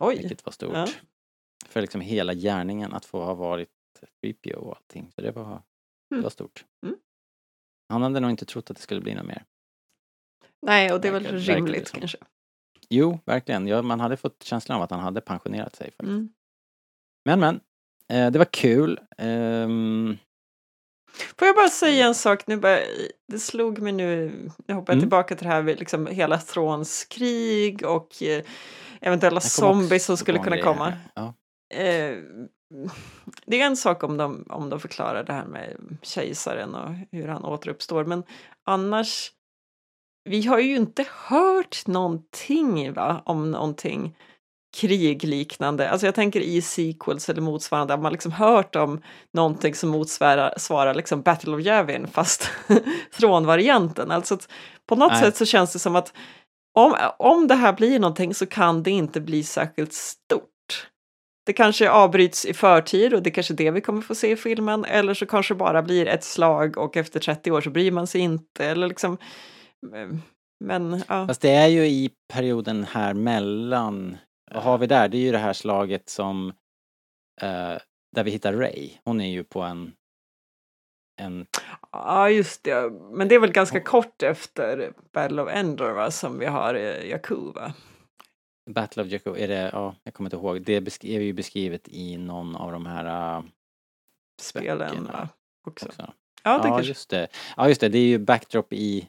Oj. 0.00 0.16
vilket 0.18 0.44
var 0.46 0.52
stort. 0.52 0.74
Ja. 0.74 0.86
För 1.66 1.80
liksom 1.80 2.00
hela 2.00 2.34
gärningen 2.34 2.92
att 2.92 3.04
få 3.04 3.24
ha 3.24 3.34
varit 3.34 3.68
3PO 4.22 4.54
och 4.54 4.76
allting. 4.76 5.10
Så 5.14 5.20
det 5.20 5.30
var, 5.30 5.44
det 6.10 6.14
Mm. 6.14 6.22
var 6.22 6.30
stort. 6.30 6.64
Mm. 6.86 6.96
Han 7.88 8.02
hade 8.02 8.20
nog 8.20 8.30
inte 8.30 8.44
trott 8.44 8.70
att 8.70 8.76
det 8.76 8.82
skulle 8.82 9.00
bli 9.00 9.14
något 9.14 9.26
mer. 9.26 9.44
Nej, 10.62 10.92
och 10.92 11.00
det 11.00 11.08
är 11.08 11.12
väl 11.12 11.22
det 11.22 11.30
rimligt 11.38 11.88
som. 11.88 11.98
kanske. 12.00 12.18
Jo, 12.88 13.18
verkligen. 13.24 13.66
Ja, 13.66 13.82
man 13.82 14.00
hade 14.00 14.16
fått 14.16 14.42
känslan 14.42 14.76
av 14.76 14.82
att 14.82 14.90
han 14.90 15.00
hade 15.00 15.20
pensionerat 15.20 15.76
sig. 15.76 15.86
Faktiskt. 15.86 16.08
Mm. 16.08 16.32
Men 17.24 17.40
men, 17.40 17.60
eh, 18.08 18.30
det 18.30 18.38
var 18.38 18.44
kul. 18.52 19.00
Ehm, 19.18 20.16
Får 21.38 21.46
jag 21.48 21.56
bara 21.56 21.68
säga 21.68 22.06
en 22.06 22.14
sak 22.14 22.46
nu? 22.46 22.56
Bara, 22.56 22.78
det 23.28 23.38
slog 23.38 23.78
mig 23.78 23.92
nu, 23.92 24.32
jag 24.66 24.74
hoppar 24.74 24.92
Mm. 24.92 25.00
tillbaka 25.02 25.34
till 25.36 25.46
det 25.46 25.52
här 25.52 25.62
med 25.62 25.78
liksom 25.78 26.06
hela 26.06 26.38
Thrones 26.38 27.04
krig 27.04 27.86
och 27.86 28.22
eh, 28.22 28.42
eventuella 29.00 29.40
zombies 29.40 30.04
som 30.04 30.16
skulle 30.16 30.38
kunna 30.38 30.62
komma. 30.62 30.92
Ja. 31.14 31.34
Eh, 31.74 32.16
det 33.46 33.60
är 33.60 33.66
en 33.66 33.76
sak 33.76 34.02
om 34.02 34.16
de, 34.16 34.46
om 34.50 34.70
de 34.70 34.80
förklarar 34.80 35.24
det 35.24 35.32
här 35.32 35.46
med 35.46 35.96
kejsaren 36.02 36.74
och 36.74 36.90
hur 37.12 37.28
han 37.28 37.44
återuppstår, 37.44 38.04
men 38.04 38.22
annars 38.66 39.32
vi 40.24 40.46
har 40.46 40.58
ju 40.58 40.76
inte 40.76 41.06
hört 41.28 41.86
någonting 41.86 42.92
va, 42.92 43.22
om 43.24 43.50
någonting 43.50 44.16
krigliknande. 44.76 45.90
Alltså 45.90 46.06
jag 46.06 46.14
tänker 46.14 46.40
i 46.40 46.62
sequels 46.62 47.28
eller 47.28 47.42
motsvarande, 47.42 47.92
har 47.94 47.98
man 47.98 48.12
liksom 48.12 48.32
hört 48.32 48.76
om 48.76 49.02
någonting 49.34 49.74
som 49.74 49.90
motsvarar 49.90 50.54
svarar 50.56 50.94
liksom 50.94 51.22
Battle 51.22 51.52
of 51.52 51.60
Yavin 51.60 52.06
fast 52.06 52.50
frånvarianten. 53.12 54.10
Alltså 54.10 54.34
att 54.34 54.48
på 54.88 54.96
något 54.96 55.12
Nej. 55.12 55.20
sätt 55.20 55.36
så 55.36 55.46
känns 55.46 55.72
det 55.72 55.78
som 55.78 55.96
att 55.96 56.12
om, 56.74 56.94
om 57.18 57.46
det 57.46 57.54
här 57.54 57.72
blir 57.72 57.98
någonting 57.98 58.34
så 58.34 58.46
kan 58.46 58.82
det 58.82 58.90
inte 58.90 59.20
bli 59.20 59.42
särskilt 59.42 59.92
stort. 59.92 60.46
Det 61.46 61.52
kanske 61.52 61.90
avbryts 61.90 62.44
i 62.44 62.54
förtid 62.54 63.14
och 63.14 63.22
det 63.22 63.30
är 63.30 63.34
kanske 63.34 63.54
det 63.54 63.70
vi 63.70 63.80
kommer 63.80 64.02
få 64.02 64.14
se 64.14 64.30
i 64.30 64.36
filmen. 64.36 64.84
Eller 64.84 65.14
så 65.14 65.26
kanske 65.26 65.54
bara 65.54 65.82
blir 65.82 66.06
ett 66.06 66.24
slag 66.24 66.78
och 66.78 66.96
efter 66.96 67.20
30 67.20 67.50
år 67.50 67.60
så 67.60 67.70
bryr 67.70 67.90
man 67.90 68.06
sig 68.06 68.20
inte. 68.20 68.64
Eller 68.64 68.88
liksom, 68.88 69.18
men 70.64 71.02
ja. 71.08 71.26
Fast 71.26 71.40
det 71.40 71.50
är 71.50 71.66
ju 71.66 71.86
i 71.86 72.10
perioden 72.32 72.86
här 72.90 73.14
mellan, 73.14 74.16
vad 74.54 74.62
har 74.62 74.78
vi 74.78 74.86
där? 74.86 75.08
Det 75.08 75.16
är 75.16 75.20
ju 75.20 75.32
det 75.32 75.38
här 75.38 75.52
slaget 75.52 76.08
som, 76.08 76.48
eh, 77.40 77.76
där 78.12 78.24
vi 78.24 78.30
hittar 78.30 78.52
Ray. 78.52 78.90
Hon 79.04 79.20
är 79.20 79.30
ju 79.30 79.44
på 79.44 79.62
en, 79.62 79.92
en 81.20 81.46
Ja, 81.92 82.30
just 82.30 82.64
det. 82.64 82.90
Men 82.90 83.28
det 83.28 83.34
är 83.34 83.40
väl 83.40 83.52
ganska 83.52 83.80
kort 83.80 84.22
efter 84.22 84.92
Battle 85.12 85.42
of 85.42 85.48
Endor 85.48 85.92
va, 85.92 86.10
som 86.10 86.38
vi 86.38 86.46
har 86.46 86.74
eh, 86.74 87.10
Jakku 87.10 87.52
va? 87.52 87.72
Battle 88.70 89.02
of 89.02 89.08
Jakku, 89.08 89.36
är 89.36 89.48
det, 89.48 89.70
ja, 89.72 89.94
jag 90.04 90.14
kommer 90.14 90.28
inte 90.28 90.36
ihåg, 90.36 90.62
det 90.62 90.76
är 91.02 91.20
ju 91.20 91.32
beskrivet 91.32 91.88
i 91.88 92.16
någon 92.16 92.56
av 92.56 92.72
de 92.72 92.86
här 92.86 93.38
uh, 93.38 93.44
Spelen 94.40 95.04
va? 95.04 95.28
Också. 95.66 95.86
också. 95.86 96.12
Ja, 96.42 96.50
det 96.58 96.68
Ja, 96.68 96.74
kanske. 96.74 96.88
just 96.88 97.10
det. 97.10 97.28
Ja, 97.56 97.68
just 97.68 97.80
det, 97.80 97.88
det 97.88 97.98
är 97.98 98.06
ju 98.06 98.18
backdrop 98.18 98.72
i... 98.72 99.08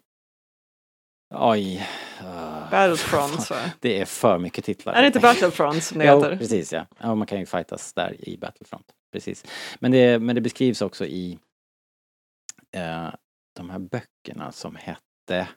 Oj. 1.34 1.88
Battlefronts 2.72 3.50
va? 3.52 3.72
det 3.80 4.02
är 4.02 4.06
för 4.06 4.38
mycket 4.40 4.66
titlar. 4.66 4.94
Är 4.94 5.02
det 5.02 5.08
inte 5.08 5.20
Battlefront 5.20 5.84
som 5.84 6.00
det 6.00 6.06
Jo, 6.06 6.16
heter? 6.24 6.38
precis 6.38 6.74
ja. 6.74 6.86
ja. 7.00 7.16
Man 7.16 7.28
kan 7.28 7.40
ju 7.40 7.46
fightas 7.46 7.94
där 7.94 8.30
i 8.30 8.38
Battlefront. 8.38 8.86
Precis. 9.12 9.46
Men 9.80 9.92
det, 9.92 10.20
men 10.20 10.36
det 10.36 10.42
beskrivs 10.42 10.82
också 10.82 11.06
i 11.06 11.40
eh, 12.76 13.08
de 13.56 13.70
här 13.70 13.80
böckerna 13.80 14.52
som 14.52 14.76
hette... 14.76 15.48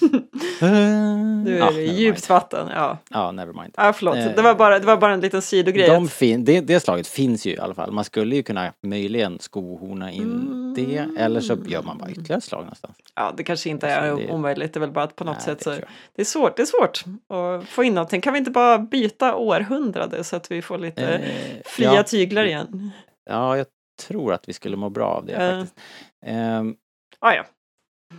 Nu 0.60 1.54
är 1.54 1.58
Ja, 1.58 1.66
det 1.70 1.76
never 1.76 1.80
djupt 1.92 2.28
mind. 2.28 2.28
vatten. 2.28 2.68
Ja, 2.74 2.98
Ja, 3.10 3.32
nevermind. 3.32 3.74
ja 3.76 3.92
förlåt. 3.92 4.16
Eh, 4.16 4.34
Det 4.36 4.42
var, 4.42 4.54
bara, 4.54 4.78
det 4.78 4.86
var 4.86 4.96
bara 4.96 5.12
en 5.14 5.20
liten 5.20 5.42
sidogrej. 5.42 5.88
De 5.88 6.08
fin- 6.08 6.44
det, 6.44 6.60
det 6.60 6.80
slaget 6.80 7.06
finns 7.06 7.46
ju 7.46 7.50
i 7.50 7.58
alla 7.58 7.74
fall. 7.74 7.92
Man 7.92 8.04
skulle 8.04 8.36
ju 8.36 8.42
kunna 8.42 8.72
möjligen 8.82 9.38
skohorna 9.40 10.12
in 10.12 10.74
det 10.76 11.06
eller 11.18 11.40
så 11.40 11.56
gör 11.66 11.82
man 11.82 11.98
bara 11.98 12.10
ytterligare 12.10 12.40
slag 12.40 12.60
någonstans. 12.60 12.96
Ja, 13.14 13.32
det 13.36 13.44
kanske 13.44 13.70
inte 13.70 13.88
är 13.88 14.10
Alltså, 14.10 14.26
det- 14.26 14.32
omöjligt. 14.32 14.72
Det 14.72 14.78
är 14.78 14.80
väl 14.80 14.90
bara 14.90 15.04
att 15.04 15.16
på 15.16 15.24
något 15.24 15.36
Nej, 15.36 15.44
sätt 15.56 15.62
så... 15.62 15.70
Det 16.14 16.22
är 16.22 16.24
svårt. 16.24 16.56
Det 16.56 16.62
är 16.62 16.66
svårt 16.66 17.04
att 17.28 17.68
få 17.68 17.84
in 17.84 17.94
någonting. 17.94 18.20
Kan 18.20 18.32
vi 18.32 18.38
inte 18.38 18.50
bara 18.50 18.78
byta 18.78 19.34
århundrade 19.34 20.24
så 20.24 20.36
att 20.36 20.50
vi 20.50 20.62
får 20.62 20.78
lite 20.78 21.06
Eh, 21.08 21.20
fria 21.64 21.94
ja. 21.94 22.02
tyglar 22.02 22.44
igen? 22.44 22.90
Ja, 23.30 23.56
jag 23.56 23.66
tror 24.08 24.32
att 24.32 24.48
vi 24.48 24.52
skulle 24.52 24.76
må 24.76 24.88
bra 24.90 25.06
av 25.06 25.26
det 25.26 25.32
Eh. 25.32 25.50
faktiskt. 25.58 25.80
Ehm, 26.26 26.74
Ah, 27.20 27.32
ja. 27.32 27.44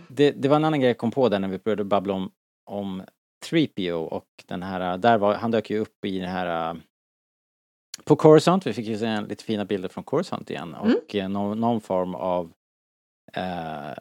Det, 0.08 0.30
det 0.30 0.48
var 0.48 0.56
en 0.56 0.64
annan 0.64 0.80
grej 0.80 0.90
jag 0.90 0.98
kom 0.98 1.10
på 1.10 1.28
där 1.28 1.38
när 1.38 1.48
vi 1.48 1.58
började 1.58 1.84
babbla 1.84 2.14
om, 2.14 2.30
om 2.70 3.02
3PO 3.50 3.92
och 3.92 4.26
den 4.46 4.62
här, 4.62 4.98
där 4.98 5.18
var, 5.18 5.34
han 5.34 5.50
dök 5.50 5.70
ju 5.70 5.78
upp 5.78 6.04
i 6.04 6.18
den 6.18 6.30
här 6.30 6.70
äh, 6.70 6.76
på 8.04 8.16
Coruscant, 8.16 8.66
vi 8.66 8.72
fick 8.72 8.86
ju 8.86 8.98
se 8.98 9.06
en, 9.06 9.24
lite 9.24 9.44
fina 9.44 9.64
bilder 9.64 9.88
från 9.88 10.04
Coruscant 10.04 10.50
igen 10.50 10.74
Mm. 10.82 10.96
och 10.96 11.14
eh, 11.14 11.28
någon, 11.28 11.60
någon 11.60 11.80
form 11.80 12.14
av 12.14 12.52
eh, 13.32 13.92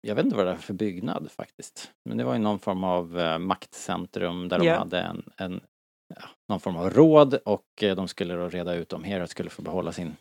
jag 0.00 0.14
vet 0.14 0.24
inte 0.24 0.36
vad 0.36 0.46
det 0.46 0.52
är 0.52 0.56
för 0.56 0.74
byggnad 0.74 1.30
faktiskt. 1.30 1.90
Men 2.04 2.16
det 2.18 2.24
var 2.24 2.32
ju 2.32 2.38
någon 2.38 2.58
form 2.58 2.84
av 2.84 3.18
eh, 3.20 3.38
maktcentrum 3.38 4.48
där 4.48 4.58
de 4.58 4.66
Ja. 4.66 4.78
hade 4.78 5.00
en, 5.00 5.30
en 5.36 5.60
ja, 6.16 6.22
någon 6.48 6.60
form 6.60 6.76
av 6.76 6.90
råd 6.90 7.34
och 7.34 7.82
eh, 7.82 7.96
de 7.96 8.08
skulle 8.08 8.34
då 8.34 8.48
reda 8.48 8.74
ut 8.74 8.92
om 8.92 9.04
Hera 9.04 9.26
skulle 9.26 9.50
få 9.50 9.62
behålla 9.62 9.92
sin 9.92 10.16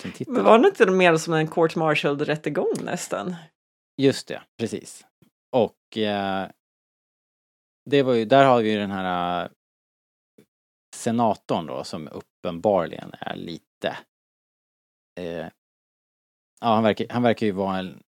sin 0.00 0.12
titel. 0.12 0.34
Men 0.34 0.44
var 0.44 0.58
det 0.58 0.68
inte 0.68 0.86
mer 0.86 1.16
som 1.16 1.34
en 1.34 1.48
court 1.48 1.76
martial 1.76 2.18
rättegång 2.18 2.72
nästan? 2.84 3.36
Just 3.96 4.28
det, 4.28 4.42
precis. 4.58 5.06
Och 5.56 5.98
eh, 5.98 6.48
det 7.90 8.02
var 8.02 8.14
ju, 8.14 8.24
där 8.24 8.44
har 8.44 8.62
vi 8.62 8.72
ju 8.72 8.78
den 8.78 8.90
här 8.90 9.42
eh, 9.44 9.50
senatorn 10.96 11.66
då 11.66 11.84
som 11.84 12.08
uppenbarligen 12.08 13.12
är 13.20 13.36
lite 13.36 13.96
eh, 15.20 15.46
Ja, 16.60 16.66
han 16.74 16.82
verkar, 16.82 17.06
han 17.10 17.22
verkar 17.22 17.46
ju 17.46 17.52
vara 17.52 17.78
en 17.78 18.02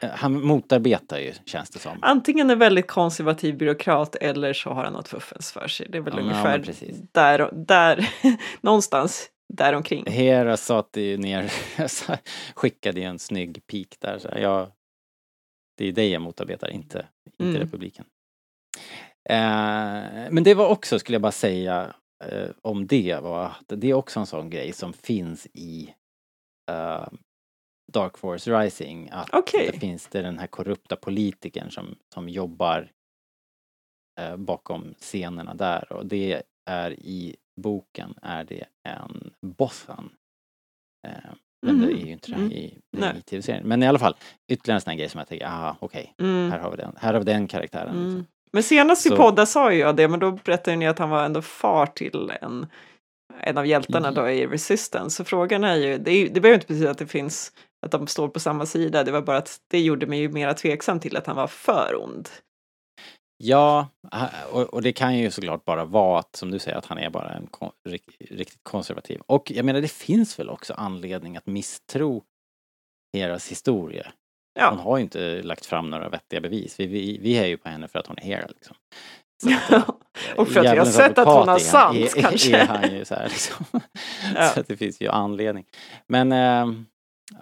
eh, 0.00 0.10
han 0.10 0.46
motarbetar 0.46 1.18
ju, 1.18 1.32
känns 1.46 1.70
det 1.70 1.78
som. 1.78 1.98
Antingen 2.02 2.50
en 2.50 2.58
väldigt 2.58 2.86
konservativ 2.86 3.56
byråkrat 3.56 4.16
eller 4.16 4.52
så 4.52 4.70
har 4.70 4.84
han 4.84 4.92
något 4.92 5.08
fuffens 5.08 5.52
för 5.52 5.68
sig. 5.68 5.86
Det 5.90 5.98
är 5.98 6.02
väl 6.02 6.14
Ja, 6.14 6.20
ja, 6.20 6.24
ungefär 6.24 6.58
precis. 6.58 6.96
där, 7.12 7.50
där 7.52 8.08
någonstans 8.60 9.30
däromkring. 9.52 10.04
Hera 10.06 10.56
satte 10.56 11.00
ju 11.00 11.16
ner, 11.16 11.52
skickade 12.54 13.00
ju 13.00 13.06
en 13.06 13.18
snygg 13.18 13.66
pik 13.66 14.00
där. 14.00 14.18
Så 14.18 14.28
jag, 14.36 14.72
det 15.78 15.88
är 15.88 15.92
dig 15.92 16.10
jag 16.10 16.22
motarbetar, 16.22 16.68
inte, 16.70 17.08
inte 17.26 17.44
Mm. 17.44 17.56
republiken. 17.60 18.04
Eh, 19.28 20.30
men 20.30 20.42
det 20.44 20.54
var 20.54 20.68
också, 20.68 20.98
skulle 20.98 21.14
jag 21.14 21.22
bara 21.22 21.32
säga, 21.32 21.94
eh, 22.24 22.48
om 22.62 22.86
det 22.86 23.18
var 23.22 23.44
att 23.44 23.64
det 23.68 23.90
är 23.90 23.94
också 23.94 24.20
en 24.20 24.26
sån 24.26 24.50
grej 24.50 24.72
som 24.72 24.92
finns 24.92 25.46
i 25.52 25.94
eh, 26.70 27.08
Dark 27.92 28.18
Force 28.18 28.60
Rising. 28.60 29.10
Att 29.12 29.30
Okej. 29.32 29.70
det 29.72 29.78
finns 29.78 30.06
det 30.08 30.22
den 30.22 30.38
här 30.38 30.46
korrupta 30.46 30.96
politikern 30.96 31.70
som, 31.70 31.96
som 32.14 32.28
jobbar 32.28 32.92
eh, 34.20 34.36
bakom 34.36 34.94
scenerna 34.98 35.54
där 35.54 35.92
och 35.92 36.06
det 36.06 36.42
är 36.70 36.90
i 36.90 37.36
boken 37.60 38.14
är 38.22 38.44
det 38.44 38.64
en 38.88 39.30
Bothan. 39.56 40.10
Eh, 41.08 41.12
men 41.66 41.80
det 41.80 41.86
Mhm. 41.86 41.96
är 41.96 42.06
ju 42.06 42.12
inte 42.12 42.30
det 42.30 42.36
Mm. 42.36 42.52
i, 42.52 42.78
i 43.18 43.22
tv-serien. 43.22 43.66
Men 43.68 43.82
i 43.82 43.86
alla 43.86 43.98
fall, 43.98 44.16
ytterligare 44.52 44.76
en 44.76 44.80
sån 44.80 44.90
här 44.90 44.98
grej 44.98 45.08
som 45.08 45.18
jag 45.18 45.28
tänker, 45.28 45.46
aha 45.46 45.76
okej, 45.80 46.14
Mm. 46.20 46.50
här 46.52 46.58
har 46.58 46.70
vi 46.70 46.76
den, 46.76 46.96
här 47.00 47.12
har 47.12 47.20
vi 47.20 47.24
den 47.24 47.48
karaktären. 47.48 47.88
Mm. 47.96 48.04
Liksom. 48.06 48.26
Men 48.52 48.62
senast 48.62 49.06
i 49.06 49.10
podden 49.10 49.46
sa 49.46 49.72
ju 49.72 49.78
jag 49.78 49.96
det, 49.96 50.08
men 50.08 50.20
då 50.20 50.30
berättade 50.32 50.76
ni 50.76 50.86
att 50.86 50.98
han 50.98 51.10
var 51.10 51.24
ändå 51.24 51.42
far 51.42 51.86
till 51.86 52.32
en, 52.40 52.66
en 53.40 53.58
av 53.58 53.66
hjältarna 53.66 54.10
då 54.10 54.30
i 54.30 54.46
Resistance. 54.46 55.16
Så 55.16 55.24
frågan 55.24 55.64
är 55.64 55.74
ju, 55.76 55.98
det, 55.98 56.10
är, 56.10 56.28
det 56.28 56.40
behöver 56.40 56.54
inte 56.54 56.66
betyda 56.66 56.90
att 56.90 56.98
det 56.98 57.06
finns, 57.06 57.52
att 57.86 57.90
de 57.92 58.06
står 58.06 58.28
på 58.28 58.40
samma 58.40 58.66
sida, 58.66 59.04
det 59.04 59.12
var 59.12 59.22
bara 59.22 59.36
att 59.36 59.60
det 59.70 59.80
gjorde 59.80 60.06
mig 60.06 60.18
ju 60.18 60.28
mera 60.28 60.54
tveksam 60.54 61.00
till 61.00 61.16
att 61.16 61.26
han 61.26 61.36
var 61.36 61.46
för 61.46 62.02
ond. 62.02 62.28
Ja, 63.38 63.88
och, 64.50 64.82
det 64.82 64.92
kan 64.92 65.18
ju 65.18 65.30
såklart 65.30 65.64
bara 65.64 65.84
vara 65.84 66.18
att, 66.18 66.36
som 66.36 66.50
du 66.50 66.58
säger, 66.58 66.78
att 66.78 66.86
han 66.86 66.98
är 66.98 67.10
bara 67.10 67.32
en 67.32 67.46
kon, 67.46 67.70
riktigt 68.30 68.60
konservativ. 68.62 69.20
Och 69.26 69.50
jag 69.50 69.64
menar, 69.64 69.80
det 69.80 69.90
finns 69.92 70.38
väl 70.38 70.50
också 70.50 70.74
anledning 70.74 71.36
att 71.36 71.46
misstro 71.46 72.22
Heras 73.12 73.50
historia. 73.50 74.12
Hon 74.54 74.62
Ja, 74.62 74.70
har 74.82 74.96
ju 74.96 75.02
inte 75.02 75.42
lagt 75.42 75.66
fram 75.66 75.90
några 75.90 76.08
vettiga 76.08 76.40
bevis. 76.40 76.80
Vi, 76.80 76.86
vi, 76.86 77.18
vi 77.22 77.38
är 77.38 77.46
ju 77.46 77.56
på 77.56 77.68
henne 77.68 77.88
för 77.88 77.98
att 77.98 78.06
hon 78.06 78.18
är 78.18 78.22
Hera 78.22 78.46
liksom. 78.46 78.76
Att, 79.44 79.72
eh, 79.72 79.88
och 80.36 80.48
för 80.48 80.60
att 80.60 80.74
vi 80.74 80.78
har 80.78 80.86
sett 80.86 81.18
att 81.18 81.28
hon 81.28 81.48
har 81.48 81.58
sant 81.58 81.96
är, 82.16 82.20
kanske. 82.20 82.56
Är 82.56 82.66
han 82.66 82.94
ju 82.94 83.04
så 83.04 83.14
här 83.14 83.28
liksom. 83.28 83.66
Ja. 84.34 84.48
Så 84.48 84.62
det 84.66 84.76
finns 84.76 85.00
ju 85.00 85.08
anledning. 85.08 85.64
Men 86.06 86.30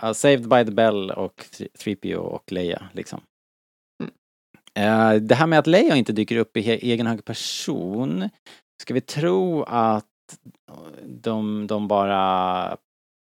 ja, 0.00 0.14
Saved 0.14 0.48
by 0.48 0.64
the 0.64 0.70
Bell 0.70 1.10
och 1.10 1.44
3PO 1.78 2.16
och 2.16 2.52
Leia 2.52 2.88
liksom. 2.92 3.20
Eh, 4.78 5.14
det 5.14 5.34
här 5.34 5.46
med 5.46 5.58
att 5.58 5.66
Leia 5.66 5.96
inte 5.96 6.12
dyker 6.12 6.36
upp 6.36 6.56
i 6.56 6.70
egen 6.70 7.06
hög 7.06 7.24
person. 7.24 8.28
Ska 8.82 8.94
vi 8.94 9.00
tro 9.00 9.62
att 9.62 10.06
de, 11.04 11.66
de 11.66 11.88
bara 11.88 12.76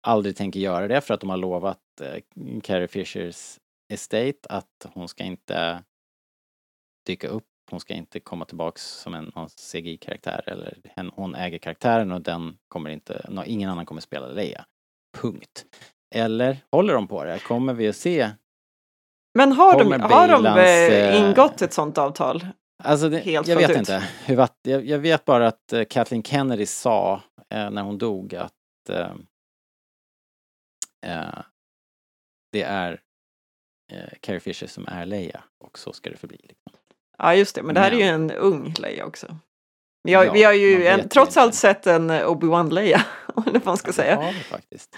aldrig 0.06 0.36
tänker 0.36 0.60
göra 0.60 0.88
det 0.88 1.00
för 1.00 1.14
att 1.14 1.20
de 1.20 1.30
har 1.30 1.36
lovat 1.36 1.78
eh, 2.00 2.22
Carrie 2.62 2.88
Fishers 2.88 3.58
estate 3.92 4.38
att 4.48 4.86
hon 4.94 5.08
ska 5.08 5.24
inte 5.24 5.82
dyka 7.06 7.28
upp. 7.28 7.44
Hon 7.70 7.80
ska 7.80 7.94
inte 7.94 8.20
komma 8.20 8.44
tillbaks 8.44 8.82
som 8.82 9.14
en 9.14 9.32
CGI-karaktär 9.72 10.42
eller 10.46 10.78
hon 11.14 11.34
äger 11.34 11.58
karaktären 11.58 12.12
och 12.12 12.20
den 12.20 12.58
kommer 12.68 12.90
inte, 12.90 13.30
ingen 13.46 13.70
annan 13.70 13.86
kommer 13.86 14.00
spela 14.00 14.26
Leia. 14.26 14.64
Punkt. 15.18 15.64
Eller 16.14 16.56
håller 16.72 16.94
de 16.94 17.08
på 17.08 17.24
det? 17.24 17.38
Kommer 17.38 17.74
vi 17.74 17.88
att 17.88 17.96
se? 17.96 18.30
Men 19.34 19.52
har 19.52 19.78
de, 19.84 20.00
har 20.00 20.28
de 20.28 20.46
eh, 20.46 20.64
eh, 20.64 21.20
ingått 21.28 21.62
ett 21.62 21.72
sånt 21.72 21.98
avtal? 21.98 22.46
Alltså 22.84 23.08
det, 23.08 23.18
Helt 23.18 23.46
jag 23.48 23.56
vet 23.56 23.70
ut. 23.70 23.76
inte. 23.76 24.08
Hur, 24.24 24.48
jag, 24.62 24.84
jag 24.86 24.98
vet 24.98 25.24
bara 25.24 25.46
att 25.48 25.72
eh, 25.72 25.84
Kathleen 25.84 26.22
Kennedy 26.22 26.66
sa 26.66 27.22
eh, 27.54 27.70
när 27.70 27.82
hon 27.82 27.98
dog 27.98 28.34
att 28.34 28.52
det 32.52 32.62
är 32.62 33.00
Carrie 34.20 34.40
Fisher 34.40 34.66
som 34.66 34.86
är 34.88 35.06
Leia 35.06 35.44
och 35.64 35.78
så 35.78 35.92
ska 35.92 36.10
det 36.10 36.16
förbli. 36.16 36.36
Liksom. 36.42 36.72
Ja, 37.18 37.34
just 37.34 37.54
det, 37.54 37.62
men 37.62 37.74
det 37.74 37.80
här 37.80 37.90
är 37.92 37.96
ju 37.96 38.04
Men- 38.04 38.30
en 38.30 38.36
ung 38.36 38.74
Leia 38.78 39.04
också. 39.04 39.36
Vi 40.02 40.14
har, 40.14 40.24
Ja, 40.24 40.32
vi 40.32 40.42
har 40.42 40.52
ju 40.52 40.86
en, 40.86 41.08
trots 41.08 41.36
allt 41.36 41.54
sett 41.54 41.86
en 41.86 42.10
Obi-Wan 42.10 42.70
Leia, 42.70 43.04
vad 43.34 43.66
man 43.66 43.76
ska 43.76 43.88
Ja, 43.88 43.92
säga. 43.92 44.30
Vi 44.32 44.38
faktiskt. 44.40 44.96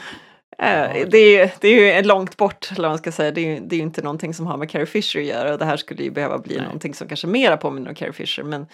Eh, 0.59 1.09
det, 1.09 1.19
är, 1.19 1.41
ju- 1.45 1.51
det 1.61 1.69
är 1.69 1.97
ju 1.97 2.03
långt 2.03 2.37
bort, 2.37 2.69
eller 2.73 2.83
vad 2.83 2.91
man 2.91 2.99
ska 2.99 3.13
säga. 3.13 3.31
Det 3.31 3.41
är, 3.41 3.55
ju, 3.55 3.61
det 3.61 3.75
är 3.75 3.79
ju 3.79 3.83
inte 3.83 4.03
någonting 4.03 4.35
som 4.35 4.47
har 4.47 4.57
med 4.57 4.71
Carrie 4.71 4.87
Fisher 4.87 5.21
att 5.21 5.27
göra. 5.27 5.53
Och 5.53 5.59
det 5.59 5.65
här 5.65 5.77
skulle 5.77 6.03
ju 6.03 6.11
behöva 6.11 6.39
bli 6.39 6.55
Nej. 6.57 6.65
någonting 6.65 6.95
som 6.95 7.09
kanske 7.09 7.27
mera 7.27 7.57
påminner 7.57 7.89
om 7.89 7.95
Carrie 7.95 8.13
Fisher. 8.13 8.43
Men 8.43 8.67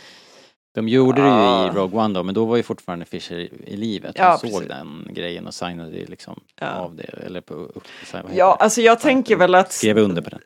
De 0.75 0.89
gjorde 0.89 1.23
det 1.23 1.29
ju 1.29 1.67
i 1.67 1.83
Rogue 1.83 2.01
One 2.01 2.15
då, 2.15 2.23
men 2.23 2.35
då 2.35 2.45
var 2.45 2.57
ju 2.57 2.63
fortfarande 2.63 3.05
Fisher 3.05 3.39
i, 3.39 3.77
livet. 3.77 4.19
Hon 4.19 4.27
Ja, 4.27 4.39
såg 4.39 4.51
precis. 4.51 4.69
den 4.69 5.09
grejen 5.15 5.47
och 5.47 5.55
signade 5.55 5.91
liksom 6.07 6.41
Ja. 6.61 6.71
av 6.71 6.95
det. 6.97 7.03
Eller 7.27 7.41
på, 7.41 7.55
upp, 7.55 7.85
ja, 8.35 8.57
alltså 8.61 8.81
jag 8.81 9.01
tänker 9.01 9.37
väl 9.37 9.55
att 9.55 9.73
Skrev 9.73 9.99
under 9.99 10.23
på 10.23 10.31
den. 10.31 10.41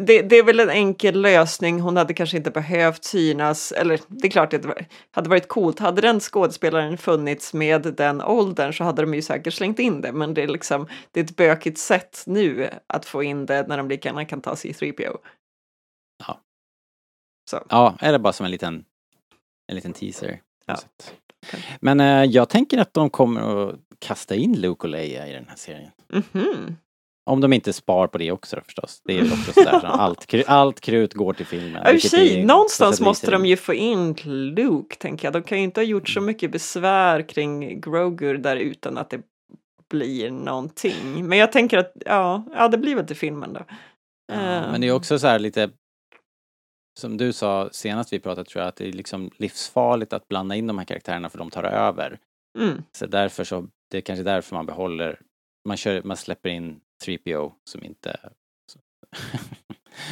Det, 0.00 0.22
det 0.22 0.36
är 0.36 0.42
väl 0.42 0.60
en 0.60 0.70
enkel 0.70 1.20
lösning. 1.20 1.80
Hon 1.80 1.96
hade 1.96 2.14
kanske 2.14 2.36
inte 2.36 2.50
behövt 2.50 3.04
synas. 3.04 3.72
Eller 3.72 4.00
det 4.08 4.26
är 4.26 4.30
klart 4.30 4.50
det 4.50 4.86
hade 5.10 5.28
varit 5.28 5.48
coolt. 5.48 5.78
Hade 5.78 6.00
den 6.00 6.20
skådespelaren 6.20 6.98
funnits 6.98 7.54
med 7.54 7.82
den 7.82 8.22
åldern 8.22 8.72
så 8.72 8.84
hade 8.84 9.02
de 9.02 9.14
ju 9.14 9.22
säkert 9.22 9.54
slängt 9.54 9.78
in 9.78 10.00
det. 10.00 10.12
Men 10.12 10.34
det 10.34 10.42
är 10.42 10.48
liksom 10.48 10.88
det 11.12 11.20
är 11.20 11.24
ett 11.24 11.36
bökigt 11.36 11.78
sätt 11.78 12.22
nu 12.26 12.70
att 12.86 13.06
få 13.06 13.22
in 13.22 13.46
det 13.46 13.68
när 13.68 13.76
de 13.76 13.88
lika 13.88 14.08
gärna 14.08 14.24
kan 14.24 14.40
ta 14.40 14.56
sig 14.56 14.70
i 14.70 14.74
3PO. 14.74 15.16
Ja. 16.26 16.40
Så. 17.50 17.66
Ja, 17.68 17.96
eller 18.00 18.18
bara 18.18 18.32
som 18.32 18.44
en 18.46 18.52
liten, 18.52 18.84
en 19.68 19.74
liten 19.74 19.92
teaser. 19.92 20.40
sätt. 20.80 21.14
Men 21.80 22.00
eh, 22.00 22.24
jag 22.24 22.48
tänker 22.48 22.78
att 22.78 22.94
de 22.94 23.10
kommer 23.10 23.68
att 23.68 23.76
kasta 23.98 24.34
in 24.34 24.60
Luke 24.60 24.86
och 24.86 24.88
Leia 24.88 25.28
i 25.28 25.32
den 25.32 25.48
här 25.48 25.56
serien. 25.56 25.90
Mhm. 26.08 26.76
Om 27.28 27.40
de 27.40 27.52
inte 27.52 27.72
spar 27.72 28.06
på 28.06 28.18
det 28.18 28.32
också 28.32 28.56
då, 28.56 28.62
förstås. 28.62 29.00
Det 29.04 29.18
är 29.18 29.22
också 29.22 29.52
sådär, 29.52 29.80
så 29.80 29.86
allt, 29.86 30.26
krut, 30.26 30.48
allt 30.48 30.80
krut 30.80 31.14
går 31.14 31.32
till 31.32 31.46
filmen. 31.46 31.82
Ja, 31.84 31.92
I 31.92 32.00
sig, 32.00 32.44
någonstans 32.44 33.00
måste 33.00 33.30
de 33.30 33.46
ju 33.46 33.56
få 33.56 33.74
in 33.74 34.16
Luke, 34.24 34.96
tänker 34.96 35.26
jag. 35.26 35.32
De 35.32 35.42
kan 35.42 35.58
ju 35.58 35.64
inte 35.64 35.80
ha 35.80 35.84
gjort 35.84 36.08
så 36.08 36.20
mycket 36.20 36.50
besvär 36.50 37.28
kring 37.28 37.80
Grogu 37.80 38.36
där 38.36 38.56
utan 38.56 38.98
att 38.98 39.10
det 39.10 39.20
blir 39.90 40.30
någonting. 40.30 41.28
Men 41.28 41.38
jag 41.38 41.52
tänker 41.52 41.78
att, 41.78 41.92
ja, 42.06 42.44
ja 42.54 42.68
det 42.68 42.78
blir 42.78 42.94
väl 42.94 43.06
till 43.06 43.16
filmen 43.16 43.52
då. 43.52 43.60
Ja, 43.68 43.74
Eh, 44.32 44.70
men 44.70 44.80
det 44.80 44.88
är 44.88 44.92
också 44.92 45.18
så 45.18 45.26
här 45.26 45.38
lite 45.38 45.70
som 47.00 47.16
du 47.16 47.32
sa 47.32 47.68
senast 47.72 48.12
vi 48.12 48.20
pratade 48.20 48.50
tror 48.50 48.62
jag 48.62 48.68
att 48.68 48.76
det 48.76 48.88
är 48.88 48.92
liksom 48.92 49.30
livsfarligt 49.36 50.12
att 50.12 50.28
blanda 50.28 50.54
in 50.56 50.66
de 50.66 50.78
här 50.78 50.84
karaktärerna 50.84 51.30
för 51.30 51.38
de 51.38 51.50
tar 51.50 51.64
över. 51.64 52.18
Mm, 52.58 52.82
Så 52.92 53.06
därför 53.06 53.44
så, 53.44 53.66
det 53.90 53.96
är 53.96 54.00
kanske 54.00 54.22
därför 54.22 54.54
man 54.54 54.66
behåller, 54.66 55.20
man, 55.68 55.76
kör, 55.76 56.02
man 56.02 56.16
släpper 56.16 56.48
in 56.48 56.80
3PO 57.06 57.52
som 57.64 57.84
inte 57.84 58.30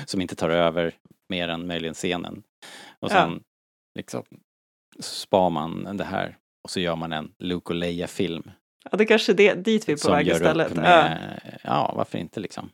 som 0.06 0.20
inte 0.20 0.36
tar 0.36 0.50
över 0.50 0.94
mer 1.28 1.48
än 1.48 1.66
möjligen 1.66 1.94
scenen. 1.94 2.42
Och 3.00 3.10
Ja. 3.10 3.14
sen 3.14 3.42
liksom 3.94 4.22
spar 5.00 5.50
man 5.50 5.96
det 5.96 6.04
här 6.04 6.38
och 6.64 6.70
så 6.70 6.80
gör 6.80 6.96
man 6.96 7.12
en 7.12 7.34
Luke 7.38 7.68
och 7.72 7.74
Leia-film. 7.74 8.50
ja, 8.90 8.96
det 8.96 9.04
är 9.04 9.08
kanske 9.08 9.32
är 9.32 9.36
det, 9.36 9.54
dit 9.54 9.88
vi 9.88 9.92
är 9.92 9.96
på 10.06 10.10
väg 10.12 10.28
istället. 10.28 10.70
upp 10.70 10.76
Ja. 10.76 10.82
med, 10.82 11.60
ja 11.64 11.92
varför 11.96 12.18
inte 12.18 12.40
liksom. 12.40 12.70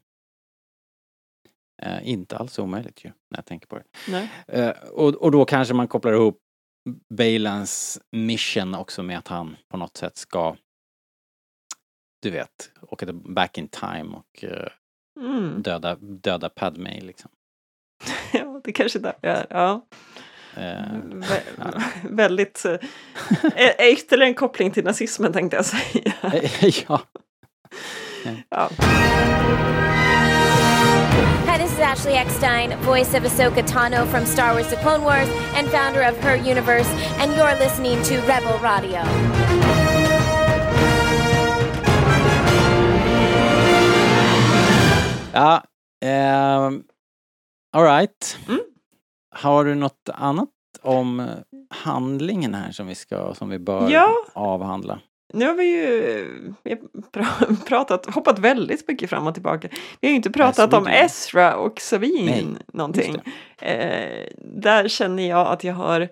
Eh, 1.82 2.08
inte 2.08 2.36
alls 2.36 2.58
omöjligt 2.58 3.04
ju, 3.04 3.08
när 3.08 3.38
jag 3.38 3.44
tänker 3.46 3.66
på 3.66 3.78
det. 3.78 3.84
Nej. 4.08 4.30
Eh, 4.48 4.70
och, 4.88 5.14
och 5.14 5.30
då 5.30 5.44
kanske 5.44 5.74
man 5.74 5.88
kopplar 5.88 6.12
ihop 6.12 6.38
Balans 7.18 8.00
mission 8.10 8.74
också 8.74 9.02
med 9.02 9.18
att 9.18 9.28
han 9.28 9.56
på 9.68 9.76
något 9.76 9.96
sätt 9.96 10.16
ska 10.16 10.56
du 12.22 12.30
vet, 12.30 12.70
åka 12.90 13.06
till 13.06 13.14
back 13.14 13.58
in 13.58 13.68
time 13.68 14.04
och 14.16 14.44
eh, 14.44 14.66
Mm. 15.20 15.62
döda, 15.62 15.96
döda 16.00 16.48
Padme 16.48 17.00
liksom. 17.00 17.30
ja, 18.32 18.60
det 18.64 18.72
kanske 18.72 18.98
är 18.98 19.00
där 19.02 19.14
vi 19.22 19.28
är. 19.28 19.46
Ja. 19.50 19.86
Eh, 20.56 20.60
Vä- 21.02 21.40
ja. 21.58 21.82
väldigt... 22.10 22.64
eh, 22.64 23.90
Ytterligare 23.92 24.28
en 24.28 24.34
koppling 24.34 24.70
till 24.70 24.84
nazismen 24.84 25.32
tänkte 25.32 25.56
jag 25.56 25.64
säga. 25.64 26.12
ja. 26.88 27.00
Ja. 28.50 28.68
Hi, 31.46 31.58
this 31.58 31.72
is 31.72 31.78
Ashley 31.80 32.14
Eckstein, 32.14 32.70
voice 32.80 33.14
of 33.14 33.24
Ahsoka 33.24 33.62
Tano 33.62 34.06
from 34.06 34.26
Star 34.26 34.54
Wars 34.54 34.68
The 34.70 34.76
Clone 34.76 35.04
Wars 35.04 35.28
and 35.56 35.68
founder 35.68 36.02
of 36.10 36.16
Her 36.24 36.36
Universe, 36.36 36.88
and 37.20 37.32
you're 37.36 37.58
listening 37.58 38.02
to 38.02 38.14
Rebel 38.26 38.58
Radio. 38.62 39.02
Ja, 45.32 45.64
ehm, 46.04 46.84
alright. 47.76 48.38
Mm. 48.48 48.60
Har 49.34 49.64
du 49.64 49.74
något 49.74 50.08
annat 50.14 50.48
om 50.82 51.20
eh, 51.20 51.26
handlingen 51.70 52.54
här 52.54 52.72
som 52.72 52.86
vi 52.86 52.94
ska, 52.94 53.34
som 53.34 53.48
vi 53.48 53.58
bör 53.58 53.90
Ja. 53.90 54.14
avhandla? 54.32 55.00
Nu 55.34 55.46
har 55.46 55.54
vi 55.54 55.64
ju 55.64 56.54
vi 56.62 56.70
har 56.70 56.78
pra- 57.12 57.64
pratat, 57.68 58.14
hoppat 58.14 58.38
väldigt 58.38 58.88
mycket 58.88 59.10
fram 59.10 59.26
och 59.26 59.34
tillbaka. 59.34 59.68
Vi 60.00 60.08
har 60.08 60.10
ju 60.10 60.16
inte 60.16 60.30
pratat 60.30 60.74
om 60.74 60.84
do. 60.84 60.90
Ezra 60.90 61.56
och 61.56 61.80
Sabine 61.80 62.24
Nej, 62.26 62.46
någonting. 62.72 63.16
Eh, 63.58 64.26
där 64.38 64.88
känner 64.88 65.28
jag 65.28 65.46
att 65.46 65.64
jag 65.64 65.74
har 65.74 66.08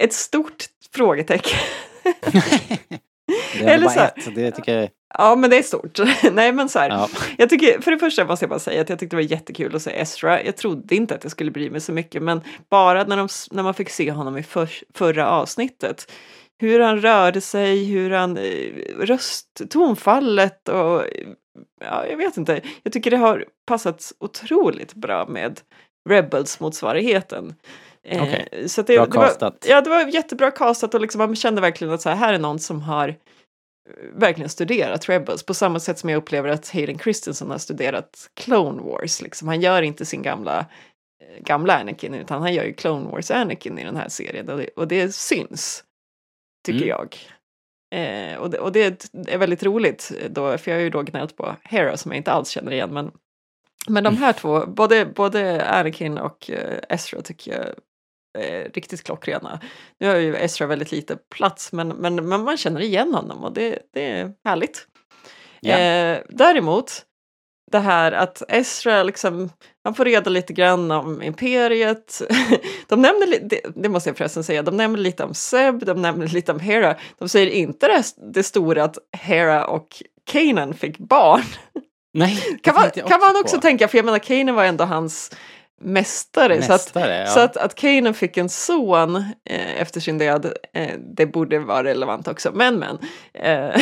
ett 0.00 0.12
stort 0.12 0.64
frågetecken. 0.92 1.58
Det 3.52 3.64
är 3.64 3.74
Eller 3.74 3.84
bara 3.86 3.94
så 3.94 4.00
här- 4.00 4.12
ett, 4.16 4.34
det 4.34 4.50
tycker 4.50 4.78
jag 4.78 4.90
Ja, 5.18 5.36
men 5.36 5.50
det 5.50 5.58
är 5.58 5.62
stort. 5.62 5.98
Nej, 6.32 6.52
men 6.52 6.68
så 6.68 6.78
här. 6.78 6.90
ja. 6.90 7.08
Jag 7.38 7.50
tycker, 7.50 7.80
för 7.80 7.90
det 7.90 7.98
första 7.98 8.24
måste 8.24 8.42
jag 8.44 8.50
bara 8.50 8.58
säga 8.58 8.80
att 8.80 8.88
jag 8.88 8.98
tyckte 8.98 9.16
det 9.16 9.22
var 9.22 9.30
jättekul 9.30 9.76
att 9.76 9.82
se 9.82 10.00
Ezra. 10.00 10.42
Jag 10.44 10.56
trodde 10.56 10.94
inte 10.94 11.14
att 11.14 11.24
jag 11.24 11.30
skulle 11.30 11.50
bry 11.50 11.70
mig 11.70 11.80
så 11.80 11.92
mycket, 11.92 12.22
men 12.22 12.40
bara 12.70 13.04
när, 13.04 13.16
de, 13.16 13.28
när 13.50 13.62
man 13.62 13.74
fick 13.74 13.90
se 13.90 14.10
honom 14.10 14.36
i 14.38 14.42
för, 14.42 14.68
förra 14.94 15.28
avsnittet. 15.30 16.12
Hur 16.60 16.80
han 16.80 17.00
rörde 17.00 17.40
sig, 17.40 17.84
hur 17.84 18.10
han 18.10 18.36
eh, 18.36 18.72
röst, 18.98 19.62
tonfallet 19.70 20.68
och 20.68 21.02
ja, 21.84 22.06
jag 22.10 22.16
vet 22.16 22.36
inte. 22.36 22.60
Jag 22.82 22.92
tycker 22.92 23.10
det 23.10 23.16
har 23.16 23.44
passat 23.66 24.12
otroligt 24.20 24.94
bra 24.94 25.26
med 25.28 25.60
Rebels-motsvarigheten. 26.08 27.54
Eh, 28.04 28.22
Okej. 28.22 28.68
Så 28.68 28.82
det, 28.82 28.96
Bra 28.96 29.06
det 29.06 29.18
var, 29.18 29.26
castat. 29.26 29.66
Ja, 29.68 29.80
det 29.80 29.90
var 29.90 30.06
jättebra 30.06 30.50
castat 30.50 30.94
och 30.94 31.00
liksom 31.00 31.18
man 31.18 31.36
kände 31.36 31.60
verkligen 31.60 31.94
att 31.94 32.02
så 32.02 32.08
här, 32.08 32.16
här 32.16 32.34
är 32.34 32.38
någon 32.38 32.58
som 32.58 32.80
har 32.80 33.08
eh, 33.08 33.14
verkligen 34.14 34.48
studerat 34.48 35.08
Rebels 35.08 35.42
på 35.42 35.54
samma 35.54 35.80
sätt 35.80 35.98
som 35.98 36.10
jag 36.10 36.16
upplever 36.16 36.48
att 36.48 36.70
Hayden 36.70 36.98
Christensen 36.98 37.50
har 37.50 37.58
studerat 37.58 38.30
Clone 38.34 38.82
Wars. 38.82 39.22
Liksom. 39.22 39.48
Han 39.48 39.60
gör 39.60 39.82
inte 39.82 40.06
sin 40.06 40.22
gamla, 40.22 40.58
eh, 40.58 41.44
gamla 41.44 41.80
Anakin 41.80 42.14
utan 42.14 42.42
han 42.42 42.54
gör 42.54 42.64
ju 42.64 42.72
Clone 42.72 43.10
Wars 43.10 43.30
Anakin 43.30 43.78
i 43.78 43.84
den 43.84 43.96
här 43.96 44.08
serien 44.08 44.48
och 44.48 44.58
det, 44.58 44.68
och 44.76 44.88
det 44.88 45.14
syns, 45.14 45.84
tycker 46.66 46.86
Mm. 46.86 46.88
jag. 46.88 47.16
Eh, 47.94 48.36
och, 48.36 48.50
det, 48.50 48.58
och 48.58 48.72
det 48.72 49.08
är 49.28 49.38
väldigt 49.38 49.62
roligt 49.62 50.12
då, 50.30 50.58
för 50.58 50.70
jag 50.70 50.78
har 50.78 50.82
ju 50.82 50.90
då 50.90 51.02
gnällt 51.02 51.36
på 51.36 51.56
Hera 51.62 51.96
som 51.96 52.12
jag 52.12 52.16
inte 52.16 52.32
alls 52.32 52.48
känner 52.48 52.72
igen 52.72 52.90
men 52.94 53.10
men 53.88 54.04
de 54.04 54.16
här 54.16 54.32
två, 54.32 54.66
både, 54.66 55.06
både 55.06 55.66
Anakin 55.68 56.18
och 56.18 56.50
eh, 56.50 56.78
Ezra 56.88 57.22
tycker 57.22 57.52
jag 57.52 57.66
är 58.38 58.70
riktigt 58.74 59.02
klockrena. 59.02 59.60
Nu 60.00 60.08
har 60.08 60.16
ju 60.16 60.36
Ezra 60.36 60.66
väldigt 60.66 60.92
lite 60.92 61.16
plats 61.16 61.72
men, 61.72 61.88
men, 61.88 62.28
men 62.28 62.44
man 62.44 62.56
känner 62.56 62.80
igen 62.80 63.14
honom 63.14 63.44
och 63.44 63.52
det, 63.52 63.78
det 63.92 64.10
är 64.10 64.32
härligt. 64.44 64.86
Ja. 65.60 65.78
Eh, 65.78 66.18
däremot, 66.28 67.04
det 67.72 67.78
här 67.78 68.12
att 68.12 68.42
Ezra 68.48 69.02
liksom, 69.02 69.50
man 69.84 69.94
får 69.94 70.04
reda 70.04 70.30
lite 70.30 70.52
grann 70.52 70.90
om 70.90 71.22
imperiet. 71.22 72.22
De 72.88 73.02
nämner, 73.02 73.48
det, 73.48 73.60
det 73.74 73.88
måste 73.88 74.10
jag 74.10 74.16
förresten 74.16 74.44
säga, 74.44 74.62
de 74.62 74.76
nämner 74.76 74.98
lite 74.98 75.24
om 75.24 75.34
Seb, 75.34 75.84
de 75.86 76.02
nämner 76.02 76.26
lite 76.26 76.52
om 76.52 76.60
Hera. 76.60 76.96
De 77.18 77.28
säger 77.28 77.46
inte 77.46 77.88
det, 77.88 78.04
det 78.34 78.42
stora 78.42 78.84
att 78.84 78.98
Hera 79.16 79.66
och 79.66 80.02
Kanan 80.24 80.74
fick 80.74 80.98
barn. 80.98 81.42
Nej, 82.14 82.38
Kan 82.62 82.74
man, 82.74 82.90
kan 82.90 83.20
man 83.20 83.36
också 83.40 83.56
på. 83.56 83.62
tänka, 83.62 83.88
för 83.88 83.98
jag 83.98 84.04
menar 84.04 84.18
Kanan 84.18 84.54
var 84.54 84.64
ändå 84.64 84.84
hans 84.84 85.30
mästare. 85.82 86.62
så 86.62 86.72
att, 86.72 86.80
Mästare, 86.80 87.16
ja. 87.18 87.26
så 87.26 87.40
att, 87.40 87.56
att 87.56 87.74
Kanan 87.74 88.14
fick 88.14 88.36
en 88.36 88.48
son 88.48 89.16
eh, 89.16 89.80
efter 89.82 90.00
sin 90.00 90.18
död, 90.18 90.52
eh, 90.74 90.98
det 91.16 91.26
borde 91.26 91.58
vara 91.58 91.84
relevant 91.84 92.28
också. 92.28 92.52
Men 92.54 92.78
men. 92.78 92.98
Eh, 93.34 93.80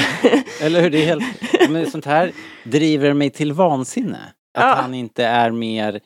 Eller 0.63 0.81
hur, 0.81 0.91
det 0.91 1.03
är 1.03 1.07
helt, 1.07 1.25
men 1.71 1.91
sånt 1.91 2.05
här 2.07 2.33
driver 2.65 3.13
mig 3.13 3.31
till 3.31 3.53
vansinne. 3.53 4.19
Att 4.59 4.65
Ja. 4.65 4.75
han 4.75 4.95
inte 4.95 5.25
är 5.25 5.51
mer, 5.51 6.01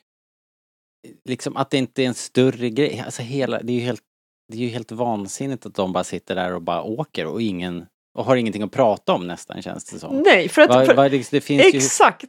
liksom 1.28 1.57
att 1.57 1.70
det 1.70 1.78
inte 1.78 2.03
är 2.03 2.07
en 2.07 2.14
större 2.14 2.70
grej. 2.70 3.03
Alltså 3.05 3.22
hela, 3.22 3.62
det 3.62 3.72
är 3.72 3.74
ju 3.74 3.80
helt, 3.80 4.01
det 4.53 4.57
är 4.59 4.61
ju 4.61 4.68
helt 4.68 4.92
vansinnigt 4.92 5.66
att 5.66 5.74
de 5.74 5.92
bara 5.92 6.05
sitter 6.05 6.34
där 6.34 6.55
och 6.55 6.62
bara 6.62 6.82
åker 6.82 7.26
och 7.26 7.42
ingen, 7.42 7.86
och 8.18 8.24
har 8.24 8.36
ingenting 8.36 8.62
att 8.62 8.72
prata 8.72 9.12
om 9.12 9.26
nästan 9.26 9.62
känns 9.62 9.84
det 9.84 9.99
som. 9.99 10.22
nej, 10.26 10.49
för 10.49 10.62
att... 10.62 10.68
Va, 10.68 10.84
för, 10.84 10.95
va, 10.95 11.09
det, 11.09 11.30
det 11.30 11.40
finns 11.40 11.64
ju, 11.64 11.78
exakt! 11.78 12.24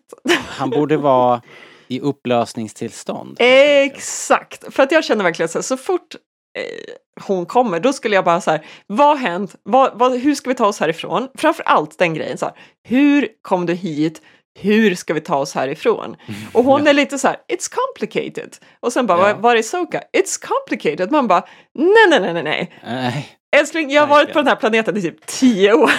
han 0.48 0.70
borde 0.70 0.98
vara 0.98 1.42
i 1.88 2.00
upplösningstillstånd. 2.00 3.38
Exakt! 3.40 4.74
För 4.74 4.84
att 4.84 4.92
jag 4.92 5.04
känner 5.04 5.24
verkligen 5.24 5.50
så 5.50 5.58
här, 5.58 5.64
så 5.64 5.78
fort 5.78 6.16
eh, 6.58 6.94
hon 7.22 7.46
kommer, 7.46 7.80
då 7.80 7.94
skulle 7.94 8.16
jag 8.16 8.26
bara 8.26 8.42
så 8.42 8.52
här, 8.52 8.66
vad 8.88 9.08
har 9.08 9.16
hänt? 9.16 9.56
Vad, 9.64 10.00
vad, 10.00 10.18
hur 10.20 10.36
ska 10.36 10.50
vi 10.50 10.56
ta 10.56 10.68
oss 10.68 10.80
härifrån? 10.80 11.28
Framför 11.36 11.64
allt 11.64 11.98
den 11.98 12.14
grejen, 12.14 12.38
så 12.38 12.46
här, 12.46 12.56
hur 12.84 13.28
kom 13.42 13.66
du 13.66 13.74
hit? 13.74 14.22
Hur 14.60 14.96
ska 14.96 15.14
vi 15.14 15.22
ta 15.22 15.36
oss 15.38 15.56
härifrån? 15.56 16.16
Och 16.54 16.64
hon 16.64 16.88
är 16.88 16.94
lite 16.94 17.18
så 17.20 17.28
här, 17.28 17.38
it's 17.48 17.72
complicated. 17.76 18.56
Och 18.80 18.94
sen 18.94 19.08
bara, 19.08 19.30
Ja. 19.30 19.36
var, 19.40 19.56
är 19.56 19.62
Soka? 19.62 20.02
It's 20.18 20.46
complicated. 20.48 21.12
Man 21.12 21.28
bara, 21.28 21.44
nej, 21.74 21.94
nej, 22.10 22.20
nej, 22.20 22.44
nej, 22.44 22.72
nej. 22.84 23.30
Älskling, 23.58 23.90
jag 23.92 24.02
har 24.02 24.08
varit 24.08 24.34
på 24.34 24.40
den 24.40 24.48
här 24.48 24.56
planeten 24.56 24.98
i 24.98 25.02
typ 25.02 25.26
tio 25.26 25.74
år. 25.74 25.92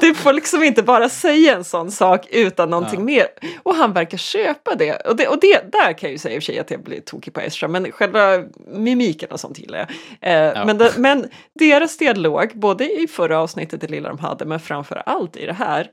Du 0.00 0.14
får 0.14 0.32
liksom 0.32 0.62
inte 0.62 0.82
bara 0.82 1.08
säga 1.08 1.54
en 1.54 1.64
sån 1.64 1.90
sak 1.90 2.26
utan 2.30 2.70
någonting 2.70 2.98
Ja. 3.00 3.04
mer. 3.04 3.26
Och 3.62 3.74
han 3.74 3.92
verkar 3.92 4.18
köpa 4.18 4.74
det. 4.74 4.92
Och, 4.94 5.16
det, 5.16 5.28
och 5.28 5.40
det, 5.40 5.72
där 5.72 5.92
kan 5.92 6.08
jag 6.08 6.10
ju 6.12 6.18
säga 6.18 6.34
i 6.34 6.38
och 6.38 6.42
för 6.42 6.46
sig 6.46 6.58
att 6.58 6.70
jag 6.70 6.82
blir 6.82 7.00
tokig 7.00 7.32
på 7.34 7.40
Ezra, 7.40 7.68
men 7.68 7.92
själva 7.92 8.42
mimiken 8.66 9.30
och 9.30 9.40
sånt 9.40 9.58
gillar 9.58 9.78
jag. 10.20 10.56
Eh, 10.56 10.66
men, 10.66 10.78
det, 10.78 10.92
men 10.96 11.28
deras 11.54 11.96
dialog, 11.98 12.50
både 12.54 12.84
i 13.02 13.06
förra 13.08 13.38
avsnittet, 13.40 13.80
det 13.80 13.86
lilla 13.88 14.08
de 14.08 14.18
hade, 14.18 14.44
men 14.44 14.60
framför 14.60 15.02
allt 15.06 15.36
i 15.36 15.46
det 15.46 15.52
här, 15.52 15.88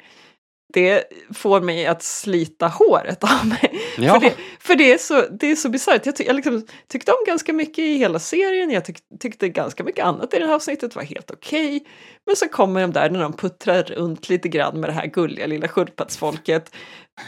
det 0.74 1.04
får 1.34 1.62
mig 1.62 1.86
att 1.86 2.04
slita 2.04 2.68
håret 2.68 3.24
av 3.24 3.48
mig. 3.48 3.82
Ja. 3.98 4.14
För, 4.14 4.20
det, 4.20 4.36
för 4.60 4.76
det 4.76 4.94
är 4.94 4.98
så, 4.98 5.26
det 5.40 5.52
är 5.52 5.56
så 5.56 5.70
bisarrt. 5.70 6.06
Jag, 6.06 6.16
ty, 6.16 6.24
jag 6.24 6.36
liksom, 6.36 6.66
tyckte 6.88 7.12
om 7.12 7.18
ganska 7.28 7.54
mycket 7.54 7.80
i 7.80 7.98
hela 7.98 8.20
serien. 8.20 8.72
Jag 8.72 8.86
tyck, 8.86 8.98
tyckte 9.20 9.50
ganska 9.50 9.84
mycket 9.84 10.06
annat 10.06 10.34
i 10.34 10.40
det 10.40 10.46
här 10.48 10.54
avsnittet 10.54 10.96
var 10.96 11.04
helt 11.04 11.32
okej. 11.32 11.86
Men 12.26 12.36
så 12.36 12.48
kommer 12.48 12.82
de 12.82 12.92
där 12.92 13.10
när 13.10 13.22
de 13.22 13.34
puttrar 13.34 13.84
runt 13.84 14.30
lite 14.30 14.50
grann 14.50 14.80
med 14.80 14.90
det 14.90 14.94
här 14.94 15.08
gulliga 15.08 15.48
lilla 15.48 15.68
sköldpaddsfolket. 15.68 16.76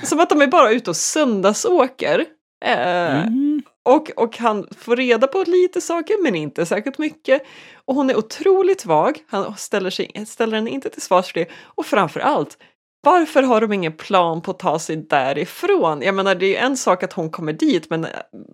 Som 0.04 0.20
att 0.20 0.30
de 0.30 0.42
är 0.42 0.48
bara 0.48 0.72
ute 0.72 0.90
och 0.90 0.96
söndagsåker. 0.96 2.26
Eh, 2.66 3.26
Mm. 3.26 3.62
Och, 3.86 4.12
och 4.16 4.38
han 4.38 4.68
får 4.78 4.96
reda 4.96 5.28
på 5.28 5.44
lite 5.48 5.82
saker 5.82 6.24
men 6.24 6.36
inte 6.36 6.66
särskilt 6.66 6.98
mycket. 6.98 7.42
Och 7.86 7.96
hon 7.96 8.10
är 8.10 8.18
otroligt 8.18 8.86
vag, 8.86 9.20
han 9.28 9.58
ställer, 9.58 9.90
sig, 9.90 10.26
ställer 10.28 10.58
henne 10.58 10.70
inte 10.70 10.90
till 10.90 11.02
svars 11.02 11.32
för 11.32 11.40
det. 11.40 11.48
Och 11.64 11.86
framför 11.86 12.20
allt, 12.20 12.58
varför 13.06 13.44
har 13.44 13.62
de 13.62 13.74
ingen 13.74 13.94
plan 13.94 14.42
på 14.42 14.52
att 14.52 14.60
ta 14.60 14.80
sig 14.80 14.96
därifrån? 14.96 16.02
Jag 16.02 16.16
menar 16.16 16.36
det 16.36 16.46
är 16.46 16.50
ju 16.50 16.56
en 16.56 16.78
sak 16.78 17.04
att 17.04 17.14
hon 17.14 17.30
kommer 17.30 17.54
dit 17.54 17.90
men 17.90 18.08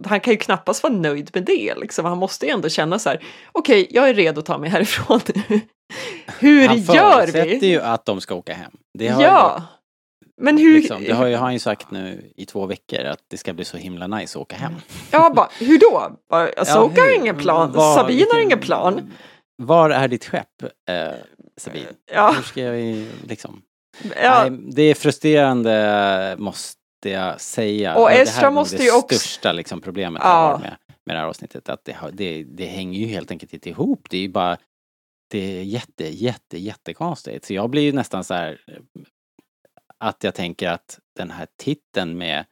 han 0.06 0.20
kan 0.20 0.34
ju 0.34 0.38
knappast 0.38 0.84
vara 0.84 0.94
nöjd 0.94 1.30
med 1.34 1.44
det. 1.44 1.76
Liksom. 1.76 2.06
Han 2.06 2.18
måste 2.18 2.46
ju 2.46 2.52
ändå 2.52 2.70
känna 2.70 3.00
så 3.00 3.10
här, 3.10 3.24
okej 3.52 3.82
okay, 3.82 3.96
jag 3.96 4.10
är 4.10 4.14
redo 4.14 4.40
att 4.40 4.46
ta 4.46 4.58
mig 4.58 4.70
härifrån 4.70 5.20
nu. 5.36 5.60
Hur 6.40 6.68
han 6.68 6.78
gör 6.78 6.94
vi? 6.94 6.98
Han 6.98 7.12
förutsätter 7.12 7.68
ju 7.68 7.82
att 7.82 8.06
de 8.06 8.22
ska 8.22 8.36
åka 8.36 8.54
hem. 8.54 8.72
Det 8.94 9.08
har 9.08 9.24
ja. 9.24 9.64
Men 10.42 10.58
hur... 10.58 10.74
Liksom, 10.74 11.04
det 11.04 11.14
har, 11.14 11.26
ju, 11.26 11.36
har 11.36 11.44
han 11.44 11.54
ju 11.54 11.60
sagt 11.60 11.92
nu 11.92 12.32
i 12.36 12.46
två 12.46 12.66
veckor 12.66 13.00
att 13.00 13.20
det 13.28 13.38
ska 13.38 13.54
bli 13.54 13.66
så 13.66 13.78
himla 13.78 14.08
nice 14.08 14.38
att 14.38 14.42
åka 14.42 14.56
hem. 14.56 14.74
Ja, 15.12 15.34
bara, 15.36 15.50
hur 15.60 15.80
då? 15.80 16.18
Asoka 16.58 16.94
ja, 16.96 17.04
har 17.04 17.16
ingen 17.16 17.38
plan, 17.38 17.72
var, 17.72 17.96
Sabine 17.96 18.18
vilken, 18.18 18.36
har 18.36 18.42
ingen 18.42 18.60
plan. 18.60 19.14
Var 19.58 19.90
är 19.90 20.08
ditt 20.08 20.26
skepp, 20.26 20.64
eh, 20.90 21.12
Sabine? 21.58 21.86
Ja. 22.14 22.32
Hur 22.32 22.44
ska 22.44 22.62
jag 22.62 23.06
liksom... 23.28 23.62
Ja. 24.24 24.50
Nej, 24.50 24.60
det 24.76 24.82
är 24.82 24.96
frustrerande 24.96 26.36
måste 26.40 26.78
jag 27.04 27.42
säga. 27.42 27.96
Och 27.96 28.12
Estra 28.12 28.42
det 28.42 28.46
här 28.46 28.52
måste 28.52 28.78
det 28.78 28.84
ju 28.84 28.98
också... 28.98 29.20
största 29.20 29.52
liksom, 29.52 29.82
problemet 29.82 30.22
Ja. 30.26 30.30
jag 30.30 30.52
har 30.52 30.60
med, 30.60 30.76
med 31.06 31.16
det 31.16 31.20
här 31.20 31.28
avsnittet. 31.28 31.70
Att 31.70 31.86
det, 31.86 31.98
det, 32.14 32.44
det 32.44 32.66
hänger 32.66 33.00
ju 33.00 33.06
helt 33.06 33.32
enkelt 33.32 33.54
inte 33.54 33.70
ihop. 33.70 34.08
Det 34.10 34.18
är 34.18 34.22
ju 34.22 34.30
bara 34.30 34.58
det 35.32 35.60
är 35.60 35.64
jätte, 35.64 36.08
jätte, 36.08 36.58
jättekonstigt. 36.58 37.46
Så 37.46 37.54
jag 37.54 37.70
blir 37.70 37.82
ju 37.82 37.92
nästan 37.92 38.24
så 38.24 38.34
här 38.34 38.62
att 39.98 40.24
jag 40.24 40.36
tänker 40.36 40.70
att 40.70 41.00
den 41.16 41.32
här 41.32 41.48
titeln 41.58 42.18
med 42.18 42.46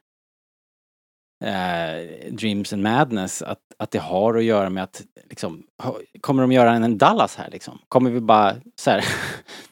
eh, 1.44 2.32
Dreams 2.32 2.72
and 2.72 2.82
Madness, 2.82 3.42
att, 3.42 3.60
att 3.78 3.90
det 3.90 3.98
har 3.98 4.34
att 4.34 4.44
göra 4.44 4.70
med 4.70 4.84
att 4.84 5.02
liksom, 5.24 5.62
kommer 6.20 6.42
de 6.42 6.52
göra 6.52 6.72
en 6.72 6.98
Dallas 6.98 7.36
här 7.36 7.50
liksom? 7.50 7.78
Kommer 7.88 8.10
vi 8.10 8.20
bara 8.20 8.56
så 8.76 8.90
här 8.90 9.04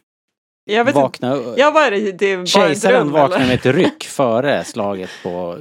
Jag 0.74 0.84
vet 0.84 0.92
inte. 0.92 1.00
vakna 1.02 1.54
Ja, 1.56 1.70
vad 1.70 1.82
är 1.86 1.90
det? 1.90 2.12
Det 2.12 2.32
är 2.32 2.46
Kejsaren 2.46 2.94
dröm, 2.94 3.10
vaknar 3.12 3.36
eller? 3.36 3.46
med 3.46 3.54
ett 3.54 3.66
ryck 3.76 4.04
före 4.04 4.64
slaget 4.64 5.10
på, 5.22 5.58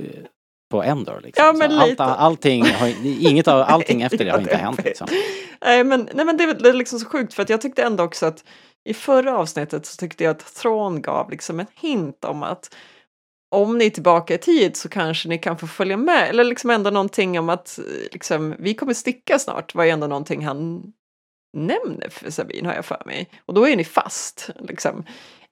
på 0.71 0.83
Endor. 0.83 1.19
Liksom. 1.23 1.45
Ja, 1.45 1.53
men 1.53 1.71
allt, 1.71 1.99
allting, 1.99 2.65
har, 2.65 2.93
inget 3.19 3.47
av, 3.47 3.61
allting 3.61 4.01
efter 4.01 4.25
det 4.25 4.31
har 4.31 4.39
inte 4.39 4.55
hänt. 4.57 4.83
Liksom. 4.85 5.07
Nej 5.65 5.83
men, 5.83 6.09
nej, 6.13 6.25
men 6.25 6.37
det 6.37 6.43
är 6.43 6.47
väl- 6.47 6.63
det 6.63 6.69
är 6.69 6.73
liksom 6.73 6.99
så 6.99 7.05
sjukt 7.05 7.33
för 7.33 7.43
att 7.43 7.49
jag 7.49 7.61
tyckte 7.61 7.83
ändå 7.83 8.03
också 8.03 8.25
att 8.25 8.43
i 8.89 8.93
förra 8.93 9.37
avsnittet 9.37 9.85
så 9.85 9.97
tyckte 9.97 10.23
jag 10.23 10.31
att 10.31 10.55
Thrawn 10.55 11.01
gav 11.01 11.31
liksom 11.31 11.59
en 11.59 11.65
hint 11.81 12.25
om 12.25 12.43
att 12.43 12.75
om 13.55 13.77
ni 13.77 13.85
är 13.85 13.89
tillbaka 13.89 14.33
i 14.33 14.37
tid 14.37 14.77
så 14.77 14.89
kanske 14.89 15.29
ni 15.29 15.37
kan 15.37 15.57
få 15.57 15.67
följa 15.67 15.97
med. 15.97 16.29
Eller 16.29 16.43
liksom 16.43 16.69
ändå 16.69 16.89
någonting 16.89 17.39
om 17.39 17.49
att 17.49 17.79
eh, 17.79 17.83
liksom, 18.11 18.55
vi 18.59 18.73
kommer 18.73 18.93
sticka 18.93 19.39
snart 19.39 19.75
var 19.75 19.83
ju 19.83 19.89
ändå 19.89 20.07
någonting 20.07 20.45
han 20.45 20.83
nämner 21.53 22.09
för 22.09 22.31
Sabine 22.31 22.65
har 22.65 22.73
jag 22.73 22.85
för 22.85 23.01
mig. 23.05 23.29
Och 23.45 23.53
då 23.53 23.67
är 23.67 23.75
ni 23.75 23.83
fast. 23.83 24.49
Liksom. 24.59 25.05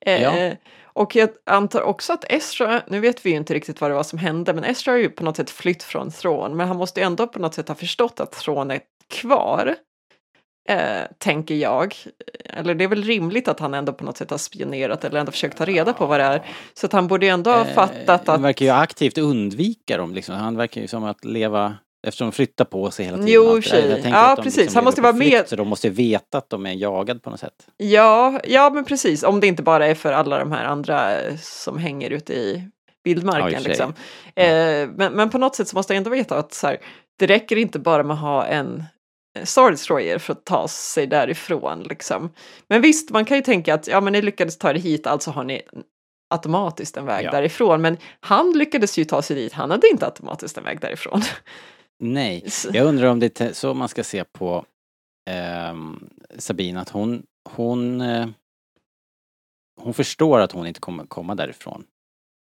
Eh, 0.05 0.21
Ja. 0.23 0.55
Och 0.83 1.15
jag 1.15 1.29
antar 1.45 1.81
också 1.81 2.13
att 2.13 2.23
Estra, 2.31 2.81
nu 2.87 2.99
vet 2.99 3.25
vi 3.25 3.29
ju 3.29 3.35
inte 3.35 3.53
riktigt 3.53 3.81
vad 3.81 3.89
det 3.91 3.95
var 3.95 4.03
som 4.03 4.19
hände, 4.19 4.53
men 4.53 4.63
Estra 4.63 4.91
har 4.93 4.97
ju 4.97 5.09
på 5.09 5.23
något 5.23 5.35
sätt 5.37 5.49
flytt 5.49 5.83
från 5.83 6.11
Thrawn, 6.11 6.57
men 6.57 6.67
han 6.67 6.77
måste 6.77 6.99
ju 6.99 7.05
ändå 7.05 7.27
på 7.27 7.39
något 7.39 7.53
sätt 7.53 7.67
ha 7.67 7.75
förstått 7.75 8.19
att 8.19 8.31
Thrawn 8.31 8.71
är 8.71 8.79
kvar. 9.09 9.75
Eh, 10.69 11.01
tänker 11.17 11.55
jag. 11.55 11.95
Eller 12.45 12.75
det 12.75 12.83
är 12.83 12.87
väl 12.87 13.03
rimligt 13.03 13.47
att 13.47 13.59
han 13.59 13.73
ändå 13.73 13.93
på 13.93 14.03
något 14.03 14.17
sätt 14.17 14.29
har 14.31 14.37
spionerat 14.37 15.03
eller 15.03 15.19
ändå 15.19 15.31
försökt 15.31 15.57
ta 15.57 15.65
reda 15.65 15.93
på 15.93 16.05
vad 16.05 16.19
det 16.19 16.23
är. 16.23 16.45
Så 16.73 16.85
att 16.85 16.93
han 16.93 17.07
borde 17.07 17.25
ju 17.25 17.31
ändå 17.31 17.51
ha 17.51 17.65
fattat 17.65 18.21
Eh, 18.21 18.25
Han 18.27 18.35
att... 18.35 18.41
verkar 18.41 18.65
ju 18.65 18.71
aktivt 18.71 19.17
undvika 19.17 19.97
dem. 19.97 20.13
Liksom. 20.13 20.35
Han 20.35 20.57
verkar 20.57 20.81
ju 20.81 20.87
som 20.87 21.03
att 21.03 21.25
leva 21.25 21.75
Eftersom 22.07 22.27
de 22.27 22.31
flyttar 22.31 22.65
på 22.65 22.91
sig 22.91 23.05
hela 23.05 23.17
tiden. 23.17 23.31
Jo, 23.33 23.61
tänker 23.61 24.09
Ja, 24.09 24.35
precis. 24.43 24.57
liksom 24.57 24.75
Han 24.75 24.83
måste 24.85 25.01
vara 25.01 25.13
med- 25.13 25.47
Så 25.49 25.55
de 25.55 25.67
måste 25.67 25.89
veta 25.89 26.37
att 26.37 26.49
de 26.49 26.65
är 26.65 26.71
jagade 26.73 27.19
på 27.19 27.29
något 27.29 27.39
sätt. 27.39 27.67
Ja, 27.77 28.39
ja, 28.43 28.69
men 28.69 28.85
precis. 28.85 29.23
Om 29.23 29.39
det 29.39 29.47
inte 29.47 29.63
bara 29.63 29.87
är 29.87 29.95
för 29.95 30.13
alla 30.13 30.39
de 30.39 30.51
här 30.51 30.65
andra 30.65 31.19
eh, 31.21 31.35
som 31.37 31.77
hänger 31.77 32.09
ute 32.09 32.33
i 32.33 32.55
Ja, 32.63 32.69
vildmarken. 33.03 33.61
sig. 33.61 33.69
liksom. 33.69 33.93
eh, 34.35 34.89
men, 34.95 35.13
men 35.13 35.29
på 35.29 35.37
något 35.37 35.55
sätt 35.55 35.67
så 35.67 35.75
måste 35.75 35.93
jag 35.93 35.97
ändå 35.97 36.09
veta 36.09 36.37
att 36.37 36.53
så 36.53 36.67
här, 36.67 36.77
det 37.19 37.25
räcker 37.27 37.55
inte 37.55 37.79
bara 37.79 38.03
med 38.03 38.13
att 38.13 38.21
ha 38.21 38.45
en 38.45 38.83
eh, 39.39 39.43
Star 39.45 39.71
Destroyer 39.71 40.17
för 40.17 40.33
att 40.33 40.45
ta 40.45 40.67
sig 40.67 41.07
därifrån. 41.07 41.83
Liksom. 41.83 42.29
Men 42.69 42.81
visst, 42.81 43.09
man 43.09 43.25
kan 43.25 43.37
ju 43.37 43.43
tänka 43.43 43.73
att 43.73 43.87
ja, 43.87 44.01
men 44.01 44.13
ni 44.13 44.21
lyckades 44.21 44.57
ta 44.57 44.69
er 44.69 44.73
hit, 44.75 45.07
alltså 45.07 45.31
har 45.31 45.43
ni 45.43 45.61
automatiskt 46.29 46.97
en 46.97 47.05
väg 47.05 47.25
Ja. 47.25 47.31
därifrån. 47.31 47.81
Men 47.81 47.97
han 48.19 48.51
lyckades 48.55 48.97
ju 48.97 49.05
ta 49.05 49.21
sig 49.21 49.35
dit, 49.35 49.53
han 49.53 49.71
hade 49.71 49.87
inte 49.87 50.05
automatiskt 50.05 50.57
en 50.57 50.63
väg 50.63 50.79
därifrån. 50.81 51.21
Nej, 51.99 52.45
jag 52.73 52.87
undrar 52.87 53.07
om 53.07 53.19
det 53.19 53.41
är 53.41 53.53
så 53.53 53.73
man 53.73 53.89
ska 53.89 54.03
se 54.03 54.23
på 54.23 54.65
ehm, 55.29 56.09
Sabine, 56.37 56.77
att 56.79 56.89
hon, 56.89 57.23
hon, 57.49 58.01
eh, 58.01 58.27
hon 59.81 59.93
förstår 59.93 60.39
att 60.39 60.51
hon 60.51 60.67
inte 60.67 60.79
kommer 60.79 61.05
komma 61.05 61.35
därifrån. 61.35 61.85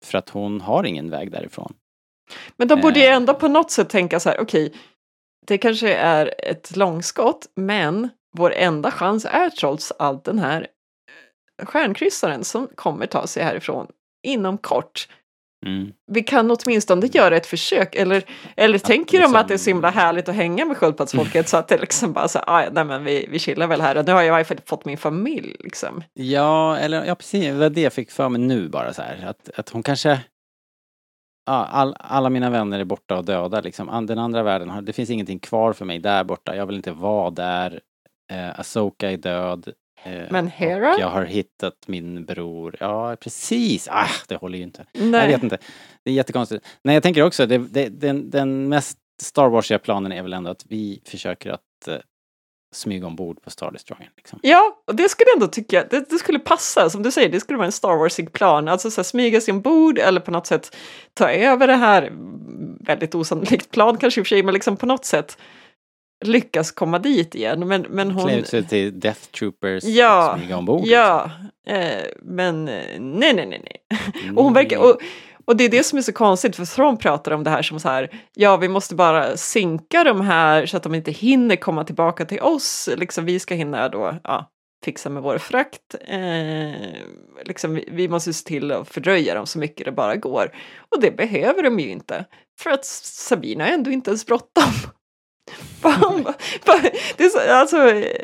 För 0.06 0.18
att 0.18 0.30
hon 0.30 0.62
har 0.62 0.84
ingen 0.84 1.10
väg 1.10 1.32
därifrån. 1.32 1.74
Men 2.58 2.68
de 2.68 2.82
borde 2.82 3.00
ju 3.00 3.06
Eh. 3.06 3.16
ändå 3.16 3.34
på 3.34 3.48
något 3.48 3.72
sätt 3.72 3.90
tänka 3.90 4.20
så 4.20 4.30
här, 4.30 4.40
okej, 4.40 4.74
det 5.48 5.58
kanske 5.58 5.94
är 5.94 6.34
ett 6.38 6.76
långskott, 6.76 7.48
men 7.56 8.10
vår 8.38 8.54
enda 8.54 8.92
chans 8.92 9.26
är 9.26 9.50
trots 9.50 9.92
allt 10.00 10.24
den 10.24 10.40
här 10.40 10.68
eh, 11.62 11.66
stjärnkryssaren 11.66 12.44
som 12.44 12.68
kommer 12.76 13.06
ta 13.06 13.28
sig 13.28 13.44
härifrån 13.44 13.88
inom 14.24 14.58
kort. 14.58 15.08
Mm. 15.66 15.92
Vi 16.12 16.24
kan 16.24 16.52
åtminstone 16.52 17.06
göra 17.08 17.38
ett 17.38 17.46
försök, 17.46 17.96
eller, 17.96 18.24
eller 18.56 18.78
tänker 18.80 19.18
de 19.18 19.22
liksom- 19.22 19.36
att 19.36 19.48
det 19.48 19.54
är 19.54 19.58
så 19.58 19.70
himla 19.70 19.90
härligt 19.90 20.30
att 20.30 20.36
hänga 20.36 20.66
med 20.66 20.78
sköldpaddsfolket 20.78 21.50
så 21.50 21.58
att 21.58 21.68
det 21.68 21.78
liksom 21.78 22.14
bara 22.14 22.28
så 22.28 22.40
"Ah, 22.48 22.64
ja, 22.64 22.70
nej 22.72 22.84
men 22.86 23.04
vi, 23.04 23.28
vi 23.30 23.40
chillar 23.40 23.68
väl 23.68 23.82
här 23.82 23.98
och 23.98 24.06
nu 24.06 24.12
har 24.12 24.20
jag 24.22 24.28
i 24.28 24.32
varje 24.32 24.46
fall 24.46 24.58
fått 24.66 24.86
min 24.86 24.98
familj 24.98 25.56
liksom. 25.60 26.04
Ja, 26.14 26.78
eller 26.78 27.06
ja 27.06 27.16
precis, 27.16 27.46
det 27.46 27.52
var 27.54 27.70
det 27.70 27.82
jag 27.82 27.94
fick 27.94 28.12
för 28.12 28.30
mig 28.30 28.42
nu 28.42 28.70
bara 28.70 28.94
så 28.94 29.02
här. 29.02 29.26
Att, 29.28 29.50
att 29.60 29.70
hon 29.70 29.84
kanske... 29.84 30.20
Ja, 31.46 31.66
all, 31.66 31.96
alla 32.00 32.30
mina 32.30 32.50
vänner 32.50 32.80
är 32.80 32.84
borta 32.84 33.18
och 33.18 33.26
döda 33.26 33.62
liksom. 33.62 34.06
Den 34.08 34.20
andra 34.20 34.44
världen, 34.44 34.70
har, 34.70 34.82
det 34.82 34.94
finns 34.94 35.10
ingenting 35.10 35.40
kvar 35.40 35.74
för 35.74 35.86
mig 35.86 36.00
där 36.00 36.24
borta. 36.24 36.56
Jag 36.56 36.66
vill 36.66 36.76
inte 36.76 36.92
vara 36.92 37.30
där. 37.30 37.80
Eh, 38.32 38.60
Asoka 38.60 39.12
är 39.12 39.18
död. 39.18 39.74
Eh, 40.04 40.24
Men 40.30 40.48
Hera? 40.48 40.96
Jag 41.00 41.10
har 41.10 41.26
hittat 41.26 41.74
min 41.86 42.26
bror. 42.26 42.76
Ja, 42.80 43.16
precis. 43.20 43.88
Ah, 43.92 44.08
det 44.28 44.36
håller 44.36 44.58
ju 44.58 44.64
inte. 44.64 44.86
Nej. 44.94 45.22
Jag 45.22 45.28
vet 45.28 45.44
inte. 45.44 45.58
Det 46.04 46.12
är 46.12 46.16
jättekonstigt. 46.16 46.66
Nej, 46.84 46.94
jag 46.94 47.04
tänker 47.04 47.24
också, 47.24 47.46
det, 47.46 47.58
det, 47.58 47.90
den, 47.90 48.30
den 48.30 48.70
mest 48.70 48.98
Star 49.22 49.50
Warsiga 49.50 49.80
planen 49.80 50.12
är 50.12 50.24
väl 50.24 50.34
ändå 50.34 50.52
att 50.52 50.66
vi 50.70 51.02
försöker 51.06 51.52
att 51.52 51.88
eh, 51.88 51.96
smyga 52.74 53.08
ombord 53.08 53.42
på 53.42 53.50
Star 53.50 53.72
Destroyern. 53.72 54.12
Liksom. 54.18 54.40
Ja, 54.44 54.84
och 54.88 54.96
det 54.96 55.10
skulle 55.10 55.30
jag 55.30 55.36
ändå 55.36 55.48
tycka, 55.48 55.86
det, 55.90 56.10
det 56.10 56.18
skulle 56.18 56.40
passa, 56.40 56.90
som 56.90 57.04
du 57.04 57.12
säger, 57.12 57.30
det 57.30 57.40
skulle 57.40 57.58
vara 57.58 57.66
en 57.66 57.72
Star 57.72 57.96
Warsig 57.98 58.34
plan, 58.34 58.68
alltså 58.68 58.92
så 58.92 59.02
här, 59.02 59.04
smyga 59.04 59.42
sig 59.42 59.52
ombord 59.52 59.98
eller 59.98 60.22
på 60.22 60.32
något 60.32 60.48
sätt 60.48 60.76
ta 61.14 61.32
över 61.32 61.68
det 61.68 61.76
här, 61.76 62.02
mm, 62.02 62.78
väldigt 62.80 63.16
osannolikt 63.16 63.72
plan 63.72 63.98
kanske 63.98 64.20
i 64.20 64.24
och 64.24 64.28
för 64.28 64.36
sig, 64.36 64.44
men 64.44 64.54
liksom 64.54 64.78
på 64.78 64.86
något 64.86 65.06
sätt 65.06 65.38
lyckas 66.28 66.72
komma 66.72 67.00
dit 67.00 67.36
igen. 67.36 67.68
Men, 67.68 67.82
men 67.90 68.12
hon... 68.12 68.28
Klä 68.28 68.40
ut 68.40 68.48
sig 68.48 68.68
till 68.68 69.00
Death 69.00 69.22
Troopers 69.22 69.84
Ja, 69.84 70.32
och 70.32 70.40
smyga 70.40 70.58
ombord. 70.58 70.82
Ja, 70.86 71.32
eh, 71.68 72.04
men 72.22 72.68
eh, 72.68 73.00
nej, 73.00 73.34
nej, 73.34 73.46
nej, 73.46 73.48
nej. 73.48 73.78
liksom. 73.90 74.38
Och, 74.38 74.44
hon 74.44 74.54
verkar, 74.54 74.78
och, 74.78 74.98
och 75.46 75.58
det 75.58 75.64
är 75.64 75.70
det 75.70 75.84
som 75.84 75.98
är 75.98 76.02
så 76.02 76.14
konstigt, 76.14 76.56
för 76.56 76.66
Thrawn 76.66 76.98
pratar 76.98 77.32
om 77.32 77.44
det 77.44 77.50
här 77.50 77.62
som 77.62 77.80
så 77.80 77.90
här, 77.90 78.10
ja, 78.34 78.58
vi 78.58 78.68
måste 78.68 78.96
bara 78.96 79.38
sinka 79.38 80.04
de 80.04 80.22
här 80.22 80.66
så 80.66 80.78
att 80.78 80.84
de 80.84 80.96
inte 80.96 81.12
hinner 81.12 81.56
komma 81.56 81.84
tillbaka 81.84 82.26
till 82.26 82.40
oss, 82.40 82.90
liksom 82.98 83.26
vi 83.26 83.40
ska 83.40 83.56
hinna 83.56 83.90
då, 83.90 84.16
ja, 84.24 84.50
fixa 84.84 85.10
med 85.10 85.24
vår 85.24 85.38
frakt. 85.38 85.96
Eh, 86.08 86.72
liksom, 87.46 87.74
vi, 87.74 87.88
vi 87.92 88.08
måste 88.08 88.34
se 88.34 88.48
till 88.48 88.72
att 88.72 88.90
fördröja 88.90 89.36
dem 89.36 89.46
så 89.46 89.60
mycket 89.60 89.86
det 89.86 89.92
bara 89.92 90.16
går. 90.16 90.56
Och 90.90 91.02
det 91.02 91.12
behöver 91.12 91.64
de 91.64 91.80
ju 91.80 91.90
inte, 91.90 92.26
för 92.60 92.70
att 92.70 92.86
Sabina 92.86 93.64
har 93.64 93.72
ändå 93.72 93.92
inte 93.92 94.10
ens 94.10 94.26
bråttom. 94.26 94.64
Det 97.18 97.30
så, 97.30 97.40
alltså, 97.52 97.78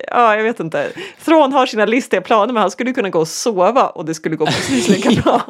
ja, 0.07 0.36
jag 0.36 0.43
vet 0.43 0.59
inte. 0.59 0.91
Thrawn 1.26 1.53
har 1.53 1.65
sina 1.65 1.86
listiga 1.86 2.22
planer, 2.22 2.53
men 2.53 2.61
han 2.61 2.72
skulle 2.72 2.93
kunna 2.93 3.09
gå 3.09 3.20
och 3.20 3.28
sova 3.28 3.88
och 3.89 4.05
det 4.05 4.13
skulle 4.13 4.36
gå 4.36 4.45
precis 4.45 4.88
lika 4.89 5.22
bra. 5.24 5.41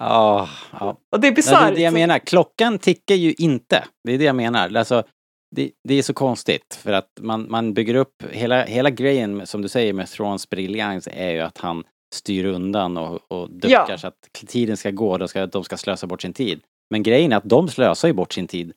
Ja, 0.00 0.48
ja. 0.80 0.96
Och 1.12 1.20
det 1.20 1.26
är 1.26 1.30
Ja, 1.30 1.30
det 1.30 1.32
bisarrt. 1.32 1.70
är 1.70 1.74
det 1.74 1.80
jag 1.80 1.92
menar. 1.94 2.18
Klockan 2.18 2.78
tickar 2.78 3.14
ju 3.14 3.34
inte. 3.38 3.84
Det 4.04 4.12
är 4.14 4.18
det 4.18 4.24
jag 4.24 4.36
menar. 4.36 4.76
Alltså, 4.76 5.02
det, 5.56 5.70
det 5.88 5.94
är 5.94 6.02
så 6.02 6.14
konstigt 6.14 6.78
för 6.82 6.92
att 6.92 7.08
man, 7.20 7.46
man 7.50 7.74
bygger 7.74 7.94
upp, 7.94 8.22
hela, 8.30 8.64
hela 8.64 8.90
grejen 8.90 9.46
som 9.46 9.62
du 9.62 9.68
säger 9.68 9.92
med 9.92 10.08
Thrawns 10.08 10.48
briljans 10.48 11.08
är 11.12 11.30
ju 11.30 11.40
att 11.40 11.58
han 11.58 11.84
styr 12.14 12.44
undan 12.44 12.96
och, 12.96 13.20
och 13.32 13.50
duckar 13.50 13.86
Ja. 13.88 13.98
så 13.98 14.06
att 14.06 14.14
tiden 14.46 14.76
ska 14.76 14.90
gå, 14.90 15.18
de 15.18 15.28
ska, 15.28 15.46
de 15.46 15.64
ska 15.64 15.76
slösa 15.76 16.06
bort 16.06 16.22
sin 16.22 16.32
tid. 16.32 16.60
Men 16.90 17.02
grejen 17.02 17.32
är 17.32 17.36
att 17.36 17.44
de 17.48 17.68
slösar 17.68 18.08
ju 18.08 18.14
bort 18.14 18.32
sin 18.32 18.46
tid 18.48 18.72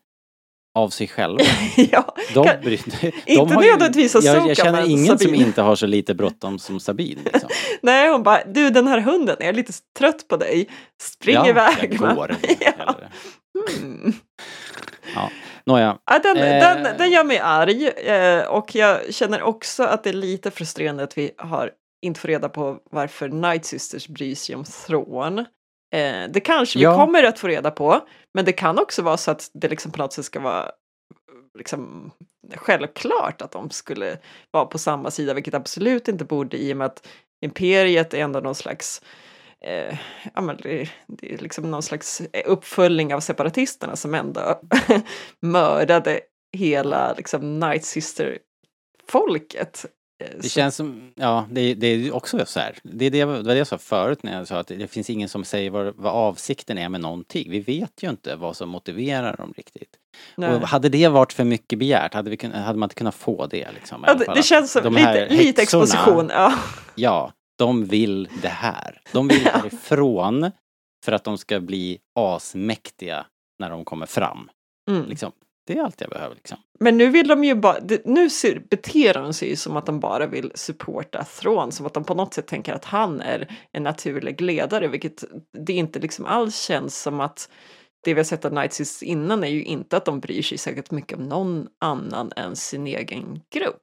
av 0.76 0.90
sig 0.90 1.08
själva. 1.08 1.40
ja, 1.92 2.16
De, 2.34 2.44
kan- 2.48 2.62
bry- 2.62 2.80
de 3.02 3.12
inte 3.26 3.56
nödvändigtvis 3.56 4.16
jag, 4.16 4.26
Asoka, 4.38 4.48
jag 4.48 4.58
känner 4.58 4.90
ingen 4.90 5.08
som 5.08 5.18
Sabine. 5.18 5.44
inte 5.44 5.62
har 5.62 5.76
så 5.76 5.86
lite 5.86 6.14
bråttom 6.14 6.60
som 6.60 6.80
Sabine. 6.80 7.22
Liksom. 7.24 7.50
Nej, 7.82 8.10
hon 8.12 8.24
bara, 8.24 8.44
du 8.46 8.70
den 8.70 8.88
här 8.88 9.00
hunden, 9.00 9.36
jag 9.40 9.50
är 9.50 9.54
lite 9.54 9.74
trött 9.98 10.28
på 10.28 10.38
dig. 10.38 10.70
Spring 11.02 11.36
Ja, 11.36 11.48
iväg. 11.48 11.94
jag 11.94 12.00
va?" 12.00 12.14
går. 12.16 12.36
ja. 12.78 12.96
Ja, 15.16 15.30
nåja. 15.66 15.98
Ja, 16.12 16.20
den, 16.20 16.38
Eh. 16.38 16.60
den, 16.84 16.98
den 16.98 17.12
gör 17.12 17.24
mig 17.24 17.40
arg 17.40 17.88
eh, 17.88 18.46
och 18.48 18.76
jag 18.76 19.14
känner 19.14 19.42
också 19.42 19.84
att 19.84 20.04
det 20.04 20.10
är 20.10 20.14
lite 20.14 20.52
frustrerande 20.52 21.04
att 21.04 21.18
vi 21.18 21.32
har 21.38 21.72
inte 22.06 22.20
får 22.20 22.28
reda 22.28 22.50
på 22.50 22.78
varför 22.92 23.30
Night 23.30 23.66
Sisters 23.66 24.08
bryr 24.08 24.36
sig 24.36 24.56
om 24.56 24.64
Thrawn. 24.64 25.46
Eh, 25.94 26.24
det 26.30 26.40
kanske 26.40 26.80
Ja. 26.80 26.92
vi 26.92 26.98
kommer 26.98 27.24
att 27.24 27.40
få 27.40 27.48
reda 27.48 27.72
på, 27.72 28.08
men 28.34 28.46
det 28.46 28.54
kan 28.54 28.80
också 28.80 29.02
vara 29.02 29.18
så 29.18 29.32
att 29.32 29.50
det 29.54 29.68
liksom 29.68 29.92
på 29.92 29.98
något 29.98 30.14
sätt 30.14 30.26
ska 30.26 30.40
vara 30.40 30.72
liksom 31.58 32.12
självklart 32.56 33.42
att 33.42 33.52
de 33.52 33.70
skulle 33.70 34.18
vara 34.52 34.66
på 34.66 34.78
samma 34.78 35.12
sida, 35.12 35.34
vilket 35.34 35.54
absolut 35.54 36.08
inte 36.08 36.26
borde 36.26 36.58
i 36.58 36.74
och 36.74 36.78
med 36.78 36.86
att 36.86 37.08
Imperiet 37.46 38.14
är 38.14 38.18
ändå 38.18 38.40
någon 38.40 38.56
slags 38.56 39.02
eh, 39.62 39.98
ja, 40.34 40.42
men 40.42 40.58
det, 40.58 40.90
det 41.08 41.34
är 41.34 41.38
liksom 41.38 41.72
någon 41.72 41.84
slags 41.84 42.22
uppföljning 42.46 43.14
av 43.14 43.20
separatisterna 43.20 43.96
som 43.96 44.16
ändå 44.16 44.62
mördade 45.40 46.20
hela 46.58 47.14
liksom 47.14 47.60
Night 47.60 47.86
Sister-folket. 47.86 49.86
Eh, 49.86 49.92
Det 50.20 50.44
så- 50.44 50.50
känns 50.50 50.76
som, 50.76 51.12
ja, 51.16 51.48
det, 51.52 51.74
det 51.74 51.88
är 51.88 52.16
också 52.16 52.46
så 52.46 52.60
här. 52.60 52.78
Det, 52.84 53.06
är 53.06 53.12
det, 53.12 53.20
det 53.20 53.26
var 53.26 53.44
det 53.44 53.58
jag 53.58 53.68
sa 53.68 53.78
förut 53.78 54.24
när 54.24 54.38
jag 54.38 54.48
sa 54.48 54.58
att 54.60 54.68
det 54.68 54.88
finns 54.88 55.10
ingen 55.10 55.30
som 55.30 55.44
säger 55.44 55.70
vad, 55.70 55.96
vad 55.96 56.14
avsikten 56.14 56.78
är 56.78 56.90
med 56.90 57.02
någonting. 57.02 57.52
Vi 57.52 57.60
vet 57.60 58.04
ju 58.04 58.10
inte 58.10 58.36
vad 58.36 58.56
som 58.58 58.70
motiverar 58.70 59.38
dem 59.38 59.54
riktigt. 59.58 59.98
nej. 60.36 60.54
Och 60.56 60.68
hade 60.68 60.90
det 60.90 61.08
varit 61.08 61.34
för 61.34 61.44
mycket 61.44 61.80
begärt, 61.80 62.14
hade, 62.14 62.30
vi 62.30 62.48
hade 62.54 62.80
man 62.80 62.88
inte 62.88 62.96
kunnat 62.96 63.16
få 63.16 63.48
det 63.48 63.72
liksom? 63.72 64.04
Ja, 64.08 64.14
det, 64.14 64.26
fall? 64.26 64.36
det 64.36 64.44
känns 64.44 64.72
som 64.72 64.84
de 64.84 64.94
lite, 64.96 65.28
lite 65.30 65.62
exposition. 65.62 66.30
Ja. 66.30 66.54
Ja, 66.96 67.32
de 67.58 67.86
vill 67.86 68.30
det 68.42 68.48
här. 68.48 69.02
De 69.12 69.28
vill 69.28 69.46
härifrån 69.54 70.52
för 71.06 71.12
att 71.12 71.24
de 71.24 71.38
ska 71.38 71.60
bli 71.60 72.00
asmäktiga 72.20 73.26
när 73.60 73.70
de 73.70 73.86
kommer 73.86 74.06
fram. 74.06 74.50
Mm. 74.90 75.06
Liksom. 75.10 75.32
Det 75.66 75.78
är 75.78 75.84
allt 75.84 76.02
jag 76.02 76.10
behöver 76.10 76.36
liksom. 76.36 76.58
Men 76.80 76.98
nu 76.98 77.10
vill 77.10 77.28
de 77.28 77.44
ju 77.44 77.56
bara, 77.56 77.78
nu 78.06 78.30
ser, 78.30 78.60
beter 78.70 79.14
de 79.14 79.34
sig 79.34 79.50
ju 79.50 79.56
som 79.56 79.78
att 79.78 79.86
de 79.86 80.00
bara 80.00 80.28
vill 80.28 80.52
supporta 80.56 81.24
Thrawn, 81.24 81.72
som 81.72 81.86
att 81.86 81.94
de 81.94 82.04
på 82.04 82.14
något 82.14 82.34
sätt 82.34 82.48
tänker 82.48 82.74
att 82.74 82.86
han 82.86 83.22
är 83.22 83.58
en 83.72 83.84
naturlig 83.84 84.42
ledare, 84.42 84.88
vilket 84.88 85.24
det 85.58 85.74
inte 85.74 86.00
liksom 86.00 86.26
alls 86.26 86.62
känns 86.62 87.02
som 87.02 87.20
att 87.20 87.50
det 88.04 88.14
vi 88.14 88.20
har 88.20 88.26
sett 88.26 88.46
av 88.46 88.54
Night 88.54 88.74
Sisters 88.74 89.04
innan 89.04 89.44
är 89.44 89.48
ju 89.48 89.64
inte 89.64 89.98
att 89.98 90.06
de 90.06 90.20
bryr 90.20 90.42
sig 90.42 90.58
säkert 90.58 90.92
mycket 90.92 91.18
om 91.18 91.24
någon 91.24 91.68
annan 91.80 92.32
än 92.36 92.56
sin 92.56 92.88
egen 92.88 93.42
grupp. 93.54 93.80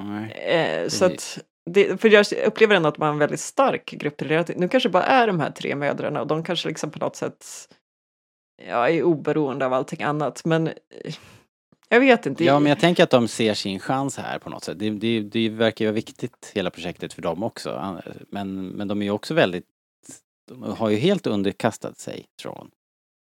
Nej. 0.00 0.32
Eh, 0.32 0.88
så 0.88 1.04
att 1.04 1.38
det, 1.70 2.00
för 2.00 2.08
jag 2.08 2.26
upplever 2.46 2.74
ändå 2.74 2.88
att 2.88 2.98
man 2.98 3.06
har 3.06 3.12
en 3.12 3.18
väldigt 3.18 3.40
stark 3.40 3.90
grupprelativ. 3.90 4.56
Nu 4.58 4.68
kanske 4.68 4.88
det 4.88 4.92
bara 4.92 5.02
är 5.02 5.26
de 5.26 5.40
här 5.40 5.50
tre 5.50 5.74
mödrarna 5.74 6.20
och 6.20 6.26
de 6.26 6.44
kanske 6.44 6.68
liksom 6.68 6.90
på 6.90 6.98
något 6.98 7.16
sätt 7.16 7.46
ja, 8.68 8.88
är 8.88 9.02
oberoende 9.02 9.66
av 9.66 9.72
allting 9.72 10.02
annat. 10.02 10.44
Men 10.44 10.66
eh, 10.66 10.74
jag 11.88 12.00
vet 12.00 12.26
inte. 12.26 12.44
Ja, 12.44 12.58
men 12.58 12.70
jag 12.70 12.80
tänker 12.80 13.02
att 13.02 13.10
de 13.10 13.28
ser 13.28 13.54
sin 13.54 13.78
chans 13.80 14.16
här 14.18 14.38
på 14.38 14.50
något 14.50 14.64
sätt. 14.64 14.78
Det, 14.78 14.90
det, 14.90 15.20
det 15.20 15.48
verkar 15.48 15.84
ju 15.84 15.88
vara 15.90 15.94
viktigt, 15.94 16.52
hela 16.54 16.70
projektet, 16.70 17.12
för 17.12 17.22
dem 17.22 17.42
också. 17.42 18.00
Men, 18.28 18.68
men 18.68 18.88
de 18.88 19.00
är 19.02 19.04
ju 19.06 19.10
också 19.10 19.34
väldigt... 19.34 19.64
De 20.48 20.62
har 20.62 20.88
ju 20.90 20.96
helt 20.96 21.26
underkastat 21.26 21.98
sig 21.98 22.26
från 22.42 22.70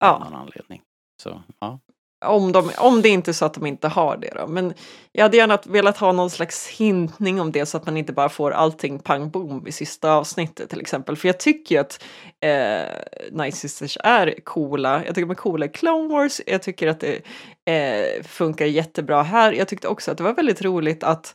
Ja. 0.00 0.18
någon 0.24 0.34
anledning. 0.34 0.82
Så, 1.22 1.42
ja. 1.58 1.78
Om, 2.24 2.52
de, 2.52 2.70
om 2.78 3.02
det 3.02 3.08
inte 3.08 3.30
är 3.30 3.32
så 3.32 3.44
att 3.44 3.54
de 3.54 3.66
inte 3.66 3.88
har 3.88 4.16
det 4.16 4.32
då. 4.36 4.46
Men 4.46 4.74
jag 5.12 5.22
hade 5.22 5.36
gärna 5.36 5.58
velat 5.66 5.98
ha 5.98 6.12
någon 6.12 6.30
slags 6.30 6.68
hintning 6.68 7.40
om 7.40 7.52
det 7.52 7.66
så 7.66 7.76
att 7.76 7.86
man 7.86 7.96
inte 7.96 8.12
bara 8.12 8.28
får 8.28 8.50
allting 8.50 8.98
pang 8.98 9.30
bom 9.30 9.66
i 9.66 9.72
sista 9.72 10.12
avsnittet 10.12 10.70
till 10.70 10.80
exempel. 10.80 11.16
För 11.16 11.28
jag 11.28 11.40
tycker 11.40 11.74
ju 11.74 11.80
att 11.80 12.04
eh, 12.40 12.96
Night 13.32 13.54
Sisters 13.54 13.98
är 14.04 14.34
coola. 14.44 15.04
Jag 15.06 15.14
tycker 15.14 15.26
de 15.26 15.30
är 15.30 15.34
coola 15.34 15.66
i 15.66 15.68
Clone 15.68 16.08
Wars. 16.08 16.40
Jag 16.46 16.62
tycker 16.62 16.86
att 16.86 17.00
det 17.00 17.22
eh, 17.70 18.22
funkar 18.22 18.66
jättebra 18.66 19.22
här. 19.22 19.52
Jag 19.52 19.68
tyckte 19.68 19.88
också 19.88 20.10
att 20.10 20.18
det 20.18 20.24
var 20.24 20.34
väldigt 20.34 20.62
roligt 20.62 21.04
att 21.04 21.34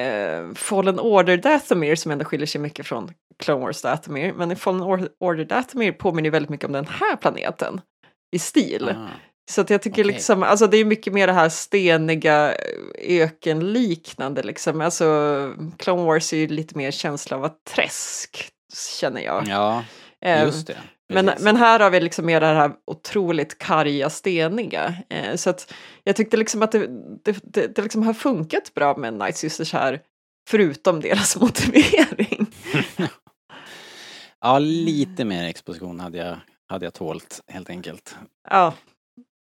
eh, 0.00 0.54
Fallen 0.54 1.00
Order 1.00 1.36
Dathomir 1.36 1.96
som 1.96 2.12
ändå 2.12 2.24
skiljer 2.24 2.46
sig 2.46 2.60
mycket 2.60 2.86
från 2.86 3.10
Clone 3.38 3.60
Wars 3.60 3.82
Dathomir. 3.82 4.32
Men 4.32 4.56
Fallen 4.56 5.08
Order 5.20 5.44
Dathomir 5.44 5.92
påminner 5.92 6.26
ju 6.26 6.30
väldigt 6.30 6.50
mycket 6.50 6.66
om 6.66 6.72
den 6.72 6.86
här 6.86 7.16
planeten 7.16 7.80
i 8.34 8.38
stil. 8.38 8.88
Ah. 8.88 9.08
Så 9.50 9.60
att 9.60 9.70
jag 9.70 9.82
tycker 9.82 10.02
Okej. 10.02 10.12
liksom, 10.14 10.42
alltså 10.42 10.66
det 10.66 10.76
är 10.76 10.84
mycket 10.84 11.12
mer 11.12 11.26
det 11.26 11.32
här 11.32 11.48
steniga 11.48 12.54
ökenliknande 13.02 14.42
liksom. 14.42 14.80
Alltså 14.80 15.04
Clone 15.78 16.02
Wars 16.04 16.32
är 16.32 16.36
ju 16.36 16.46
lite 16.48 16.78
mer 16.78 16.90
känsla 16.90 17.36
av 17.36 17.44
ett 17.44 17.64
träsk, 17.74 18.48
känner 19.00 19.20
jag. 19.20 19.44
Ja, 19.48 19.84
Eh, 20.20 20.42
just 20.44 20.66
det. 20.66 20.76
men, 21.08 21.26
Precis. 21.26 21.44
men 21.44 21.56
här 21.56 21.80
har 21.80 21.90
vi 21.90 22.00
liksom 22.00 22.26
mer 22.26 22.40
det 22.40 22.46
här 22.46 22.72
otroligt 22.86 23.58
karga, 23.58 24.10
steniga. 24.10 24.94
Eh, 25.10 25.36
så 25.36 25.50
att 25.50 25.72
jag 26.04 26.16
tyckte 26.16 26.36
liksom 26.36 26.62
att 26.62 26.72
det, 26.72 26.86
det, 27.24 27.36
det, 27.42 27.66
det 27.76 27.82
liksom 27.82 28.02
har 28.02 28.14
funkat 28.14 28.74
bra 28.74 28.96
med 28.96 29.14
Night 29.14 29.36
Sisters 29.36 29.72
här, 29.72 30.00
förutom 30.48 31.00
deras 31.00 31.36
motivering. 31.40 32.46
Ja, 34.40 34.58
lite 34.58 35.24
mer 35.24 35.44
exposition 35.44 36.00
hade 36.00 36.18
jag, 36.18 36.36
hade 36.68 36.86
jag 36.86 36.94
tålt, 36.94 37.40
helt 37.48 37.70
enkelt. 37.70 38.16
Ja, 38.50 38.74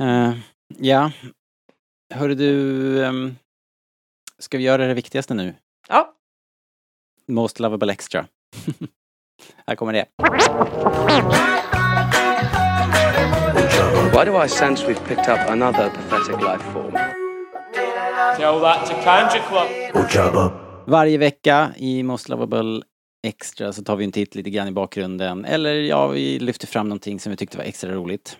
Eh, 0.01 0.33
ja, 0.77 1.11
hörru 2.13 2.35
du, 2.35 3.05
ehm, 3.05 3.35
ska 4.39 4.57
vi 4.57 4.63
göra 4.63 4.87
det 4.87 4.93
viktigaste 4.93 5.33
nu? 5.33 5.55
ja. 5.87 6.13
Most 7.27 7.59
lovable 7.59 7.91
extra. 7.93 8.25
Här 9.67 9.75
kommer 9.75 9.93
det. 9.93 10.05
Why 14.13 14.25
do 14.25 14.43
I 14.45 14.49
sense 14.49 14.87
we've 14.87 15.07
picked 15.07 15.33
up 15.33 15.49
another 15.49 15.89
pathetic 15.89 16.41
life 16.41 16.63
form? 16.73 16.91
Tell 18.37 18.59
that 18.61 18.87
to 18.87 18.93
Club. 20.09 20.51
Varje 20.87 21.17
vecka 21.17 21.73
i 21.77 22.03
Most 22.03 22.29
lovable 22.29 22.81
extra 23.27 23.73
så 23.73 23.83
tar 23.83 23.95
vi 23.95 24.03
en 24.05 24.11
titt 24.11 24.35
lite 24.35 24.49
grann 24.49 24.67
i 24.67 24.71
bakgrunden. 24.71 25.45
Eller 25.45 25.73
ja, 25.73 26.07
vi 26.07 26.39
lyfter 26.39 26.67
fram 26.67 26.89
någonting 26.89 27.19
som 27.19 27.29
vi 27.29 27.37
tyckte 27.37 27.57
var 27.57 27.65
extra 27.65 27.91
roligt. 27.91 28.37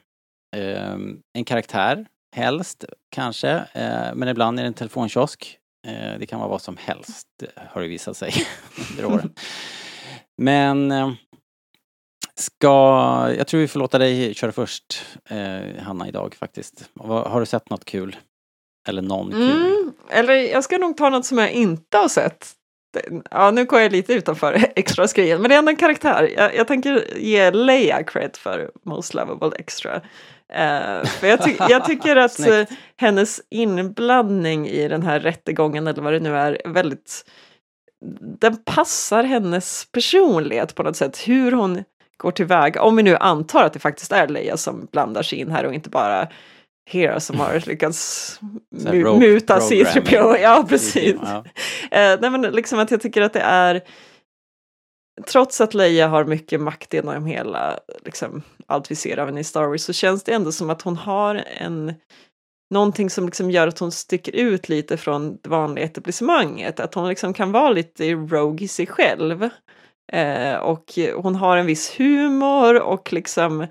Ehm, 0.56 1.20
en 1.34 1.46
karaktär, 1.46 2.06
helst, 2.36 2.86
kanske. 3.10 3.50
Eh, 3.50 4.16
men 4.16 4.28
ibland 4.28 4.60
är 4.60 4.64
det 4.64 4.68
en 4.68 4.74
telefonkiosk. 4.74 5.58
Eh, 5.88 6.20
det 6.20 6.26
kan 6.26 6.40
vara 6.40 6.50
vad 6.50 6.62
som 6.62 6.78
helst, 6.78 7.28
har 7.70 7.82
det 7.82 7.88
visat 7.88 8.18
sig 8.18 8.34
under 8.92 9.06
åren. 9.06 9.34
Men 10.38 10.92
eh, 10.92 11.12
ska, 12.36 13.34
jag 13.38 13.48
tror 13.48 13.62
vi 13.62 13.68
får 13.68 13.80
låta 13.80 13.98
dig 13.98 14.34
köra 14.34 14.52
först, 14.52 15.06
eh, 15.30 15.84
Hanna, 15.84 16.08
idag 16.08 16.36
faktiskt. 16.36 16.90
Har 17.00 17.40
du 17.40 17.46
sett 17.46 17.70
något 17.70 17.86
kul? 17.86 18.16
Eller 18.88 19.02
någon 19.02 19.32
kul? 19.32 19.52
Mm, 19.52 19.94
eller 20.10 20.34
jag 20.34 20.64
ska 20.64 20.78
nog 20.78 20.98
ta 20.98 21.10
något 21.10 21.26
som 21.26 21.38
jag 21.38 21.52
inte 21.52 21.98
har 21.98 22.08
sett. 22.08 22.56
Ja, 23.32 23.52
nu 23.52 23.66
går 23.66 23.80
jag 23.80 23.92
lite 23.92 24.14
utanför 24.14 24.54
extra 24.76 25.06
grejen, 25.16 25.42
men 25.42 25.50
det 25.50 25.56
är 25.56 25.60
ändå 25.60 25.70
en 25.70 25.76
karaktär. 25.76 26.34
Jag, 26.38 26.56
jag 26.56 26.68
tänker 26.68 27.18
ge 27.18 27.52
Leia 27.52 28.04
cred 28.04 28.36
för 28.38 28.72
Most 28.86 29.14
Lovable 29.14 29.52
Extra. 29.60 30.02
Eh, 30.52 31.04
för 31.06 31.28
jag, 31.28 31.44
ty- 31.44 31.56
jag 31.70 31.86
tycker 31.86 32.16
att 32.16 32.40
eh, 32.48 32.64
hennes 32.98 33.42
inblandning 33.50 34.68
i 34.68 34.88
den 34.88 35.04
här 35.04 35.20
rättegången, 35.20 35.88
eller 35.88 36.02
vad 36.02 36.14
det 36.14 36.20
nu 36.20 36.38
är, 36.38 36.62
väldigt... 36.66 37.26
Den 38.40 38.58
passar 38.64 39.24
hennes 39.24 39.86
personlighet 39.92 40.76
på 40.76 40.84
något 40.84 40.96
sätt, 40.96 41.18
hur 41.28 41.52
hon 41.52 41.84
går 42.18 42.32
tillväga. 42.32 42.82
Om 42.82 42.96
vi 42.96 43.04
nu 43.04 43.16
antar 43.16 43.64
att 43.64 43.74
det 43.74 43.80
faktiskt 43.80 44.12
är 44.12 44.28
Leia 44.28 44.58
som 44.58 44.88
blandar 44.92 45.24
sig 45.24 45.40
in 45.40 45.52
här 45.52 45.66
och 45.66 45.74
inte 45.74 45.90
bara 45.90 46.28
Hera 46.90 47.20
som 47.20 47.40
har 47.40 47.64
lyckats 47.68 48.40
mu- 48.76 49.20
muta 49.20 49.60
programming. 49.60 49.86
C3PO. 49.86 50.38
Ja, 50.42 50.66
precis. 50.70 51.16
Ja. 51.24 51.44
Eh, 51.92 52.18
nej, 52.22 52.30
men 52.30 52.42
liksom 52.42 52.80
att 52.80 52.92
jag 52.92 53.02
tycker 53.02 53.22
att 53.22 53.34
det 53.34 53.40
är 53.40 53.82
Trots 55.28 55.62
att 55.62 55.74
Leia 55.74 56.08
har 56.08 56.26
mycket 56.26 56.62
makt 56.62 56.94
genom 56.94 57.26
hela, 57.26 57.80
liksom, 58.06 58.42
allt 58.66 58.92
vi 58.92 58.96
ser 58.96 59.20
av 59.20 59.26
henne 59.26 59.40
i 59.40 59.44
Star 59.44 59.68
Wars 59.68 59.82
så 59.82 59.94
känns 59.94 60.24
det 60.24 60.34
ändå 60.34 60.52
som 60.52 60.70
att 60.70 60.82
hon 60.82 60.96
har 60.96 61.44
en 61.58 61.94
Någonting 62.72 63.10
som 63.10 63.26
liksom 63.26 63.52
gör 63.52 63.68
att 63.68 63.80
hon 63.80 63.92
sticker 63.92 64.36
ut 64.36 64.70
lite 64.70 64.98
från 64.98 65.38
det 65.42 65.50
vanliga 65.50 65.86
etablissemanget. 65.86 66.80
Att 66.80 66.94
hon 66.94 67.10
liksom 67.10 67.34
kan 67.34 67.52
vara 67.52 67.70
lite 67.70 68.14
rogue 68.14 68.66
i 68.66 68.68
sig 68.68 68.88
själv. 68.88 69.50
Eh, 70.12 70.56
och 70.56 71.00
hon 71.16 71.36
har 71.36 71.58
en 71.58 71.66
viss 71.66 72.00
humor 72.00 72.82
och 72.82 73.14
liksom 73.14 73.68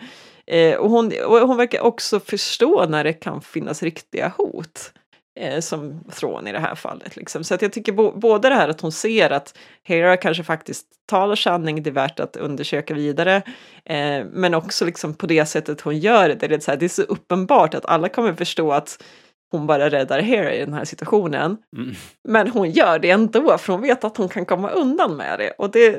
eh, 0.46 0.76
och, 0.76 0.90
hon, 0.90 1.12
och 1.26 1.38
hon 1.38 1.57
verkar 1.57 1.80
också 1.80 2.20
förstå 2.20 2.86
när 2.86 3.05
det 3.05 3.12
kan 3.12 3.40
finnas 3.40 3.82
riktiga 3.82 4.32
hot. 4.36 4.92
Eh, 5.41 5.61
som 5.61 6.05
Thrawn 6.05 6.47
i 6.47 6.53
det 6.53 6.59
här 6.59 6.74
fallet. 6.74 7.16
Liksom. 7.16 7.45
Så 7.45 7.55
att 7.55 7.62
jag 7.62 7.72
tycker 7.72 7.93
bo, 7.93 8.12
både 8.18 8.49
det 8.49 8.55
här 8.55 8.68
att 8.68 8.80
hon 8.80 8.93
ser 8.93 9.30
att 9.30 9.59
Hera 9.82 10.16
kanske 10.16 10.45
faktiskt 10.45 10.86
talar 11.07 11.36
sanning, 11.36 11.82
det 11.82 11.91
är 11.91 11.95
värt 11.95 12.20
att 12.20 12.36
undersöka 12.36 12.95
vidare. 12.95 13.36
Eh, 13.84 14.24
men 14.32 14.55
också 14.55 14.84
liksom 14.84 15.14
på 15.14 15.26
det 15.26 15.47
sättet 15.47 15.80
hon 15.80 15.99
gör 15.99 16.28
det, 16.28 16.49
det 16.49 16.55
är, 16.55 16.59
så 16.59 16.70
här, 16.70 16.78
det 16.78 16.86
är 16.86 16.88
så 16.88 17.03
uppenbart 17.03 17.74
att 17.74 17.86
alla 17.86 18.09
kommer 18.09 18.34
förstå 18.34 18.72
att 18.72 19.03
hon 19.51 19.66
bara 19.66 19.91
räddar 19.91 20.20
Hera 20.20 20.55
i 20.55 20.61
den 20.61 20.74
här 20.74 20.84
situationen. 20.84 21.57
Mm. 21.76 21.95
Men 22.28 22.49
hon 22.49 22.70
gör 22.70 22.99
det 22.99 23.11
ändå 23.11 23.59
för 23.59 23.72
hon 23.72 23.82
vet 23.82 24.05
att 24.05 24.16
hon 24.16 24.28
kan 24.28 24.47
komma 24.47 24.70
undan 24.70 25.16
med 25.16 25.38
det. 25.38 25.51
Och 25.51 25.70
det, 25.70 25.99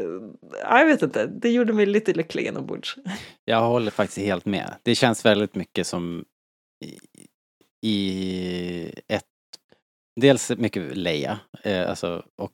jag 0.64 0.86
vet 0.86 1.02
inte, 1.02 1.26
det 1.26 1.50
gjorde 1.50 1.74
mig 1.74 1.86
lite 1.86 2.14
lycklig 2.14 2.46
inombords. 2.46 2.96
Jag 3.46 3.62
håller 3.62 3.92
faktiskt 3.92 4.18
helt 4.18 4.46
med. 4.46 4.76
Det 4.84 4.96
känns 4.96 5.26
väldigt 5.26 5.56
mycket 5.56 5.88
som 5.88 6.26
i, 6.86 6.98
i 7.82 8.94
ett, 9.08 9.31
dels 10.16 10.52
mycket 10.58 10.98
Leia, 10.98 11.40
eh, 11.64 11.90
alltså, 11.90 12.26
och 12.36 12.52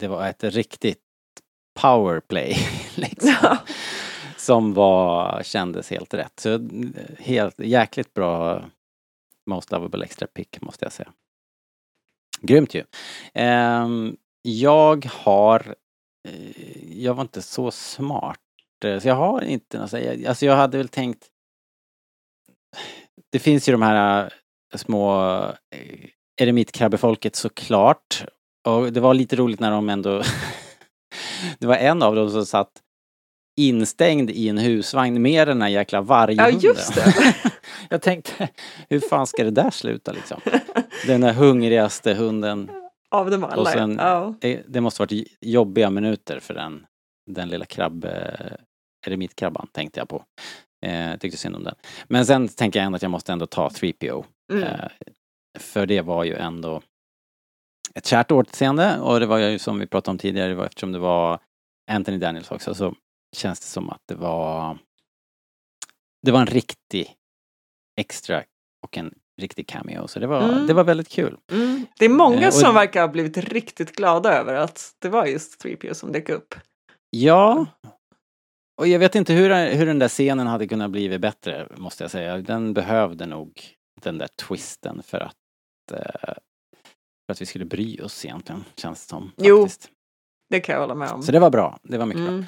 det 0.00 0.08
var 0.08 0.26
ett 0.26 0.44
riktigt 0.44 1.02
powerplay 1.80 2.56
liksom. 2.94 3.56
som 4.36 4.74
var, 4.74 5.42
kändes 5.42 5.90
helt 5.90 6.14
rätt. 6.14 6.40
Så 6.40 6.68
helt, 7.18 7.58
jäkligt 7.58 8.14
bra 8.14 8.64
Most 9.46 9.70
Lovable 9.70 10.04
Extra 10.04 10.26
Pick 10.26 10.60
måste 10.60 10.84
jag 10.84 10.92
säga. 10.92 11.12
Grymt 12.40 12.74
ju. 12.74 12.84
Um, 13.34 14.16
jag 14.42 15.06
har, 15.06 15.74
uh, 16.28 17.00
jag 17.02 17.14
var 17.14 17.22
inte 17.22 17.42
så 17.42 17.70
smart 17.70 18.38
uh, 18.84 18.98
så 18.98 19.08
jag 19.08 19.14
har 19.14 19.42
inte 19.42 19.78
något, 19.78 19.94
alltså 20.26 20.46
jag 20.46 20.56
hade 20.56 20.78
väl 20.78 20.88
tänkt 20.88 21.28
det 23.30 23.38
finns 23.38 23.68
ju 23.68 23.72
de 23.72 23.82
här 23.82 24.24
uh, 24.24 24.30
små 24.78 25.44
eremitkrabbefolket 26.40 27.36
såklart. 27.36 28.24
Och 28.68 28.92
det 28.92 29.00
var 29.00 29.14
lite 29.14 29.36
roligt 29.36 29.60
när 29.60 29.70
de 29.70 29.88
ändå 29.88 30.22
det 31.58 31.66
var 31.66 31.76
en 31.76 32.02
av 32.02 32.14
dem 32.14 32.30
som 32.30 32.46
satt 32.46 32.70
instängd 33.56 34.30
i 34.30 34.48
en 34.48 34.58
husvagn 34.58 35.22
med 35.22 35.48
den 35.48 35.62
här 35.62 35.68
jäkla 35.68 36.00
varghunden. 36.00 36.60
Ja, 36.62 36.68
just 36.68 36.94
det. 36.94 37.34
jag 37.88 38.02
tänkte, 38.02 38.48
hur 38.88 39.00
fan 39.00 39.26
ska 39.26 39.44
det 39.44 39.50
där 39.50 39.70
sluta 39.70 40.12
liksom? 40.12 40.40
Den 41.06 41.20
där 41.20 41.32
hungrigaste 41.32 42.14
hunden. 42.14 42.70
Av 43.10 43.30
dem 43.30 43.44
alla, 43.44 43.56
och 43.56 43.68
sen, 43.68 43.96
ja. 43.98 44.34
Det 44.66 44.80
måste 44.80 45.02
varit 45.02 45.28
jobbiga 45.40 45.90
minuter 45.90 46.40
för 46.40 46.54
den, 46.54 46.86
den 47.30 47.48
lilla 47.48 47.64
krabb, 47.64 48.06
eremitkrabban 49.06 49.66
tänkte 49.72 50.00
jag 50.00 50.08
på. 50.08 50.24
Eh, 50.86 51.16
tyckte 51.16 51.38
synd 51.38 51.56
om 51.56 51.64
den. 51.64 51.74
Men 52.08 52.26
sen 52.26 52.48
tänker 52.48 52.78
jag 52.78 52.86
ändå 52.86 52.96
att 52.96 53.02
jag 53.02 53.10
måste 53.10 53.32
ändå 53.32 53.46
ta 53.46 53.68
3PO. 53.68 54.24
Mm. 54.52 54.62
Eh, 54.62 54.88
för 55.58 55.86
det 55.86 56.00
var 56.00 56.24
ju 56.24 56.34
ändå 56.34 56.82
ett 57.94 58.06
kärt 58.06 58.30
återseende 58.30 59.00
och 59.00 59.20
det 59.20 59.26
var 59.26 59.38
ju 59.38 59.58
som 59.58 59.78
vi 59.78 59.86
pratade 59.86 60.10
om 60.10 60.18
tidigare, 60.18 60.48
det 60.48 60.54
var 60.54 60.66
eftersom 60.66 60.92
det 60.92 60.98
var 60.98 61.40
Anthony 61.90 62.18
Daniels 62.18 62.50
också 62.50 62.74
så 62.74 62.94
känns 63.36 63.60
det 63.60 63.66
som 63.66 63.90
att 63.90 64.00
det 64.08 64.14
var 64.14 64.78
det 66.22 66.32
var 66.32 66.40
en 66.40 66.46
riktig 66.46 67.14
extra 68.00 68.42
och 68.86 68.96
en 68.98 69.14
riktig 69.40 69.68
cameo 69.68 70.08
så 70.08 70.20
det 70.20 70.26
var, 70.26 70.42
Mm. 70.42 70.66
det 70.66 70.74
var 70.74 70.84
väldigt 70.84 71.08
kul. 71.08 71.38
Mm. 71.52 71.86
Det 71.98 72.04
är 72.04 72.08
många 72.08 72.40
Eh, 72.40 72.46
och- 72.46 72.54
som 72.54 72.74
verkar 72.74 73.00
ha 73.00 73.08
blivit 73.08 73.36
riktigt 73.36 73.96
glada 73.96 74.32
över 74.38 74.54
att 74.54 74.94
det 74.98 75.08
var 75.08 75.26
just 75.26 75.60
3PO 75.64 75.94
som 75.94 76.12
dök 76.12 76.28
upp. 76.28 76.54
Ja. 77.10 77.66
Och 78.80 78.88
jag 78.88 78.98
vet 78.98 79.14
inte 79.14 79.32
hur, 79.32 79.74
hur 79.74 79.86
den 79.86 79.98
där 79.98 80.08
scenen 80.08 80.46
hade 80.46 80.68
kunnat 80.68 80.90
bli 80.90 81.18
bättre, 81.18 81.68
måste 81.76 82.04
jag 82.04 82.10
säga. 82.10 82.38
Den 82.38 82.74
behövde 82.74 83.26
nog 83.26 83.62
den 84.02 84.18
där 84.18 84.28
twisten 84.48 85.02
för 85.02 85.20
att, 85.20 85.36
för 87.26 87.32
att 87.32 87.40
vi 87.40 87.46
skulle 87.46 87.64
bry 87.64 88.00
oss 88.00 88.24
egentligen, 88.24 88.64
känns 88.76 89.06
det 89.06 89.10
som. 89.10 89.32
Jo, 89.36 89.62
faktiskt. 89.66 89.90
det 90.50 90.60
kan 90.60 90.72
jag 90.72 90.80
hålla 90.80 90.94
med 90.94 91.10
om. 91.10 91.22
Så 91.22 91.32
det 91.32 91.38
var 91.40 91.50
bra, 91.50 91.78
det 91.82 91.98
var 91.98 92.06
mycket 92.06 92.20
Mm. 92.22 92.38
bra. 92.38 92.46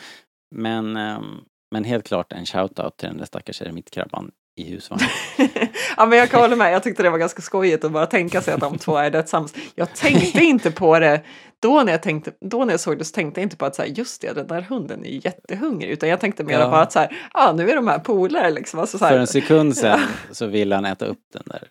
Men, 0.51 0.97
ehm, 0.97 1.41
men 1.71 1.85
helt 1.85 2.07
klart 2.07 2.33
en 2.33 2.45
shout-out 2.45 2.97
till 2.97 3.09
den 3.09 3.19
där 3.19 3.25
stackars 3.25 3.63
eremitkrabban 3.63 4.31
i 4.57 4.71
husvagnen. 4.71 5.09
ja, 5.97 6.07
men 6.07 6.19
jag 6.19 6.31
kan 6.31 6.41
hålla 6.41 6.57
med. 6.57 6.73
Jag 6.73 6.83
tyckte 6.83 7.03
det 7.03 7.11
var 7.11 7.19
ganska 7.19 7.43
skojigt 7.43 7.85
att 7.85 7.93
bara 7.93 8.07
tänka 8.07 8.43
sig 8.43 8.55
att 8.55 8.61
de 8.61 8.79
två 8.79 8.97
är 8.97 9.11
dödsams. 9.11 9.55
Jag 9.75 9.95
tänkte 9.95 10.45
inte 10.45 10.71
på 10.71 10.99
det 10.99 11.23
då 11.63 11.83
när 11.83 11.93
jag, 11.93 12.03
tänkte, 12.03 12.33
då 12.41 12.65
när 12.65 12.73
jag 12.73 12.81
såg 12.81 12.99
det 12.99 13.05
så 13.05 13.15
tänkte 13.15 13.41
jag 13.41 13.47
inte 13.47 13.57
på 13.57 13.67
att 13.67 13.75
så 13.75 13.83
här, 13.83 13.89
just 13.89 14.21
det, 14.23 14.33
den 14.33 14.47
där 14.47 14.63
hunden 14.63 15.05
är 15.05 15.27
jättehungrig. 15.27 15.91
Utan 15.91 16.09
jag 16.09 16.21
tänkte 16.21 16.45
mer 16.45 16.59
Ja. 16.59 16.71
bara 16.71 16.83
att 16.83 16.93
så 16.93 16.99
här, 16.99 17.17
ah, 17.33 17.53
nu 17.53 17.71
är 17.71 17.77
de 17.77 17.89
här 17.89 17.99
polare 17.99 18.51
liksom. 18.51 18.81
Alltså, 18.81 18.99
så 18.99 19.05
här, 19.05 19.13
För 19.13 19.19
en 19.19 19.27
sekund 19.27 19.77
sedan 19.77 20.01
så 20.31 20.47
ville 20.47 20.75
han 20.75 20.85
äta 20.85 21.07
upp 21.07 21.21
den 21.33 21.43
där. 21.47 21.69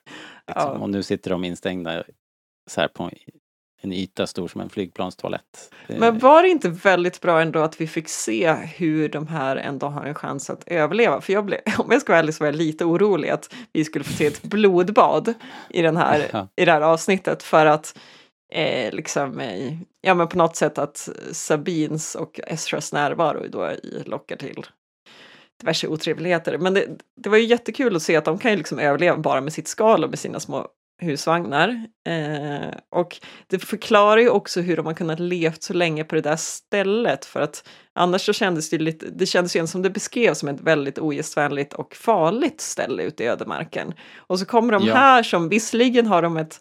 Liksom. 0.48 0.72
Ja. 0.72 0.78
Och 0.78 0.90
nu 0.90 1.04
sitter 1.04 1.30
de 1.32 1.44
instängda 1.44 2.04
så 2.70 2.82
här 2.82 2.88
på 2.88 3.12
en 3.84 3.94
yta 3.94 4.28
stor 4.28 4.48
som 4.48 4.62
en 4.62 4.70
flygplanstoalett. 4.70 5.74
Det- 5.88 5.98
Men 6.00 6.20
var 6.20 6.44
det 6.44 6.50
inte 6.50 6.70
väldigt 6.70 7.22
bra 7.22 7.42
ändå 7.42 7.60
att 7.60 7.82
vi 7.82 7.88
fick 7.88 8.10
se 8.10 8.54
hur 8.54 9.10
de 9.10 9.28
här 9.28 9.56
ändå 9.56 9.88
har 9.88 10.06
en 10.06 10.16
chans 10.16 10.50
att 10.50 10.64
överleva? 10.68 11.22
För 11.22 11.34
jag 11.34 11.46
blev, 11.46 11.60
om 11.78 11.92
jag 11.92 12.02
ska 12.02 12.12
vara 12.14 12.20
ärlig 12.20 12.36
så 12.36 12.44
var 12.44 12.48
jag 12.48 12.56
lite 12.56 12.86
orolig 12.86 13.30
att 13.30 13.54
vi 13.74 13.86
skulle 13.86 14.04
få 14.06 14.14
se 14.14 14.26
ett 14.26 14.42
blodbad 14.42 15.34
i, 15.70 15.82
den 15.82 15.98
här, 15.98 16.30
Ja. 16.34 16.48
i 16.56 16.66
det 16.66 16.72
här 16.72 16.82
avsnittet 16.82 17.44
för 17.44 17.66
att 17.66 17.98
eh, 18.54 18.94
liksom, 18.94 19.40
eh, 19.40 19.74
ja 20.02 20.14
men 20.14 20.28
på 20.28 20.38
något 20.38 20.56
sätt 20.56 20.78
att 20.78 21.10
Sabins 21.32 22.16
och 22.16 22.40
Esras 22.48 22.94
närvaro 22.94 23.46
då 23.50 23.72
lockar 24.06 24.36
till 24.36 24.66
diverse 25.62 25.88
otrevligheter. 25.88 26.58
Men 26.58 26.74
det, 26.74 26.88
det 27.22 27.30
var 27.30 27.38
ju 27.38 27.44
jättekul 27.46 27.96
att 27.96 28.02
se 28.02 28.16
att 28.16 28.26
de 28.26 28.38
kan 28.38 28.52
ju 28.52 28.58
liksom 28.58 28.80
överleva 28.80 29.18
bara 29.18 29.42
med 29.42 29.54
sitt 29.54 29.68
skal 29.68 30.04
och 30.04 30.10
med 30.10 30.20
sina 30.20 30.40
små 30.40 30.68
husvagnar. 31.04 31.70
Eh, 32.08 32.70
och 32.92 33.20
det 33.48 33.60
förklarar 33.60 34.18
ju 34.22 34.30
också 34.30 34.62
hur 34.62 34.78
de 34.78 34.86
har 34.86 34.94
kunnat 34.94 35.20
levt 35.20 35.64
så 35.64 35.74
länge 35.74 36.04
på 36.04 36.16
det 36.16 36.22
där 36.22 36.36
stället 36.36 37.26
för 37.26 37.42
att 37.42 37.68
annars 37.94 38.26
så 38.26 38.34
kändes 38.34 38.70
det 38.70 38.78
lite, 38.78 39.06
det 39.06 39.26
kändes 39.26 39.56
ju 39.56 39.68
som 39.68 39.82
det 39.82 39.90
beskrevs 39.90 40.40
som 40.40 40.50
ett 40.50 40.62
väldigt 40.62 41.00
ogästvänligt 41.00 41.74
och 41.74 41.96
farligt 41.96 42.62
ställe 42.62 43.04
ute 43.04 43.24
i 43.24 43.28
ödemarken. 43.28 43.94
Och 44.18 44.40
så 44.40 44.46
kommer 44.46 44.74
de 44.74 44.86
Ja. 44.86 44.96
här 44.96 45.24
som 45.24 45.50
visserligen 45.50 46.08
har 46.08 46.22
de 46.22 46.38
ett 46.38 46.60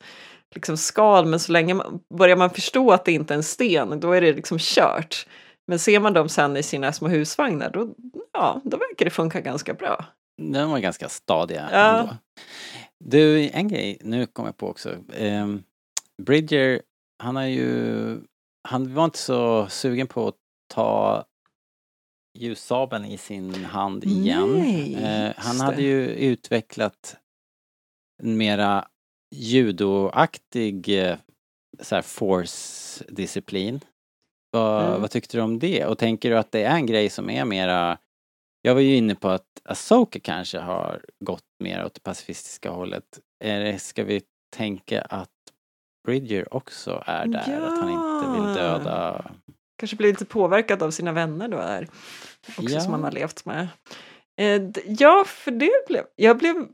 liksom 0.55 0.77
skal 0.77 1.27
men 1.27 1.41
så 1.41 1.53
länge 1.53 1.75
man, 1.75 2.01
börjar 2.19 2.37
man 2.37 2.51
förstå 2.51 2.91
att 2.91 3.05
det 3.05 3.13
inte 3.13 3.35
är 3.35 3.37
en 3.37 3.43
sten 3.43 4.01
då 4.01 4.13
är 4.13 4.21
det 4.21 4.33
liksom 4.33 4.59
kört. 4.61 5.27
Men 5.67 5.79
ser 5.79 6.01
man 6.01 6.13
dem 6.13 6.29
sen 6.29 6.57
i 6.57 6.63
sina 6.63 6.93
små 6.93 7.09
husvagnar 7.09 7.71
då, 7.71 7.89
ja, 8.33 8.61
då 8.65 8.77
verkar 8.77 9.05
det 9.05 9.11
funka 9.11 9.41
ganska 9.41 9.75
bra. 9.75 10.05
Den 10.43 10.71
var 10.71 10.79
ganska 10.79 11.09
stadiga 11.09 11.69
Ja. 11.73 11.99
ändå. 11.99 12.15
Du, 13.05 13.51
en 13.53 13.69
grej, 13.69 13.99
nu 14.01 14.27
kom 14.27 14.47
jag 14.47 14.57
på 14.57 14.69
också. 14.69 14.97
Ehm, 15.15 15.63
Bridger, 16.23 16.83
han 17.23 17.37
har 17.37 17.45
ju, 17.47 18.21
han 18.69 18.95
var 18.95 19.05
inte 19.05 19.19
så 19.19 19.67
sugen 19.69 20.07
på 20.07 20.29
att 20.29 20.37
ta 20.75 21.25
ljussabeln 22.39 23.05
i 23.05 23.19
sin 23.19 23.65
hand 23.65 24.05
igen. 24.05 24.53
Nej, 24.59 24.93
just 24.93 25.39
han 25.39 25.57
det. 25.59 25.63
hade 25.65 25.83
ju 25.83 26.07
utvecklat 26.09 27.17
en 28.23 28.37
mera 28.37 28.89
judoaktig 29.35 31.05
eh, 31.09 31.17
så 31.81 31.95
här 31.95 32.03
force-disciplin. 32.03 33.81
Vad, 34.51 34.87
Mm. 34.89 35.01
vad 35.01 35.11
tyckte 35.11 35.37
du 35.37 35.41
om 35.43 35.59
det? 35.59 35.87
Och 35.87 35.99
tänker 35.99 36.31
du 36.31 36.39
att 36.39 36.53
det 36.53 36.63
är 36.63 36.75
en 36.77 36.87
grej 36.87 37.11
som 37.11 37.31
är 37.31 37.45
mera 37.45 37.99
jag 38.63 38.75
var 38.75 38.81
ju 38.81 38.97
inne 38.97 39.15
på 39.15 39.29
att 39.29 39.47
Asoka 39.65 40.21
kanske 40.21 40.59
har 40.59 41.05
gått 41.25 41.45
mer 41.61 41.85
åt 41.85 41.95
det 41.95 42.01
pacifistiska 42.03 42.71
hållet. 42.71 43.05
Det, 43.41 43.83
ska 43.83 44.05
vi 44.05 44.23
tänka 44.57 45.03
att 45.03 45.29
Bridger 46.07 46.55
också 46.55 47.03
är 47.07 47.27
där? 47.27 47.39
Att 47.61 47.79
han 47.79 47.91
inte 47.91 48.33
vill 48.33 48.49
Ja. 48.57 48.63
döda... 48.63 49.31
Kanske 49.79 49.97
blir 49.97 50.09
lite 50.09 50.25
påverkad 50.25 50.83
av 50.83 50.91
sina 50.91 51.13
vänner 51.13 51.49
då 51.49 51.57
där. 51.57 51.89
Också 52.49 52.63
Ja. 52.75 52.81
som 52.81 52.93
han 52.93 53.05
har 53.05 53.11
levt 53.13 53.45
med. 53.45 53.69
Eh, 54.41 54.63
ja, 54.87 55.25
för 55.27 55.51
det 55.51 55.71
blev... 55.89 56.05
Jag 56.17 56.39
blev 56.39 56.67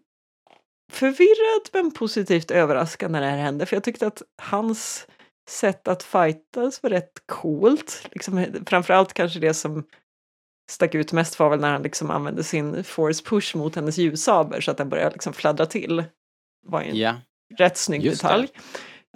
förvirrad 0.93 1.68
men 1.72 1.91
positivt 1.91 2.51
överraskad 2.51 3.11
när 3.11 3.20
det 3.20 3.26
här 3.26 3.36
hände. 3.39 3.66
För 3.66 3.76
jag 3.76 3.84
tyckte 3.84 4.07
att 4.07 4.22
hans 4.43 5.07
sätt 5.51 5.89
att 5.89 6.03
fightas 6.03 6.82
var 6.82 6.91
rätt 6.91 7.22
coolt. 7.26 8.09
Liksom, 8.12 8.47
framförallt 8.66 9.12
kanske 9.12 9.39
det 9.41 9.55
som 9.55 9.84
stack 10.71 10.95
ut 10.95 11.12
mest 11.12 11.39
var 11.39 11.51
väl 11.51 11.61
när 11.61 11.73
han 11.73 11.83
liksom 11.83 12.11
använde 12.11 12.45
sin 12.45 12.85
force 12.85 13.25
push 13.25 13.57
mot 13.57 13.75
hennes 13.75 13.99
ljussaber 13.99 14.61
så 14.61 14.71
att 14.71 14.77
den 14.77 14.89
började 14.89 15.11
liksom 15.11 15.33
fladdra 15.33 15.66
till. 15.66 16.05
var 16.66 16.83
ju 16.83 16.89
en 16.91 16.97
Ja, 16.97 17.14
rätt 17.59 17.77
snygg 17.77 18.05
Just 18.05 18.23
det. 18.23 18.29
detalj. 18.29 18.49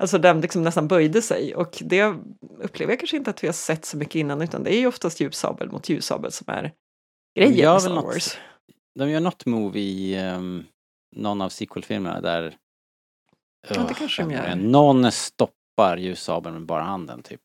Alltså 0.01 0.19
den 0.19 0.41
liksom 0.41 0.63
nästan 0.63 0.89
böjde 0.89 1.23
sig 1.23 1.55
och 1.55 1.79
det 1.81 2.15
upplever 2.59 2.93
jag 2.93 2.99
kanske 3.01 3.17
inte 3.17 3.31
att 3.31 3.43
vi 3.45 3.49
har 3.49 3.53
sett 3.55 3.85
så 3.85 3.97
mycket 3.97 4.15
innan 4.15 4.43
utan 4.43 4.63
det 4.65 4.75
är 4.75 4.79
ju 4.79 4.87
oftast 4.87 5.21
ljussabel 5.21 5.71
mot 5.71 5.89
ljussabel 5.89 6.33
som 6.33 6.45
är 6.55 6.73
grejen 7.39 7.77
i 7.77 7.81
Star 7.81 7.95
något- 7.95 8.05
Wars. 8.05 8.39
de 8.99 9.11
gör 9.11 9.21
något 9.21 9.47
move 9.47 9.81
i 9.81 10.19
um, 10.29 10.67
någon 11.17 11.41
av 11.43 11.49
sequel-filmerna 11.49 12.21
där... 12.21 12.57
Ja, 13.69 13.85
det 13.89 13.95
kanske 13.95 14.23
de 14.23 14.29
vem 14.29 14.39
är 14.39 14.49
gör. 14.49 14.57
det? 14.57 14.63
Någon 14.63 15.13
stoppar 15.13 15.97
ljussabeln 15.97 16.55
med 16.55 16.67
bara 16.67 16.83
handen 16.83 17.23
typ. 17.23 17.43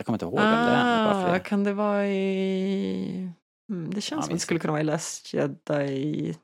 Jag 0.00 0.06
kommer 0.06 0.14
inte 0.14 0.24
ihåg 0.24 0.34
vem 0.34 0.44
det 0.44 0.72
är. 0.72 1.04
Bara 1.04 1.26
för 1.26 1.34
Ah, 1.34 1.38
kan 1.38 1.64
det 1.64 1.72
vara 1.72 2.06
i... 2.06 3.30
Mm, 3.70 3.94
det 3.94 4.00
känns 4.00 4.18
Ja, 4.18 4.26
som 4.26 4.34
det 4.34 4.40
skulle 4.40 4.60
kunna 4.60 4.72
vara 4.72 4.80
i 4.80 4.84
Last 4.84 5.34
Jedi 5.34 6.36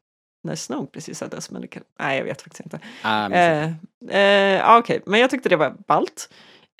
när 0.44 0.54
Snoke 0.54 0.92
precis 0.92 1.18
föddes 1.18 1.50
men 1.50 1.62
det 1.62 1.68
kan... 1.68 1.82
Nej, 1.98 2.18
jag 2.18 2.24
vet 2.24 2.42
faktiskt 2.42 2.60
inte. 2.60 2.80
Ah. 3.02 3.30
Eh, 3.30 3.72
eh, 4.08 4.58
ja, 4.58 4.78
Okej, 4.78 5.02
men 5.06 5.20
jag 5.20 5.30
tyckte 5.30 5.48
det 5.48 5.56
var 5.56 5.74
ballt. 5.86 6.28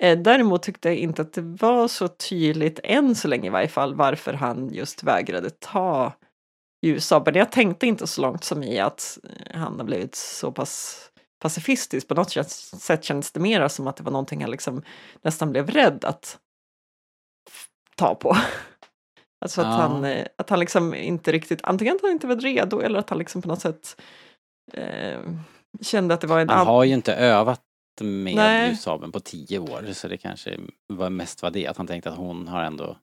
Eh, 0.03 0.19
däremot 0.19 0.63
tyckte 0.63 0.89
jag 0.89 0.97
inte 0.97 1.21
att 1.21 1.33
det 1.33 1.41
var 1.41 1.87
så 1.87 2.07
tydligt, 2.07 2.79
än 2.83 3.15
så 3.15 3.27
länge 3.27 3.47
i 3.47 3.49
varje 3.49 3.67
fall, 3.67 3.95
varför 3.95 4.33
han 4.33 4.73
just 4.73 5.03
vägrade 5.03 5.49
ta 5.49 6.13
ljussabeln. 6.81 7.37
Jag 7.37 7.51
tänkte 7.51 7.87
inte 7.87 8.07
så 8.07 8.21
långt 8.21 8.43
som 8.43 8.63
i 8.63 8.79
att 8.79 9.17
eh, 9.23 9.59
han 9.59 9.77
har 9.77 9.85
blivit 9.85 10.15
så 10.15 10.51
pass 10.51 11.03
pacifistiskt. 11.39 12.09
På 12.09 12.15
något 12.15 12.51
sätt 12.51 13.03
kändes 13.03 13.31
det 13.31 13.39
mer 13.39 13.67
som 13.67 13.87
att 13.87 13.95
det 13.95 14.03
var 14.03 14.11
någonting 14.11 14.41
han 14.41 14.51
liksom 14.51 14.83
nästan 15.21 15.51
blev 15.51 15.69
rädd 15.69 16.05
att 16.05 16.39
ta 17.97 18.15
på. 18.15 18.37
Alltså 19.39 19.61
att, 19.61 19.67
ja. 19.67 19.73
han, 19.73 20.05
eh, 20.05 20.25
att 20.35 20.49
han 20.49 20.59
liksom 20.59 20.93
inte 20.93 21.31
riktigt, 21.31 21.59
antingen 21.63 21.95
att 21.95 22.01
han 22.01 22.11
inte 22.11 22.27
var 22.27 22.35
redo 22.35 22.79
eller 22.79 22.99
att 22.99 23.09
han 23.09 23.19
liksom 23.19 23.41
på 23.41 23.47
något 23.47 23.61
sätt 23.61 24.01
eh, 24.73 25.19
kände 25.81 26.13
att 26.13 26.21
det 26.21 26.27
var 26.27 26.39
en... 26.39 26.49
Han 26.49 26.67
har 26.67 26.83
ju 26.83 26.93
inte 26.93 27.13
övat 27.15 27.61
med 28.01 28.69
ljussabeln 28.69 29.11
på 29.11 29.19
tio 29.19 29.59
år 29.59 29.93
så 29.93 30.07
det 30.07 30.17
kanske 30.17 30.59
var 30.87 31.09
mest 31.09 31.41
var 31.41 31.51
det, 31.51 31.67
att 31.67 31.77
han 31.77 31.87
tänkte 31.87 32.09
att 32.09 32.17
hon 32.17 32.47
har 32.47 32.63
ändå, 32.63 32.97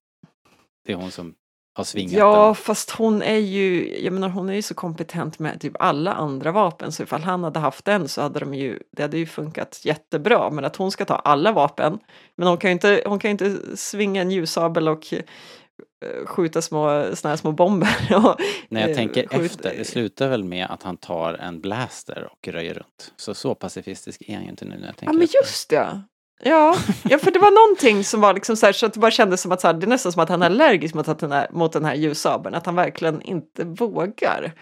det 0.86 0.92
är 0.92 0.96
hon 0.96 1.10
som 1.10 1.34
har 1.76 1.84
svingat 1.84 2.12
Ja, 2.12 2.44
den. 2.44 2.54
fast 2.54 2.90
hon 2.90 3.22
är 3.22 3.36
ju, 3.36 3.98
jag 4.04 4.12
menar 4.12 4.28
hon 4.28 4.48
är 4.48 4.54
ju 4.54 4.62
så 4.62 4.74
kompetent 4.74 5.38
med 5.38 5.60
typ 5.60 5.72
alla 5.78 6.12
andra 6.12 6.52
vapen 6.52 6.92
så 6.92 7.02
ifall 7.02 7.22
han 7.22 7.44
hade 7.44 7.58
haft 7.60 7.84
den 7.84 8.08
så 8.08 8.22
hade 8.22 8.38
de 8.40 8.54
ju, 8.54 8.78
det 8.96 9.02
hade 9.02 9.18
ju 9.18 9.26
funkat 9.26 9.80
jättebra. 9.84 10.50
Men 10.50 10.64
att 10.64 10.76
hon 10.76 10.90
ska 10.90 11.04
ta 11.04 11.14
alla 11.14 11.52
vapen, 11.52 11.98
men 12.36 12.48
hon 12.48 12.56
kan 12.58 12.70
ju 12.70 12.72
inte, 12.72 13.02
hon 13.06 13.18
kan 13.18 13.30
inte 13.30 13.76
svinga 13.76 14.22
en 14.22 14.30
ljussabel 14.30 14.88
och 14.88 15.12
eh, 15.14 16.26
skjuta 16.26 16.62
små, 16.62 17.04
såna 17.14 17.30
här 17.32 17.36
små 17.36 17.52
bomber. 17.52 17.88
Och, 18.16 18.36
Nej, 18.68 18.86
jag 18.88 18.96
tänker 18.96 19.28
skjuta. 19.28 19.44
efter. 19.44 19.74
Det 19.78 19.84
slutar 19.84 20.28
väl 20.28 20.44
med 20.44 20.66
att 20.70 20.82
han 20.82 20.96
tar 20.96 21.34
en 21.34 21.60
blaster 21.60 22.28
och 22.32 22.48
röjer 22.48 22.74
runt. 22.74 23.12
Så 23.16 23.34
så 23.34 23.54
pacifistisk 23.54 24.22
är 24.28 24.34
han 24.34 24.42
ju 24.44 24.50
inte 24.50 24.64
nu 24.64 24.76
när 24.78 24.86
jag 24.86 24.96
tänker 24.96 25.14
Ja, 25.14 25.18
men 25.18 25.28
just 25.42 25.70
det. 25.70 26.02
Ja, 26.42 26.76
ja, 27.04 27.18
för 27.18 27.30
det 27.30 27.38
var 27.38 27.50
någonting 27.50 28.04
som 28.04 28.20
var 28.20 28.34
liksom 28.34 28.56
så 28.56 28.66
här, 28.66 28.72
så 28.72 28.86
att 28.86 28.92
det 28.94 29.00
bara 29.00 29.10
kändes 29.10 29.40
som 29.40 29.52
att 29.52 29.60
så 29.60 29.66
här, 29.66 29.74
det 29.74 29.86
är 29.86 29.88
nästan 29.88 30.12
som 30.12 30.22
att 30.22 30.28
han 30.28 30.42
är 30.42 30.46
allergisk 30.46 30.94
mot, 30.94 31.08
att 31.08 31.18
den 31.18 31.32
här, 31.32 31.48
mot 31.50 31.72
den 31.72 31.84
här 31.84 31.94
ljussabeln, 31.94 32.54
att 32.54 32.66
han 32.66 32.74
verkligen 32.74 33.22
inte 33.22 33.64
vågar. 33.64 34.52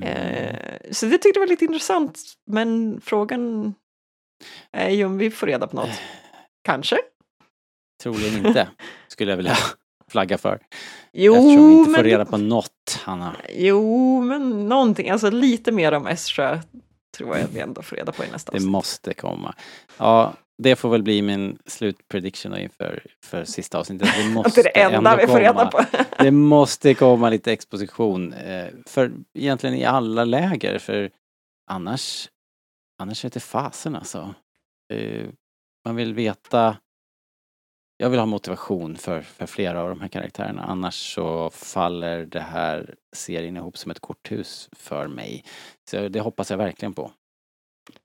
Eh, 0.00 0.56
så 0.90 1.06
det 1.06 1.18
tyckte 1.18 1.38
jag 1.38 1.40
var 1.40 1.50
lite 1.50 1.64
intressant, 1.64 2.20
men 2.46 3.00
frågan 3.04 3.74
är 4.72 4.90
ju 4.90 5.04
om 5.04 5.18
vi 5.18 5.30
får 5.30 5.46
reda 5.46 5.66
på 5.66 5.76
något. 5.76 6.00
Kanske? 6.64 6.98
Troligen 8.02 8.46
inte, 8.46 8.68
skulle 9.08 9.32
jag 9.32 9.36
vilja 9.36 9.56
flagga 10.10 10.38
för. 10.38 10.60
Jo, 11.12 11.34
Eftersom 11.34 11.68
vi 11.68 11.74
inte 11.74 11.92
får 11.94 12.02
reda 12.02 12.24
på 12.24 12.36
något, 12.36 13.00
Hanna. 13.02 13.36
Jo, 13.54 14.20
men 14.22 14.68
någonting, 14.68 15.10
alltså 15.10 15.30
lite 15.30 15.72
mer 15.72 15.92
om 15.92 16.06
Estra 16.06 16.62
tror 17.16 17.36
jag 17.36 17.48
vi 17.48 17.60
ändå 17.60 17.82
får 17.82 17.96
reda 17.96 18.12
på 18.12 18.24
i 18.24 18.30
nästa 18.30 18.52
Det 18.52 18.60
måste 18.60 19.14
komma. 19.14 19.54
Ja, 19.96 20.34
det 20.62 20.76
får 20.76 20.88
väl 20.90 21.02
bli 21.02 21.22
min 21.22 21.58
slutprediction 21.66 22.58
inför 22.58 23.02
för 23.24 23.44
sista 23.44 23.78
avsnittet. 23.78 24.08
Det 24.16 24.28
måste 24.34 24.62
det 24.62 24.80
enda 24.80 25.16
vi 25.16 25.26
får 25.26 25.40
reda 25.40 25.66
på. 25.66 25.84
det 26.18 26.30
måste 26.30 26.94
komma 26.94 27.30
lite 27.30 27.52
exposition. 27.52 28.32
Eh, 28.32 28.68
för 28.86 29.12
egentligen 29.34 29.76
i 29.76 29.84
alla 29.84 30.24
läger, 30.24 30.78
för 30.78 31.10
annars, 31.70 32.28
annars 32.98 33.24
är 33.24 33.30
det 33.30 33.40
fasen 33.40 33.96
alltså. 33.96 34.34
Eh, 34.92 35.26
man 35.84 35.96
vill 35.96 36.14
veta 36.14 36.76
jag 38.00 38.10
vill 38.10 38.18
ha 38.18 38.26
motivation 38.26 38.96
för, 38.96 39.20
för 39.20 39.46
flera 39.46 39.82
av 39.82 39.88
de 39.88 40.00
här 40.00 40.08
karaktärerna 40.08 40.62
annars 40.62 41.14
så 41.14 41.50
faller 41.50 42.26
det 42.26 42.40
här 42.40 42.94
serien 43.16 43.56
ihop 43.56 43.78
som 43.78 43.90
ett 43.90 44.00
korthus 44.00 44.68
för 44.72 45.06
mig. 45.06 45.44
Så 45.90 46.08
det 46.08 46.20
hoppas 46.20 46.50
jag 46.50 46.58
verkligen 46.58 46.94
på. 46.94 47.10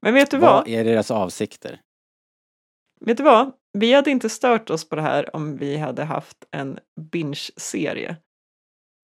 Men 0.01 0.13
vet 0.13 0.31
du 0.31 0.37
vad? 0.37 0.53
Vad 0.53 0.67
är 0.67 0.83
deras 0.83 1.11
avsikter? 1.11 1.81
Vet 3.05 3.17
du 3.17 3.23
vad? 3.23 3.51
Vi 3.73 3.93
hade 3.93 4.11
inte 4.11 4.29
stört 4.29 4.69
oss 4.69 4.89
på 4.89 4.95
det 4.95 5.01
här 5.01 5.35
om 5.35 5.57
vi 5.57 5.77
hade 5.77 6.03
haft 6.03 6.37
en 6.51 6.79
binge-serie. 7.11 8.15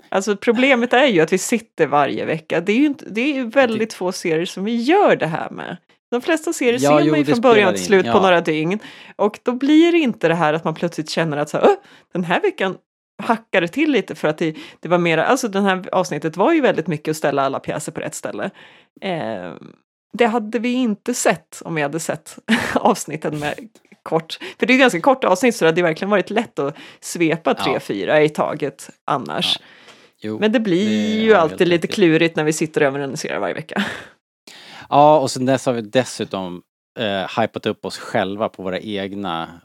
Alltså 0.09 0.37
problemet 0.37 0.93
är 0.93 1.05
ju 1.05 1.21
att 1.21 1.33
vi 1.33 1.37
sitter 1.37 1.87
varje 1.87 2.25
vecka. 2.25 2.61
Det 2.61 2.71
är 2.71 2.77
ju 2.77 2.85
inte, 2.85 3.05
det 3.09 3.39
är 3.39 3.43
väldigt 3.43 3.93
få 3.93 4.11
serier 4.11 4.45
som 4.45 4.63
vi 4.63 4.75
gör 4.75 5.15
det 5.15 5.27
här 5.27 5.49
med. 5.49 5.77
De 6.11 6.21
flesta 6.21 6.53
serier 6.53 6.79
ja, 6.81 6.97
ser 6.97 7.05
jo, 7.05 7.11
man 7.11 7.19
ju 7.19 7.25
från 7.25 7.41
början 7.41 7.73
till 7.73 7.85
slut 7.85 8.05
ja. 8.05 8.13
på 8.13 8.19
några 8.19 8.41
dygn. 8.41 8.79
Och 9.15 9.39
då 9.43 9.51
blir 9.51 9.91
det 9.91 9.97
inte 9.97 10.27
det 10.27 10.35
här 10.35 10.53
att 10.53 10.63
man 10.63 10.73
plötsligt 10.73 11.09
känner 11.09 11.37
att 11.37 11.49
så 11.49 11.57
här, 11.57 11.75
den 12.13 12.23
här 12.23 12.41
veckan 12.41 12.77
hackade 13.23 13.67
till 13.67 13.91
lite 13.91 14.15
för 14.15 14.27
att 14.27 14.37
det, 14.37 14.55
det 14.79 14.89
var 14.89 14.97
mera, 14.97 15.25
alltså 15.25 15.47
den 15.47 15.63
här 15.63 15.89
avsnittet 15.91 16.37
var 16.37 16.53
ju 16.53 16.61
väldigt 16.61 16.87
mycket 16.87 17.11
att 17.11 17.17
ställa 17.17 17.41
alla 17.41 17.59
pjäser 17.59 17.91
på 17.91 17.99
rätt 17.99 18.15
ställe. 18.15 18.49
Eh, 19.01 19.53
det 20.13 20.25
hade 20.25 20.59
vi 20.59 20.73
inte 20.73 21.13
sett 21.13 21.61
om 21.65 21.75
vi 21.75 21.81
hade 21.81 21.99
sett 21.99 22.37
avsnitten 22.75 23.39
med 23.39 23.55
kort, 24.03 24.39
för 24.59 24.65
det 24.65 24.73
är 24.73 24.77
ganska 24.77 25.01
kort 25.01 25.23
avsnitt 25.23 25.55
så 25.55 25.65
det 25.65 25.69
hade 25.69 25.81
verkligen 25.81 26.09
varit 26.09 26.29
lätt 26.29 26.59
att 26.59 26.75
svepa 26.99 27.53
tre, 27.53 27.73
ja. 27.73 27.79
fyra 27.79 28.21
i 28.21 28.29
taget 28.29 28.89
annars. 29.05 29.57
Ja. 29.59 29.65
Jo, 30.21 30.39
Men 30.39 30.51
det 30.51 30.59
blir 30.59 31.17
det 31.17 31.23
ju 31.23 31.33
alltid 31.33 31.67
lite 31.67 31.87
klurigt 31.87 32.35
när 32.35 32.43
vi 32.43 32.53
sitter 32.53 32.81
och 32.81 32.87
överanalyserar 32.87 33.39
varje 33.39 33.53
vecka. 33.53 33.85
Ja, 34.89 35.19
och 35.19 35.31
sen 35.31 35.45
dess 35.45 35.65
har 35.65 35.73
vi 35.73 35.81
dessutom 35.81 36.61
eh, 36.99 37.41
hypat 37.41 37.65
upp 37.65 37.85
oss 37.85 37.97
själva 37.97 38.49
på 38.49 38.63
våra 38.63 38.79
egna 38.79 39.61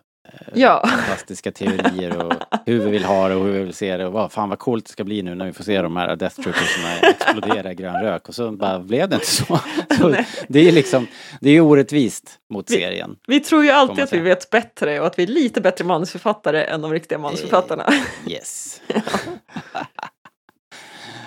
ja. 0.55 0.87
fantastiska 0.87 1.53
teorier 1.53 2.25
och 2.27 2.33
hur 2.67 2.79
vi 2.79 2.91
vill 2.91 3.05
ha 3.05 3.29
det 3.29 3.35
och 3.35 3.45
hur 3.45 3.53
vi 3.53 3.59
vill 3.59 3.75
se 3.75 3.97
det 3.97 4.07
och 4.07 4.13
vad 4.13 4.33
fan 4.33 4.49
vad 4.49 4.59
coolt 4.59 4.87
det 4.87 4.93
ska 4.93 5.05
bli 5.05 5.23
nu 5.23 5.35
när 5.35 5.47
vi 5.47 5.53
får 5.53 5.65
se 5.65 5.83
de 5.83 5.97
här 5.97 6.17
Death 6.17 6.41
Troopersarna 6.41 7.09
explodera 7.11 7.73
i 7.73 7.75
grön 7.75 8.03
rök 8.03 8.29
och 8.29 8.35
så 8.35 8.51
bara 8.53 8.79
blev 8.79 9.09
det 9.09 9.15
inte 9.15 9.27
så. 9.27 9.61
så 9.99 10.17
det 10.49 10.69
är 10.69 10.73
liksom, 10.73 11.07
det 11.41 11.51
är 11.51 11.61
orättvist 11.61 12.39
mot 12.53 12.71
vi, 12.71 12.75
serien. 12.75 13.17
Vi 13.27 13.41
tror 13.41 13.65
ju 13.65 13.71
alltid 13.71 14.05
att 14.05 14.13
vi 14.13 14.19
vet 14.19 14.51
bättre 14.51 15.01
och 15.01 15.07
att 15.07 15.19
vi 15.19 15.23
är 15.23 15.27
lite 15.27 15.61
bättre 15.61 15.85
manusförfattare 15.85 16.65
än 16.65 16.81
de 16.81 16.93
riktiga 16.93 17.19
manusförfattarna. 17.19 17.85
Eh, 17.87 18.03
yes. 18.33 18.83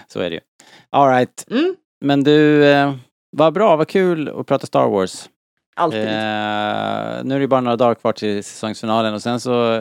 så 0.08 0.20
är 0.20 0.30
det 0.30 0.36
ju. 0.36 0.42
Alright. 0.90 1.46
Mm. 1.52 1.76
Men 2.02 2.24
du, 2.24 2.66
eh, 2.66 2.94
vad 3.32 3.54
bra, 3.54 3.76
vad 3.76 3.88
kul 3.88 4.30
att 4.30 4.48
prata 4.48 4.68
Star 4.68 4.88
Wars. 4.88 5.30
Alltid. 5.78 6.02
Eh, 6.02 7.24
nu 7.24 7.36
är 7.36 7.40
det 7.40 7.48
bara 7.48 7.62
några 7.62 7.76
dagar 7.76 7.96
kvar 7.96 8.12
till 8.12 8.44
säsongsfinalen 8.44 9.14
och 9.14 9.22
sen 9.22 9.40
så 9.40 9.74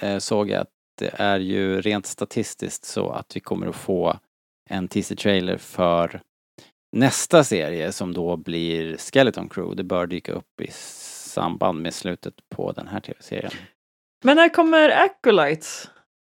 eh, 0.00 0.18
såg 0.18 0.50
jag 0.50 0.60
att 0.60 0.70
det 0.98 1.10
är 1.14 1.38
ju 1.38 1.80
rent 1.80 2.06
statistiskt 2.06 2.84
så 2.84 3.10
att 3.10 3.36
vi 3.36 3.40
kommer 3.40 3.66
att 3.66 3.76
få 3.76 4.18
en 4.70 4.88
teaser-trailer 4.88 5.56
för 5.56 6.20
nästa 6.96 7.44
serie 7.44 7.92
som 7.92 8.14
då 8.14 8.36
blir 8.36 8.96
Skeleton 8.96 9.48
Crew. 9.48 9.76
Det 9.76 9.84
bör 9.84 10.06
dyka 10.06 10.32
upp 10.32 10.60
i 10.60 10.70
samband 10.70 11.82
med 11.82 11.94
slutet 11.94 12.34
på 12.54 12.72
den 12.72 12.88
här 12.88 13.00
tv-serien. 13.00 13.52
Men 14.24 14.36
när 14.36 14.48
kommer 14.48 14.90
Acolytes? 14.90 15.90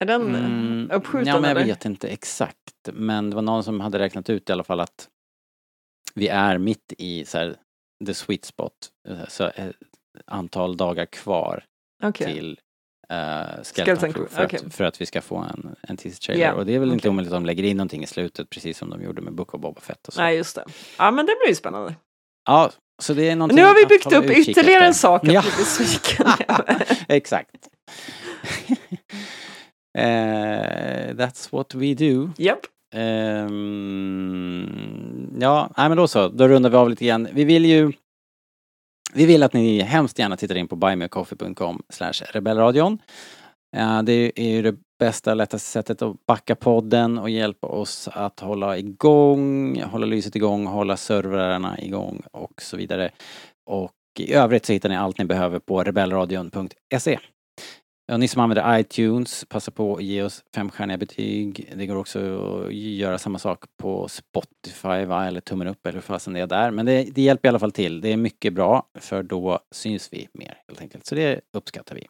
Är 0.04 0.06
den 0.06 0.34
mm, 0.34 0.90
uppskjuten? 0.92 1.26
Ja, 1.26 1.40
men 1.40 1.50
jag 1.50 1.56
eller? 1.56 1.66
vet 1.66 1.84
inte 1.84 2.08
exakt. 2.08 2.58
Men 2.92 3.30
det 3.30 3.36
var 3.36 3.42
någon 3.42 3.64
som 3.64 3.80
hade 3.80 3.98
räknat 3.98 4.30
ut 4.30 4.50
i 4.50 4.52
alla 4.52 4.64
fall 4.64 4.80
att 4.80 5.08
vi 6.14 6.28
är 6.28 6.58
mitt 6.58 6.92
i 6.98 7.24
så 7.24 7.38
här, 7.38 7.56
the 8.06 8.14
sweet 8.14 8.44
spot. 8.44 8.72
Eh, 9.08 9.28
så 9.28 9.44
eh, 9.44 9.70
antal 10.26 10.76
dagar 10.76 11.06
kvar 11.06 11.64
okay. 12.04 12.34
till 12.34 12.60
uh, 13.12 13.62
Skeleton 13.62 14.12
Crew 14.12 14.34
för, 14.34 14.44
okay. 14.44 14.60
att, 14.66 14.74
för 14.74 14.84
att 14.84 15.00
vi 15.00 15.06
ska 15.06 15.20
få 15.20 15.36
en, 15.36 15.76
en 15.82 15.96
teaser-trailer. 15.96 16.40
Yeah. 16.40 16.58
Och 16.58 16.66
det 16.66 16.74
är 16.74 16.78
väl 16.78 16.88
okay. 16.88 16.94
inte 16.94 17.08
omöjligt 17.08 17.32
att 17.32 17.36
de 17.36 17.46
lägger 17.46 17.64
in 17.64 17.76
någonting 17.76 18.02
i 18.02 18.06
slutet 18.06 18.50
precis 18.50 18.78
som 18.78 18.90
de 18.90 19.02
gjorde 19.02 19.22
med 19.22 19.34
Book 19.34 19.54
of 19.54 19.60
Boba 19.60 19.80
Fett 19.80 20.08
och 20.08 20.14
så. 20.14 20.20
Nej, 20.20 20.36
just 20.36 20.56
det. 20.56 20.64
Ja, 20.98 21.10
men 21.10 21.26
det 21.26 21.36
blir 21.40 21.48
ju 21.48 21.54
spännande. 21.54 21.94
Ja, 22.46 22.70
så 23.02 23.14
det 23.14 23.30
är 23.30 23.36
någonting 23.36 23.56
Nu 23.56 23.64
har 23.64 23.74
vi 23.74 23.86
byggt 23.86 24.12
upp 24.12 24.38
ytterligare 24.38 24.84
en 24.84 24.94
sak 24.94 25.24
att 25.24 25.32
ja. 25.32 25.42
bli 25.42 25.50
besviken 25.50 26.26
Exakt. 27.08 27.68
uh, 29.98 30.02
that's 31.14 31.48
what 31.52 31.74
we 31.74 31.94
do. 31.94 32.30
Yep. 32.38 32.58
Um, 32.94 34.68
ja, 35.40 35.70
nej 35.76 35.88
men 35.88 35.96
då 35.98 36.08
så, 36.08 36.28
då 36.28 36.48
rundar 36.48 36.70
vi 36.70 36.76
av 36.76 36.90
lite 36.90 37.04
grann. 37.04 37.28
Vi 37.32 37.44
vill 37.44 37.64
ju 37.64 37.92
vi 39.14 39.26
vill 39.26 39.42
att 39.42 39.52
ni 39.52 39.80
hemskt 39.80 40.18
gärna 40.18 40.36
tittar 40.36 40.54
in 40.54 40.68
på 40.68 40.76
buymeacoffee.com 40.76 41.82
rebellradion. 42.32 42.98
Uh, 43.76 44.02
det 44.02 44.32
är 44.36 44.50
ju 44.50 44.62
det 44.62 44.76
bästa, 44.98 45.30
och 45.30 45.36
lättaste 45.36 45.70
sättet 45.70 46.02
att 46.02 46.26
backa 46.26 46.54
podden 46.54 47.18
och 47.18 47.30
hjälpa 47.30 47.66
oss 47.66 48.08
att 48.12 48.40
hålla 48.40 48.78
igång, 48.78 49.82
hålla 49.82 50.06
lyset 50.06 50.36
igång, 50.36 50.66
hålla 50.66 50.96
servrarna 50.96 51.80
igång 51.80 52.22
och 52.32 52.62
så 52.62 52.76
vidare. 52.76 53.10
Och 53.66 53.92
i 54.18 54.32
övrigt 54.32 54.66
så 54.66 54.72
hittar 54.72 54.88
ni 54.88 54.96
allt 54.96 55.18
ni 55.18 55.24
behöver 55.24 55.58
på 55.58 55.82
rebellradion.se. 55.82 57.18
Ja, 58.06 58.16
ni 58.16 58.28
som 58.28 58.42
använder 58.42 58.78
iTunes, 58.78 59.44
passa 59.48 59.70
på 59.70 59.96
att 59.96 60.02
ge 60.02 60.22
oss 60.22 60.44
femstjärniga 60.54 60.98
betyg. 60.98 61.72
Det 61.76 61.86
går 61.86 61.96
också 61.96 62.18
att 62.66 62.74
göra 62.74 63.18
samma 63.18 63.38
sak 63.38 63.64
på 63.82 64.08
Spotify, 64.08 65.04
va? 65.04 65.26
eller 65.26 65.40
tummen 65.40 65.68
upp 65.68 65.86
eller 65.86 65.94
hur 65.94 66.00
fasen 66.00 66.32
det 66.32 66.40
är 66.40 66.46
där. 66.46 66.70
Men 66.70 66.86
det, 66.86 67.02
det, 67.02 67.22
hjälper 67.22 67.48
i 67.48 67.50
alla 67.50 67.58
fall 67.58 67.72
till. 67.72 68.00
Det 68.00 68.12
är 68.12 68.16
mycket 68.16 68.52
bra, 68.52 68.86
för 68.98 69.22
då 69.22 69.58
syns 69.70 70.08
vi 70.12 70.28
mer 70.32 70.58
helt 70.68 70.80
enkelt. 70.80 71.06
Så 71.06 71.14
det 71.14 71.40
uppskattar 71.52 71.94
vi. 71.94 72.06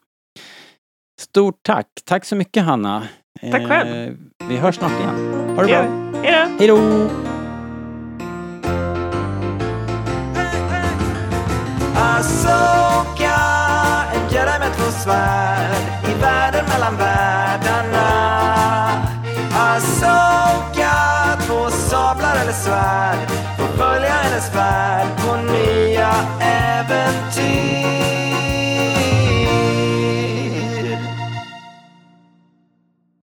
Stort 1.21 1.59
tack! 1.61 1.87
Tack 2.05 2.25
så 2.25 2.35
mycket 2.35 2.63
Hanna! 2.63 3.07
Tack 3.51 3.67
själv! 3.67 3.95
Eh, 3.95 4.13
vi 4.49 4.57
hörs 4.57 4.75
snart 4.75 4.99
igen. 4.99 5.55
Ha 5.55 5.61
det 5.61 5.67
bra! 5.67 6.21
Hej 6.59 6.67
då! 6.67 6.77
En 11.97 12.23
jedi 13.19 13.32
med 14.63 14.73
två 14.77 14.91
svärd 14.91 16.11
i 16.11 16.21
världen 16.21 16.65
mellan 16.65 16.97
världarna. 16.97 18.07
Asoka, 19.53 20.95
två 21.47 21.69
sablar 21.69 22.35
eller 22.41 22.53
svärd, 22.53 23.29
får 23.57 23.77
följa 23.77 24.09
hennes 24.09 24.49
färd 24.49 25.07
på 25.17 25.35
nya 25.35 26.13
äventyr. 26.39 28.12